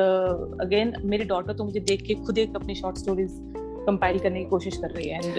अगेन 0.61 0.93
uh, 0.93 1.05
मेरी 1.05 1.25
डॉटर 1.25 1.53
तो 1.53 1.65
मुझे 1.65 1.81
देख 1.81 2.03
के 2.03 2.15
खुद 2.15 2.39
एक 2.39 2.57
अपनी 2.57 2.75
शॉर्ट 2.75 2.97
स्टोरीज 2.97 3.41
कंपाइल 3.87 4.19
करने 4.19 4.39
की 4.39 4.45
कोशिश 4.45 4.77
कर 4.77 4.91
रही 4.91 5.09
है 5.09 5.19
and 5.19 5.37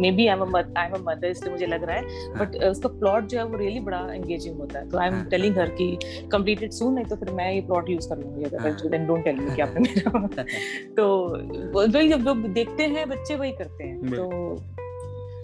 maybe 0.10 0.26
I 0.26 0.36
am 0.36 0.56
I 0.56 0.86
am 0.86 0.92
a 0.92 0.98
mother 0.98 1.26
इसलिए 1.26 1.52
मुझे 1.52 1.66
लग 1.66 1.84
रहा 1.84 1.96
है 1.96 2.34
बट 2.38 2.56
उसका 2.64 2.88
प्लॉट 2.88 3.26
जो 3.26 3.38
है 3.38 3.44
वो 3.44 3.56
रियली 3.56 3.80
बड़ा 3.80 3.98
एंगेजिंग 4.12 4.56
होता 4.56 4.78
है। 4.78 4.88
तो 4.88 4.98
आई 4.98 5.08
एम 5.08 5.14
हाँ, 5.14 5.24
टेलिंग 5.24 5.58
हर 5.58 5.68
कि 5.70 5.98
कंप्लीटेड 6.32 6.70
सून 6.70 6.94
नहीं 6.94 7.04
तो 7.04 7.16
फिर 7.16 7.30
मैं 7.30 7.52
ये 7.54 7.60
प्लॉट 7.60 7.90
यूज़ 7.90 8.08
कर 8.08 8.18
लूँगी 8.18 8.56
हाँ। 8.56 8.70
अगर 8.70 8.88
देन 8.88 9.06
डोंट 9.06 9.24
टेल 9.24 9.36
मी 9.36 9.56
कि 9.56 9.62
आपने 9.62 9.80
मेरा 9.80 10.42
तो 10.96 11.26
वही 11.74 12.08
जब 12.08 12.18
लोग 12.18 12.46
देखते 12.52 12.82
हैं 12.82 13.08
बच्चे 13.08 13.36
वही 13.36 13.52
करते 13.52 13.84
हैं। 13.84 14.10
तो 14.10 14.56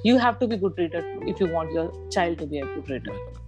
you 0.07 0.17
have 0.19 0.35
to 0.41 0.47
be 0.47 0.57
good 0.59 0.81
reader 0.81 1.29
if 1.29 1.43
you 1.43 1.49
want 1.55 1.75
your 1.77 2.09
child 2.13 2.39
to 2.39 2.47
be 2.47 2.59
a 2.59 2.65
good 2.75 2.91
reader 2.91 3.45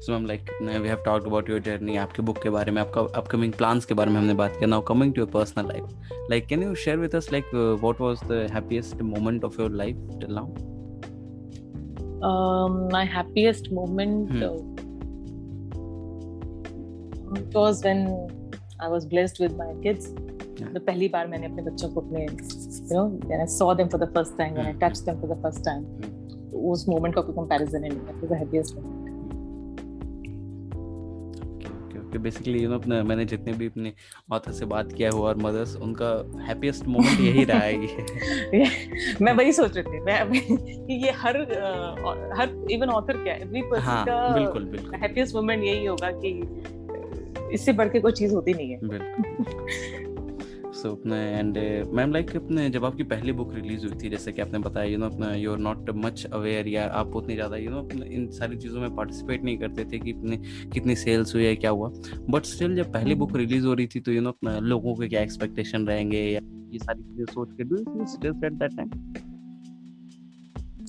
so 0.00 0.12
ma'am 0.12 0.26
like 0.26 0.50
we 0.62 0.88
have 0.88 1.02
talked 1.04 1.26
about 1.26 1.50
your 1.50 1.60
journey 1.60 1.96
आपके 1.96 2.22
बुक 2.22 2.42
के 2.42 2.50
बारे 2.50 2.72
में 2.72 2.80
आपका 2.82 3.00
अपकमिंग 3.20 3.52
प्लान्स 3.52 3.84
के 3.84 3.94
बारे 3.94 4.10
में 4.10 4.18
हमने 4.18 4.34
बात 4.34 4.56
किया 4.56 4.66
now 4.66 4.82
coming 4.88 5.14
to 5.14 5.20
your 5.20 5.30
personal 5.30 5.68
life 5.68 6.28
like 6.30 6.46
can 6.46 6.62
you 6.62 6.74
share 6.86 6.98
with 6.98 7.14
us 7.16 7.32
like 7.32 7.54
what 7.54 8.00
was 8.00 8.24
the 8.30 8.46
happiest 8.54 9.02
moment 9.12 9.44
of 9.44 9.60
your 9.60 9.70
life 9.82 10.08
till 10.20 10.34
now 10.34 10.76
um, 12.22 12.88
my 12.90 13.04
happiest 13.04 13.70
moment 13.72 14.30
Hmm. 14.30 14.42
uh, 14.42 14.78
was 17.54 17.84
when 17.84 18.00
I 18.80 18.88
was 18.88 19.06
blessed 19.06 19.38
with 19.40 19.56
my 19.56 19.74
kids. 19.82 20.08
Yeah. 20.58 20.72
तो 20.74 20.80
पहली 20.80 21.08
बार 21.08 21.26
मैंने 21.26 21.46
अपने 21.46 21.62
बच्चों 21.62 21.88
को 21.88 22.00
अपने 22.00 22.26
you 22.90 22.96
know 22.96 23.06
when 23.30 23.40
I 23.40 23.46
saw 23.54 23.74
them 23.74 23.88
for 23.94 23.98
the 24.04 24.06
first 24.16 24.36
time 24.40 24.54
when 24.58 24.66
I 24.66 24.72
Hmm. 24.72 24.80
touched 24.84 25.04
them 25.08 25.18
for 25.22 25.28
the 25.34 25.38
first 25.46 25.64
time 25.68 25.84
उस 26.72 26.84
moment 26.88 27.14
का 27.14 27.20
कोई 27.20 27.34
comparison 27.34 27.84
ही 27.84 27.88
नहीं 27.88 28.30
है 28.30 28.40
happiest 28.42 28.78
moment 28.78 28.96
okay 31.68 31.98
okay 31.98 32.18
basically 32.18 32.62
you 32.62 32.68
know 32.68 32.78
अपने 32.78 33.02
मैंने 33.02 33.24
जितने 33.32 33.52
भी 33.52 33.66
अपने 33.66 33.92
ऑथर 34.32 34.52
से 34.52 34.64
बात 34.72 34.92
किया 34.92 35.10
हुआ 35.10 35.28
और 35.28 35.36
मदर्स 35.42 35.76
उनका 35.76 36.10
हैप्पीएस्ट 36.46 36.86
मोमेंट 36.86 37.20
यही 37.20 37.44
रहा 37.44 37.60
है 37.60 37.76
मैं 39.22 39.32
वही 39.32 39.52
सोच 39.52 39.76
रही 39.76 39.82
थी। 39.82 40.00
मैं 40.04 40.30
कि 40.86 40.94
ये 41.04 41.10
हर 41.22 41.36
हर 42.38 42.48
इवन 42.70 42.88
ऑथर 42.90 43.22
क्या 43.24 43.34
एवरी 43.34 43.62
पर्सन 43.62 43.84
हाँ 43.86 44.04
का 44.04 44.18
बिल्कुल 44.34 44.64
बिल्कुल। 44.64 44.94
हैप्पीएस्ट 44.94 45.34
मोमेंट 45.34 45.64
यही 45.64 45.84
होगा 45.86 46.10
कि 46.24 46.30
इससे 47.54 47.72
बढ़ 47.72 47.88
के 47.88 48.00
कोई 48.00 48.12
चीज़ 48.12 48.34
होती 48.34 48.54
नहीं 48.54 48.70
है। 48.70 48.78
बिल्कुल। 48.88 50.06
सो 50.78 50.90
अपने 50.92 51.16
एंड 51.16 51.58
मैम 51.94 52.12
लाइक 52.12 52.36
अपने 52.36 52.68
जब 52.70 52.84
आपकी 52.84 53.02
पहली 53.02 53.32
बुक 53.32 53.54
रिलीज़ 53.54 53.86
हुई 53.86 53.98
थी 54.02 54.10
जैसे 54.10 54.32
कि 54.32 54.42
आपने 54.42 54.58
बताया 54.58 54.90
यू 54.90 54.98
नो 54.98 55.06
अपना 55.06 55.34
you 55.34 55.52
are 55.52 55.58
not 55.58 55.90
much 55.90 56.24
aware 56.32 56.68
या 56.68 56.84
आप 56.86 57.16
उतनी 57.16 57.34
ज़्यादा 57.34 57.56
यू 57.56 57.70
नो 57.70 57.88
इन 58.04 58.30
सारी 58.30 58.56
चीज़ों 58.56 58.80
में 58.80 58.96
पार्टिसिपेट 58.96 59.44
नहीं 59.44 59.58
करते 59.58 59.84
थे 59.84 59.98
कि 59.98 60.10
इतने 60.10 60.36
कितनी 60.70 60.96
सेल्स 60.96 61.34
हुई 61.34 61.44
है 61.44 61.56
क्या 61.56 61.70
हुआ? 61.70 61.90
बट 62.30 62.44
स्टिल 62.44 62.76
जब 62.76 62.92
पहली 62.92 63.14
बुक 63.14 63.36
रिलीज़ 63.36 63.66
हो 63.66 63.74
रही 63.74 63.86
थी 63.86 64.00
तो 64.00 64.12
यू 64.12 64.20
नो 64.20 64.28
अपना 64.28 64.58
लोगों 64.58 64.94
के 64.94 65.08
क्या 65.08 65.20
एक्सपेक्टेशन 65.20 65.86
रहेंगे 65.86 66.18
या 66.18 66.40
ये 66.72 66.78
सारी 66.78 67.02
चीज़ें 67.02 67.24
सोच 67.24 67.52
के 67.52 67.64
do 67.64 67.76
you 67.76 68.06
still 68.06 68.44
at 68.44 68.52
that 68.52 68.76
time 68.76 68.90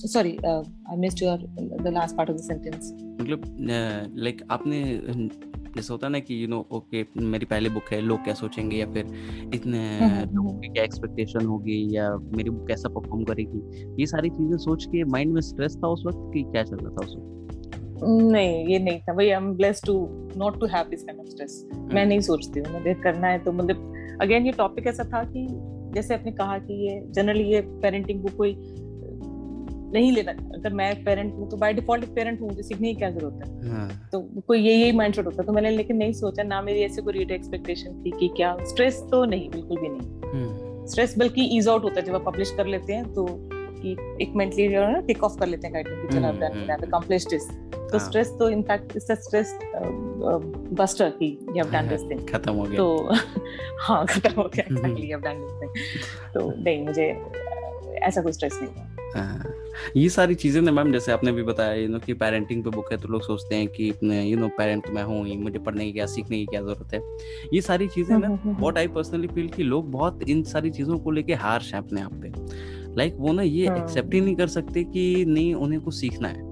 sorry 0.02 0.38
uh, 0.40 0.62
i 0.90 0.96
missed 0.96 1.20
your 1.20 1.36
the 1.86 1.90
last 1.90 2.16
part 2.16 2.30
of 2.30 2.36
the 2.36 2.44
sentence. 2.44 2.86
मतलब 3.20 3.42
लाइक 4.16 4.42
आपने 4.50 4.80
जैसे 5.76 5.92
होता 5.92 6.06
है 6.06 6.12
ना 6.12 6.18
कि 6.18 6.42
यू 6.42 6.48
नो 6.48 6.58
ओके 6.72 7.04
मेरी 7.22 7.46
पहली 7.46 7.68
बुक 7.68 7.92
है 7.92 8.00
लोग 8.00 8.24
क्या 8.24 8.34
सोचेंगे 8.34 8.76
या 8.76 8.86
फिर 8.86 9.06
इतने 9.54 9.78
हम्म, 9.98 10.36
लोगों 10.36 10.52
की 10.60 10.68
क्या 10.68 10.84
एक्सपेक्टेशन 10.84 11.46
होगी 11.46 11.96
या 11.96 12.08
मेरी 12.36 12.50
बुक 12.50 12.66
कैसा 12.68 12.88
परफॉर्म 12.88 13.24
करेगी? 13.24 13.60
ये 14.00 14.06
सारी 14.06 14.30
चीज़ें 14.30 14.56
सोच 14.58 14.84
के 14.84 15.04
माइंड 15.04 15.32
में 15.32 15.40
स्ट्रेस 15.40 15.76
था 15.76 15.88
उस 15.88 16.02
वक्त 16.06 16.30
कि 16.34 16.42
क्या 16.42 16.62
चल 16.62 16.76
रहा 16.76 16.90
था 16.90 17.06
उस 17.06 17.14
वक्त? 17.16 17.36
नहीं 18.02 18.66
ये 18.66 18.78
नहीं 18.78 18.98
था। 19.00 19.12
भाई 19.14 19.28
I 19.30 19.36
am 19.36 19.52
blessed 19.56 19.86
to 19.86 19.94
not 20.36 20.60
to 20.60 20.66
have 20.66 20.88
this 20.88 21.02
kind 21.02 21.20
of 21.20 21.28
stress 21.28 21.64
मैं 21.92 22.04
नहीं 22.06 22.20
सोचती 22.20 22.60
हूँ 22.60 22.72
मुझे 22.72 22.94
करना 22.94 23.26
है 23.26 23.38
तो 23.38 23.52
मतलब 23.52 24.18
अगेन 24.22 24.46
ये 24.46 24.52
टॉपिक 24.52 24.86
ऐसा 24.86 25.04
था 25.04 25.22
कि 25.24 25.46
जैसे 25.94 26.14
आपने 26.14 26.32
कहा 26.32 26.58
कि 26.58 26.74
ये 26.86 27.00
जनरली 27.10 27.44
ये 27.44 27.60
पेरेंटिंग 27.82 28.22
बुक 28.22 28.36
कोई 28.36 28.52
नहीं 29.92 30.10
लेना 30.12 30.32
अगर 30.54 30.72
मैं 30.72 30.94
पेरेंट 31.04 31.32
हूँ 31.34 31.48
तो 31.50 31.56
बाय 31.56 31.72
डिफ़ॉल्ट 31.72 32.04
पेरेंट 32.14 32.40
हूँ 32.40 32.48
मुझे 32.48 32.62
सीखने 32.62 32.92
की 32.92 32.98
क्या 32.98 33.10
ज़रूरत 33.10 33.46
है। 33.46 33.70
हाँ। 33.70 34.08
तो 34.12 34.20
कोई 34.48 34.58
ये 34.60 34.74
यही 34.74 34.92
माइंडसेट 34.92 35.26
होता। 35.26 35.42
तो 35.42 35.52
मैंने 35.52 35.70
लेकिन 35.70 35.96
नहीं 35.96 36.12
सोचा 36.12 36.42
ना 36.42 36.60
मेरी 36.62 36.82
ऐसे 36.82 37.02
कोई 37.02 37.12
रीड 37.12 37.30
एक्सपेक्टेशन 37.30 38.02
थी 38.02 38.10
कि 38.20 38.28
क्या। 38.36 38.56
स्ट्रेस 38.64 39.02
तो 39.10 39.24
नहीं 39.24 39.48
बिल्कुल 39.50 39.80
भी 39.80 39.88
नहीं। 39.88 40.30
हम्म, 40.32 40.86
स्ट्रेस 40.86 41.14
बल्कि 41.18 41.48
ईज 41.58 41.68
आउट 41.68 41.84
होता 41.84 42.00
है। 42.00 42.06
जब 42.06 42.14
आप 42.14 42.24
पब्लिश 42.26 42.50
कर 42.56 42.66
लेते 42.66 42.92
हैं 42.92 43.12
तो 43.14 43.26
कि 43.82 43.96
एक 44.22 44.32
मेंटली 44.36 44.68
जो 44.68 44.80
है 44.80 44.92
ना 44.92 45.00
टिक 45.00 45.22
ऑफ़ 45.24 45.38
कर 45.40 45.46
लेते 45.46 45.66
हैं 45.66 45.72
काइंड 45.74 45.88
कि 46.02 46.14
चलो 46.14 46.26
hmm, 46.28 46.40
done 46.40 46.52
hmm, 46.52 46.70
have 46.70 46.82
accomplished 46.86 47.30
this 47.30 47.48
तो 47.72 47.98
हाँ। 47.98 48.06
स्ट्रेस 48.08 48.28
तो 48.38 48.48
in fact 48.50 48.96
it's 48.96 49.10
a 49.10 49.14
stress 49.20 49.58
buster 50.80 51.10
की 51.10 51.26
you 51.26 51.54
have 51.54 51.70
done 51.72 51.88
this 51.88 52.02
thing 52.10 52.26
खत्म 52.28 52.52
हो 52.54 52.62
गया। 52.62 52.76
तो 52.76 53.12
हाँ 53.80 54.04
खत्म 54.06 54.32
हो 54.40 54.48
गया। 54.54 54.64
हम्म, 54.68 54.78
exactly 54.78 55.06
you 55.06 55.18
have 55.18 55.20
done 55.20 55.40
this 55.40 55.60
thing 55.62 56.34
तो 56.34 56.50
नहीं 56.64 56.84
मुझे 56.86 57.08
ऐसा 58.02 58.22
कोई 58.22 58.32
स्ट्रेस 58.32 58.58
नहीं 58.62 58.72
हुआ 58.74 58.86
हाँ, 59.14 59.38
ये 59.96 60.08
सारी 60.08 60.34
चीज़ें 60.34 60.60
ना 60.62 60.72
मैम 60.72 60.92
जैसे 60.92 61.12
आपने 61.12 61.32
भी 61.32 61.42
बताया 61.42 61.74
यू 61.74 61.88
नो 61.88 61.98
कि 61.98 62.14
पेरेंटिंग 62.14 62.64
पे 62.64 62.70
बुक 62.70 62.92
है 62.92 62.98
तो 62.98 63.08
लोग 63.08 63.22
सोचते 63.22 63.54
हैं 63.54 63.68
कि 63.68 63.88
यू 64.32 64.38
नो 64.38 64.48
पेरेंट 64.48 64.86
तो 64.86 64.92
मैं 64.92 65.02
हूँ 65.02 65.26
ही 65.26 65.36
मुझे 65.36 65.58
पढ़ने 65.58 65.84
की 65.84 65.92
क्या 65.92 66.06
सीखने 66.06 66.38
की 66.38 66.46
क्या 66.46 66.60
ज़रूरत 66.60 66.94
है। 66.94 67.00
ये 67.54 67.60
सारी 67.60 67.88
चीज़ें 67.88 68.16
ना 68.18 68.28
व्हाट 68.46 68.78
आई 68.78 68.88
पर्सनली 68.88 69.28
फील 69.28 69.48
कि 69.48 69.62
लोग 69.62 69.90
बहुत 69.92 70.22
इन 70.28 70.42
सारी 70.42 70.70
चीज़ों 70.70 70.98
को 70.98 71.10
लेके 71.10 71.34
हार्श 71.34 71.72
हैं 71.74 71.82
अपने 71.82 72.00
आप 72.00 72.12
पे। 72.22 72.32
लाइक 72.96 73.14
वो 73.16 73.32
ना 73.32 73.42
ये 73.42 73.66
हाँ। 73.66 73.76
एक्सेप्ट 73.78 74.14
ही 74.14 74.20
नहीं 74.20 74.36
कर 74.36 74.46
सकते 74.48 74.84
कि 74.84 75.24
नहीं 75.28 75.54
उन्हें 75.54 75.80
कुछ 75.80 75.94
सीखना 75.94 76.28
है। 76.28 76.48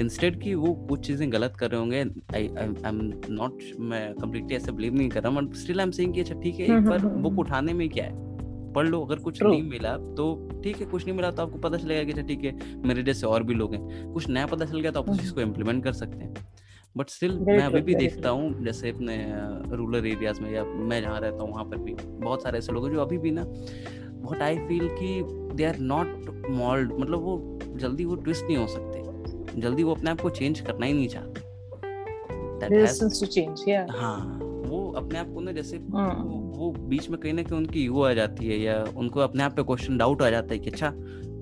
इंस्टेड 0.00 0.40
कि 0.42 0.54
वो 0.54 0.72
कुछ 0.88 1.06
चीज़ें 1.06 1.32
गलत 1.32 1.54
कर 1.58 1.70
रहे 1.70 1.80
होंगे 1.80 2.00
आई 2.34 2.48
आई 2.58 2.66
एम 2.88 3.00
नॉट 3.30 3.62
मैं 3.80 4.14
कम्प्लीटली 4.14 4.56
ऐसे 4.56 4.72
बिलीव 4.72 4.94
नहीं 4.94 5.08
कर 5.08 5.22
रहा 5.22 5.40
but 5.40 5.54
still 5.54 5.80
I 5.80 5.86
am 5.86 5.90
saying 5.90 6.14
कि 6.14 6.20
अच्छा 6.20 6.34
ठीक 6.34 6.54
है 6.54 6.64
एक 6.64 6.70
हम्म, 6.70 6.88
बार 6.90 6.98
हम्म, 6.98 7.22
बुक 7.22 7.32
हम्म। 7.32 7.40
उठाने 7.40 7.72
में 7.72 7.88
क्या 7.88 8.04
है? 8.04 8.35
पढ़ 8.76 8.86
लो 8.86 9.00
अगर 9.04 9.18
कुछ 9.18 9.38
True. 9.38 9.50
नहीं 9.50 9.62
मिला 9.62 9.96
तो 10.16 10.24
ठीक 10.64 10.80
है 10.80 10.86
कुछ 10.86 11.04
नहीं 11.04 11.16
मिला 11.16 11.30
तो 11.30 11.42
आपको 11.42 11.58
पता 11.58 11.76
चलेगा 11.76 12.04
कि 12.04 12.12
अच्छा 12.12 12.22
ठीक 12.22 12.44
है 12.44 12.78
मेरे 12.84 13.02
जैसे 13.02 13.26
और 13.26 13.42
भी 13.42 13.54
लोग 13.54 13.74
हैं 13.74 14.12
कुछ 14.12 14.28
नया 14.28 14.46
पता 14.46 14.64
चल 14.64 14.80
गया 14.80 14.90
तो 14.90 15.00
आप 15.00 15.04
उस 15.04 15.10
हम्म। 15.10 15.20
चीज़ 15.20 15.34
को 15.34 15.40
इम्प्लीमेंट 15.40 15.82
कर 15.84 15.92
सकते 15.92 16.24
हैं 16.24 16.34
बट 16.96 17.10
स्टिल 17.10 17.38
मैं 17.38 17.58
अभी 17.58 17.80
भी 17.80 17.94
देखता 17.94 18.30
हूँ 18.30 18.64
जैसे 18.64 18.90
अपने 18.90 19.16
रूरल 19.76 20.06
एरियाज़ 20.06 20.40
में 20.40 20.50
या 20.52 20.64
मैं 20.64 21.00
जहाँ 21.02 21.20
रहता 21.20 21.42
हूँ 21.42 21.52
वहाँ 21.52 21.64
पर 21.64 21.78
भी 21.78 21.94
बहुत 22.00 22.42
सारे 22.42 22.58
ऐसे 22.58 22.72
लोग 22.72 22.86
हैं 22.86 22.92
जो 22.94 23.00
अभी 23.00 23.18
भी 23.18 23.30
ना 23.30 23.42
व्हाट 23.42 24.42
आई 24.42 24.58
फील 24.58 24.88
कि 24.92 25.20
दे 25.54 25.64
आर 25.64 25.78
नॉट 25.78 26.30
मॉल्ड 26.50 26.92
मतलब 26.98 27.20
वो 27.20 27.58
जल्दी 27.76 28.04
वो 28.04 28.14
ट्विस्ट 28.16 28.44
नहीं 28.44 28.56
हो 28.56 28.66
सकते 28.66 29.60
जल्दी 29.60 29.82
वो 29.82 29.94
अपने 29.94 30.10
आप 30.10 30.20
को 30.20 30.30
चेंज 30.30 30.60
करना 30.60 30.86
ही 30.86 30.92
नहीं 30.92 31.08
चाहते 31.08 31.44
has- 32.76 32.94
हाँ 33.90 34.38
वो 34.66 34.90
अपने 34.92 35.18
आप 35.18 35.32
को 35.34 35.40
ना 35.40 35.52
जैसे 35.52 35.76
हम्म। 35.76 36.45
वो, 36.56 36.70
बीच 36.72 37.08
में 37.10 37.20
कहीं 37.20 37.32
ना 37.32 37.42
कहीं 37.42 37.58
उनकी 37.58 37.84
ईगो 37.84 38.02
आ 38.02 38.12
जाती 38.12 38.46
है 38.46 38.58
या 38.58 38.84
उनको 38.96 39.20
अपने 39.20 39.42
आप 39.42 39.56
पे 39.56 39.62
क्वेश्चन 39.62 39.98
डाउट 39.98 40.22
आ 40.22 40.30
जाता 40.30 40.54
है 40.54 40.58
कि 40.58 40.70
अच्छा 40.70 40.90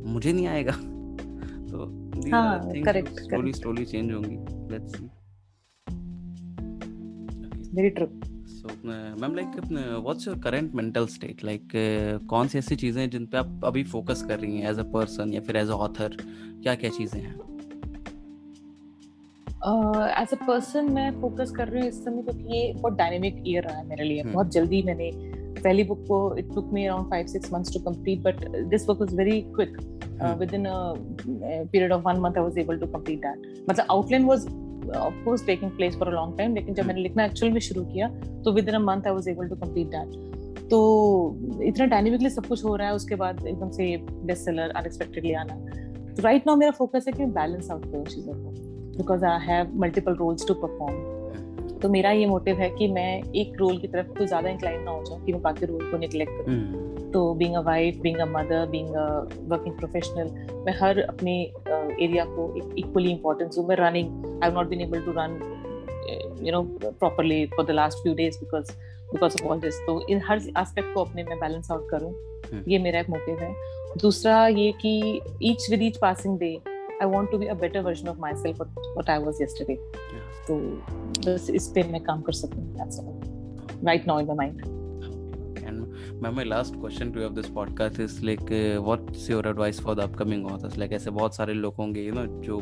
मुझे 0.07 0.33
नहीं 0.33 0.47
आएगा। 0.47 0.73
तो 1.71 1.87
स्लोली 3.21 3.53
स्लोली 3.53 3.85
चेंज 3.85 4.13
होंगी। 4.13 4.37
Let's 4.73 4.97
see 4.97 5.09
very 7.77 7.91
true 7.91 8.07
so 8.47 8.69
ma'am 9.21 9.35
like 9.35 9.47
what's 10.05 10.29
your 10.29 10.39
current 10.39 10.75
mental 10.75 11.07
state 11.07 11.45
like 11.45 11.69
कौन 12.29 12.49
सी 12.49 12.59
ऐसी 12.59 12.77
चीज़ें 12.77 13.03
हैं 13.03 13.11
जिन 13.11 13.27
पे 13.27 13.39
आप 13.39 13.61
अभी 13.65 13.85
फोकस 13.85 14.25
कर 14.29 14.39
रही 14.39 14.59
हैं 14.59 14.71
एज 14.71 14.79
अ 14.79 14.83
पर्सन 14.83 15.33
या 15.33 15.41
फिर 15.41 15.57
एज 15.57 15.69
अ 15.69 15.73
ऑथर 15.73 16.17
क्या 16.63 16.75
क्या 16.75 16.91
चीज़ें 16.91 17.21
हैं? 17.21 17.54
एज 19.65 20.33
अ 20.33 20.37
पर्सन 20.39 20.91
मैं 20.93 21.11
फोकस 21.21 21.51
कर 21.51 21.69
रही 21.69 21.81
हूँ 21.81 21.89
इस 21.89 22.05
समय 22.05 22.23
क्योंकि 22.23 22.57
ये 22.57 22.73
बहुत 22.73 22.97
डायनेमिक 22.97 23.43
ईयर 23.47 23.65
रहा 23.65 23.77
है 23.77 23.87
मेरे 23.89 24.05
लिए 24.05 24.21
हम्म। 24.21 24.33
बहुत 24.33 24.51
जल्दी 24.53 24.83
मैंने 24.83 25.11
पहली 25.57 25.85
बुक 25.85 26.05
को 26.09 26.19
it 26.39 26.49
took 26.55 26.73
me 26.73 26.85
around 26.87 27.11
five 27.11 27.27
six 27.27 27.53
months 27.53 27.73
to 27.75 27.81
complete 27.83 28.23
but 28.23 28.45
this 28.71 28.85
book 28.87 29.01
was 29.01 29.15
very 29.15 29.41
quick. 29.55 29.77
Within 30.55 30.67
period 30.67 31.93
of 31.93 32.03
one 32.03 32.21
month 32.21 32.37
I 32.39 32.43
was 32.43 32.59
able 32.59 32.79
to 32.79 32.87
complete 32.89 33.21
that 33.21 33.65
मतलब 33.71 33.87
outline 33.91 34.25
was 34.25 34.47
of 34.97 35.25
course 35.25 35.47
taking 35.47 35.71
place 35.71 35.97
for 35.99 36.09
a 36.09 36.13
long 36.13 36.37
time 36.39 36.55
लेकिन 36.55 36.75
जब 36.75 36.81
हम्म। 36.81 36.89
मैंने 36.89 37.03
लिखना 37.03 37.25
actual 37.25 37.53
में 37.53 37.61
शुरू 37.61 37.85
किया 37.85 38.09
तो 38.45 38.53
within 38.69 38.75
a 38.75 38.83
month 38.83 39.07
I 39.07 39.13
was 39.13 39.29
able 39.29 39.49
to 39.49 39.57
complete 39.57 39.89
that 39.89 40.69
तो 40.71 40.83
इतना 41.63 41.87
डायनेमिकली 41.87 42.31
सब 42.31 42.47
कुछ 42.47 42.65
हो 42.65 42.77
रहा 42.77 42.89
है 42.89 42.95
उसके 42.95 43.15
बाद 43.17 43.47
एकदम 43.47 43.71
से 43.71 43.97
बेस्ट 43.99 44.45
सेलर 44.45 44.71
अनएक्सपेक्टेडली 44.73 45.33
आना 45.37 45.59
तो 46.15 46.23
राइट 46.23 46.47
नाउ 46.47 46.57
मेरा 46.57 46.71
फोकस 46.73 47.05
है 47.09 47.13
कि 47.13 47.23
मैं 47.23 47.33
बैलेंस 47.33 47.71
आउट 47.71 47.85
करूँ 47.85 48.05
चीज़ों 48.07 48.35
को 48.35 48.74
because 48.97 49.25
I 49.25 49.47
have 49.47 49.73
multiple 49.81 50.15
roles 50.15 50.47
to 50.49 50.55
perform 50.65 51.13
तो 51.81 51.89
मेरा 51.89 52.11
ये 52.11 52.27
मोटिव 52.27 52.57
है 52.57 52.69
कि 52.71 52.87
मैं 52.89 53.23
एक 53.37 53.57
रोल 53.59 53.79
की 53.79 53.89
तरफ़ 53.89 54.07
तो 54.19 54.27
ज़्यादा 54.27 54.49
इंक्लाइन 54.51 54.83
ना 54.83 54.91
हो 54.91 55.03
जाऊँ 55.05 55.25
कि 55.25 55.33
मैं 55.33 55.41
बाकी 55.43 55.67
रोल 55.67 55.91
को 55.91 55.99
निगलेक्ट 55.99 56.33
करूँ। 56.33 56.55
हम्म, 56.55 57.11
तो 57.13 57.35
being 57.35 57.55
a 57.55 57.61
wife 57.63 57.99
being 58.03 58.19
a 58.19 58.25
mother 58.29 58.67
being 58.71 58.95
a 58.95 59.07
working 59.49 59.77
professional 59.79 60.31
मैं 60.67 60.75
हर 60.81 61.01
अपने 61.03 61.35
एरिया 62.05 62.25
को 62.29 62.47
इक्वली 62.79 63.11
इंपॉर्टेंस 63.11 63.55
दूँ। 63.57 63.67
मैं 63.69 63.77
running 63.77 64.25
I 64.25 64.49
have 64.49 64.59
not 64.59 64.69
been 64.69 64.81
able 64.81 65.01
to 65.01 65.13
run 65.17 65.39
you 66.43 66.53
know 66.53 66.63
properly 66.83 67.45
for 67.57 67.65
the 67.67 67.71
last 67.71 68.03
few 68.03 68.15
days 68.15 68.39
because 68.41 68.73
because 69.13 69.35
of 69.35 69.49
all 69.49 69.61
this 69.61 69.81
तो 69.87 70.01
इन 70.11 70.21
हर 70.27 70.37
aspect 70.37 70.95
को 70.95 71.05
अपने 71.05 71.25
में 71.25 71.39
बैलेंस 71.39 71.71
आउट 71.71 71.89
करूँ। 71.91 72.13
ये 72.69 72.79
मेरा 72.79 73.01
एक 73.01 73.11
मोटिव 73.11 73.39
है। 73.39 73.55
दूसरा 74.01 74.47
ये 74.49 74.71
कि 74.81 75.21
each 75.43 75.67
with 75.71 75.83
each 75.83 75.97
passing 75.97 76.39
day 76.39 76.57
I 77.03 77.09
want 77.11 77.31
to 77.31 77.39
be 77.39 77.47
a 77.47 77.55
better 77.55 77.81
version 77.81 78.09
of 78.09 78.19
myself 78.35 78.61
what 78.61 79.11
I 79.11 79.19
was 79.19 79.43
yesterday 79.43 79.77
तो 80.49 80.59
बस 81.27 81.51
इस 81.51 81.69
पे 81.69 81.83
मैं 81.83 82.03
काम 82.05 82.23
कर 82.23 82.33
सकूँ 82.33 82.63
that's 82.63 83.01
all 83.01 83.87
right 83.87 84.07
now 84.07 84.21
in 84.21 84.27
my 84.27 84.37
mind 84.37 84.63
And 85.67 85.85
ma'am, 86.23 86.35
my 86.37 86.45
last 86.45 86.75
question 86.81 87.11
to 87.13 87.21
you 87.21 87.27
of 87.29 87.35
this 87.37 87.47
podcast 87.49 87.99
is 87.99 88.17
like, 88.29 88.51
uh, 88.51 88.83
what's 88.83 89.29
your 89.29 89.43
advice 89.51 89.79
for 89.85 89.95
the 89.95 90.05
upcoming 90.05 90.43
authors? 90.51 90.75
Like 90.79 90.93
ऐसे 90.93 91.11
बहुत 91.11 91.37
सारे 91.37 91.55
लोग 91.55 91.75
होंगे 91.75 92.03
यू 92.03 92.13
नो 92.15 92.43
जो 92.43 92.61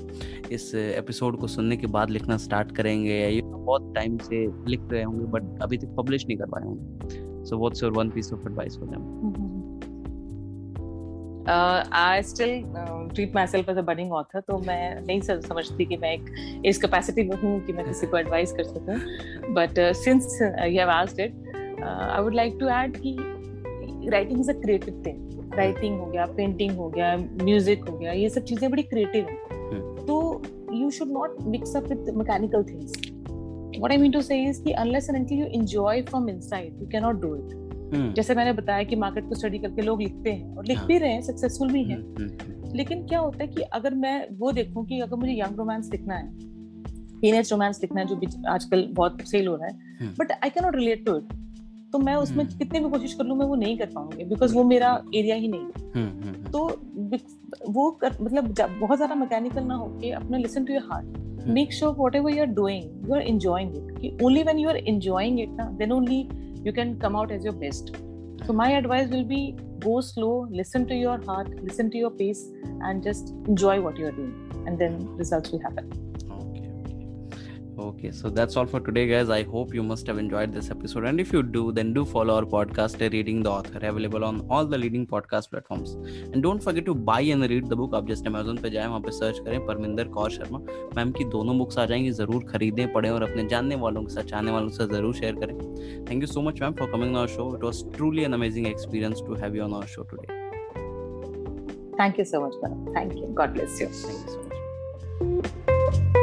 इस 0.53 0.75
एपिसोड 0.75 1.39
को 1.41 1.47
सुनने 1.47 1.77
के 1.77 1.87
बाद 1.87 2.11
लिखना 2.11 2.37
स्टार्ट 2.37 2.77
करेंगे 2.77 3.15
या 3.15 3.41
you 3.41 3.51
know, 3.51 3.67
बहुत 3.67 3.95
टाइम 3.95 4.19
से 4.19 4.71
लिख 4.71 4.81
रहे 4.93 5.03
होंगे 5.03 5.25
बट 5.25 5.63
अभी 5.63 5.79
तक 5.79 5.95
पब्लिश 5.99 6.27
नहीं 6.27 6.39
कर 6.39 6.47
पाए 6.47 6.65
होंगे। 6.65 7.45
So 7.45 7.59
what's 7.59 7.83
your 7.83 7.93
one 7.93 8.11
piece 8.11 8.33
of 8.33 8.49
advice 8.49 8.79
for 8.79 8.89
them 8.89 9.52
I 11.49 12.23
still 12.23 12.63
treat 13.15 13.35
myself 13.47 13.69
as 13.69 13.77
a 13.79 13.83
budding 13.83 14.13
author 14.13 14.41
तो 14.41 14.59
मैं 14.67 15.01
नहीं 15.07 15.21
समझती 15.21 15.85
कि 15.85 15.97
मैं 15.97 16.13
एक 16.13 16.63
इस 16.67 16.79
कैपेसिटी 16.83 17.23
में 17.29 17.37
हूँ 17.43 17.59
कि 17.67 17.73
मैं 17.73 17.85
किसी 17.87 18.07
को 18.07 18.19
एडवाइस 18.19 18.53
कर 18.53 18.65
सकूँ। 18.65 18.97
But 19.55 19.81
since 19.97 20.39
you 20.43 20.79
have 20.79 20.91
asked 20.91 21.21
it 21.21 21.33
I 21.85 22.23
would 22.23 22.35
like 22.35 22.57
to 22.61 22.69
add 22.69 22.97
कि 22.97 23.17
writing 24.11 24.41
is 24.41 24.51
a 24.51 24.55
creative 24.61 25.03
thing 25.07 25.55
writing 25.55 25.99
हो 26.01 26.07
गया 26.07 26.27
पेंटिंग 26.37 26.77
हो 26.77 26.89
गया 26.89 27.17
म्यूज़िक 27.17 27.89
हो 27.89 27.97
गया 27.99 28.13
ये 28.13 28.29
सब 28.31 28.45
चीज़ें 28.45 28.71
बड़ी 28.71 28.83
क्रिएटिव 28.83 29.27
हैं। 29.27 29.41
तो 30.07 30.43
you 30.75 30.91
should 30.91 31.13
not 31.13 31.37
mix 31.47 31.77
up 31.77 31.89
with 31.89 32.15
mechanical 32.17 32.65
things 32.65 32.93
what 33.83 33.93
I 33.93 33.97
mean 34.01 34.13
to 34.15 34.21
say 34.23 34.37
is 34.49 34.59
कि 34.65 34.73
unless 34.81 35.07
and 35.11 35.19
until 35.19 35.39
you 35.39 35.47
enjoy 35.59 35.93
from 36.09 36.27
inside, 36.33 36.75
you 36.81 36.87
cannot 36.91 37.21
do 37.23 37.31
it. 37.35 37.55
Hmm, 37.93 38.13
जैसे 38.13 38.35
मैंने 38.35 38.53
बताया 38.53 38.83
कि 38.83 38.97
मार्केट 38.97 39.29
को 39.29 39.35
स्टडी 39.35 39.59
करके 39.59 39.83
लोग 39.83 40.03
लिखते 40.03 40.33
हैं 40.33 40.57
और 40.57 40.67
लिख 40.67 40.79
हाँ। 40.79 40.87
भी 40.87 40.99
रहे 40.99 41.13
हैं 41.13 41.23
सक्सेसफुल 41.23 41.73
भी 41.73 41.83
हैं। 41.85 41.99
हम्म, 41.99 42.29
हम्म, 42.43 42.73
लेकिन 42.77 43.07
क्या 43.07 43.19
होता 43.19 43.43
है 43.43 43.47
कि 43.49 43.63
अगर 43.73 43.95
मैं 43.97 44.27
वो 44.39 44.53
देखूँ 44.53 44.85
कि 44.87 45.01
अगर 45.01 45.17
मुझे 45.17 45.33
यंग 45.33 45.59
रोमांस 45.59 45.91
लिखना 45.93 46.15
है 46.15 46.51
टीनेज 47.21 47.53
रोमांस 47.53 47.81
लिखना 47.83 48.01
है 48.01 48.07
जो 48.07 48.21
आजकल 48.49 48.87
बहुत 48.93 49.21
सेल 49.29 49.47
हो 49.47 49.57
रहा 49.57 49.67
है। 49.67 50.15
But 50.19 50.33
I 50.35 50.51
can 50.51 50.65
not 50.65 50.77
relate 50.77 51.05
to 51.07 51.17
it 51.17 51.41
तो 51.93 51.99
मैं 51.99 52.15
उसमें। 52.17 52.47
कितने 52.49 52.81
भी 52.81 52.89
कोशिश 52.91 53.15
कर 53.15 53.25
लूँ 53.25 53.37
मैं 53.39 53.47
वो 53.47 53.55
नहीं 53.55 53.77
कर 53.79 53.87
पाऊँगी 53.87 54.25
बिकॉज़ 54.25 54.55
वो 54.55 54.65
मेरा 54.65 54.91
एरिया 55.15 55.37
ही 55.37 55.49
नहीं। 55.49 55.61
है 55.97 56.33
तो 56.45 56.65
वो 57.69 57.91
कर, 57.91 58.17
मतलब 58.23 58.55
बहुत 58.81 58.97
ज़्यादा 58.97 59.15
मैकेनिकल 59.15 59.65
ना 59.65 59.75
होके 59.75 60.11
अपना 60.13 60.39
listen 60.39 60.65
to 60.65 60.73
your 60.73 60.83
heart 60.93 61.47
make 61.49 61.73
sure 61.73 61.95
whatever 62.17 62.31
you 62.31 62.41
are 62.41 62.51
doing 62.55 63.09
you 63.09 63.15
are 63.15 63.23
enjoying 63.23 63.77
it 63.77 63.99
कि 64.01 64.17
only 64.25 64.43
when 64.43 64.59
you 64.59 64.69
are 64.69 64.77
enjoying 64.77 65.41
it 65.41 65.51
ना 65.51 65.65
then 65.79 65.93
only 65.93 66.23
you 66.65 66.73
can 66.73 66.99
come 66.99 67.17
out 67.17 67.31
as 67.33 67.45
your 67.45 67.53
best. 67.53 67.97
So 68.47 68.53
my 68.53 68.73
advice 68.73 69.09
will 69.09 69.25
be 69.25 69.57
go 69.81 70.01
slow 70.01 70.47
listen 70.51 70.87
to 70.87 70.95
your 70.95 71.21
heart 71.25 71.49
listen 71.63 71.91
to 71.91 71.99
your 71.99 72.11
pace 72.11 72.51
and 72.83 73.03
just 73.03 73.31
enjoy 73.49 73.81
what 73.81 73.97
you're 73.97 74.13
doing 74.13 74.65
and 74.67 74.79
then 74.79 75.07
results 75.17 75.51
will 75.51 75.61
happen. 75.61 76.12
Okay. 77.89 78.11
So 78.13 78.31
that's 78.31 78.57
all 78.57 78.67
for 78.67 78.81
today, 78.81 79.07
guys. 79.09 79.29
I 79.31 79.43
hope 79.43 79.75
you 79.75 79.83
must 79.83 80.07
have 80.07 80.19
enjoyed 80.19 80.53
this 80.53 80.71
episode. 80.71 81.05
And 81.05 81.21
if 81.25 81.33
you 81.33 81.43
do, 81.43 81.73
then 81.73 81.93
do 81.93 82.05
follow 82.05 82.35
our 82.37 82.45
podcast, 82.55 83.03
uh, 83.07 83.09
Reading 83.15 83.43
the 83.43 83.51
Author, 83.51 83.79
available 83.91 84.25
on 84.25 84.41
all 84.51 84.67
the 84.67 84.79
leading 84.79 85.07
podcast 85.07 85.51
platforms. 85.51 85.95
And 86.33 86.43
don't 86.43 86.63
forget 86.63 86.85
to 86.87 86.95
buy 86.95 87.21
and 87.37 87.49
read 87.53 87.69
the 87.73 87.79
book. 87.83 87.95
आप 87.95 88.07
just 88.09 88.27
Amazon 88.27 88.57
पे 88.63 88.71
जाएँ, 88.71 88.87
वहाँ 88.89 89.01
पे 89.01 89.11
search 89.19 89.39
करें 89.47 89.67
Parminder 89.67 90.09
Kaur 90.19 90.31
Sharma 90.31 90.59
ma'am 90.97 91.11
की 91.19 91.25
दोनों 91.37 91.59
books 91.59 91.79
आ 91.79 91.87
जाएँगी 91.93 92.11
ज़रूर 92.21 92.45
खरीदें 92.53 92.93
पढ़ें 92.93 93.11
और 93.11 93.23
अपने 93.31 93.47
जानने 93.49 93.77
वालों 93.85 94.03
के 94.05 94.15
साथ 94.15 94.31
चाहने 94.35 94.53
वालों 94.53 94.69
के 94.69 94.75
साथ 94.77 94.95
ज़रूर 94.97 95.15
शेयर 95.15 95.35
करें 95.45 95.57
thank 96.11 96.23
you 96.23 96.27
so 96.33 96.43
much 96.49 96.63
ma'am 96.63 96.73
for 96.79 96.91
coming 96.93 97.17
our 97.17 97.29
show 97.37 97.55
it 97.57 97.65
was 97.65 97.85
truly 97.97 98.23
an 98.25 98.33
amazing 98.33 98.67
experience 98.67 99.23
to 99.27 99.35
have 99.43 99.57
you 99.57 99.65
on 99.65 99.75
our 99.75 99.87
show 99.97 100.03
today 100.13 100.41
thank 101.97 102.19
you 102.19 102.25
so 102.29 102.39
much 102.43 102.55
Bharat. 102.63 102.87
thank 102.95 103.19
you 103.21 103.27
god 103.41 103.55
bless 103.59 103.81
you 103.83 103.89
thank 103.89 104.27
you 104.27 104.33
so 104.33 104.41
much 104.47 106.22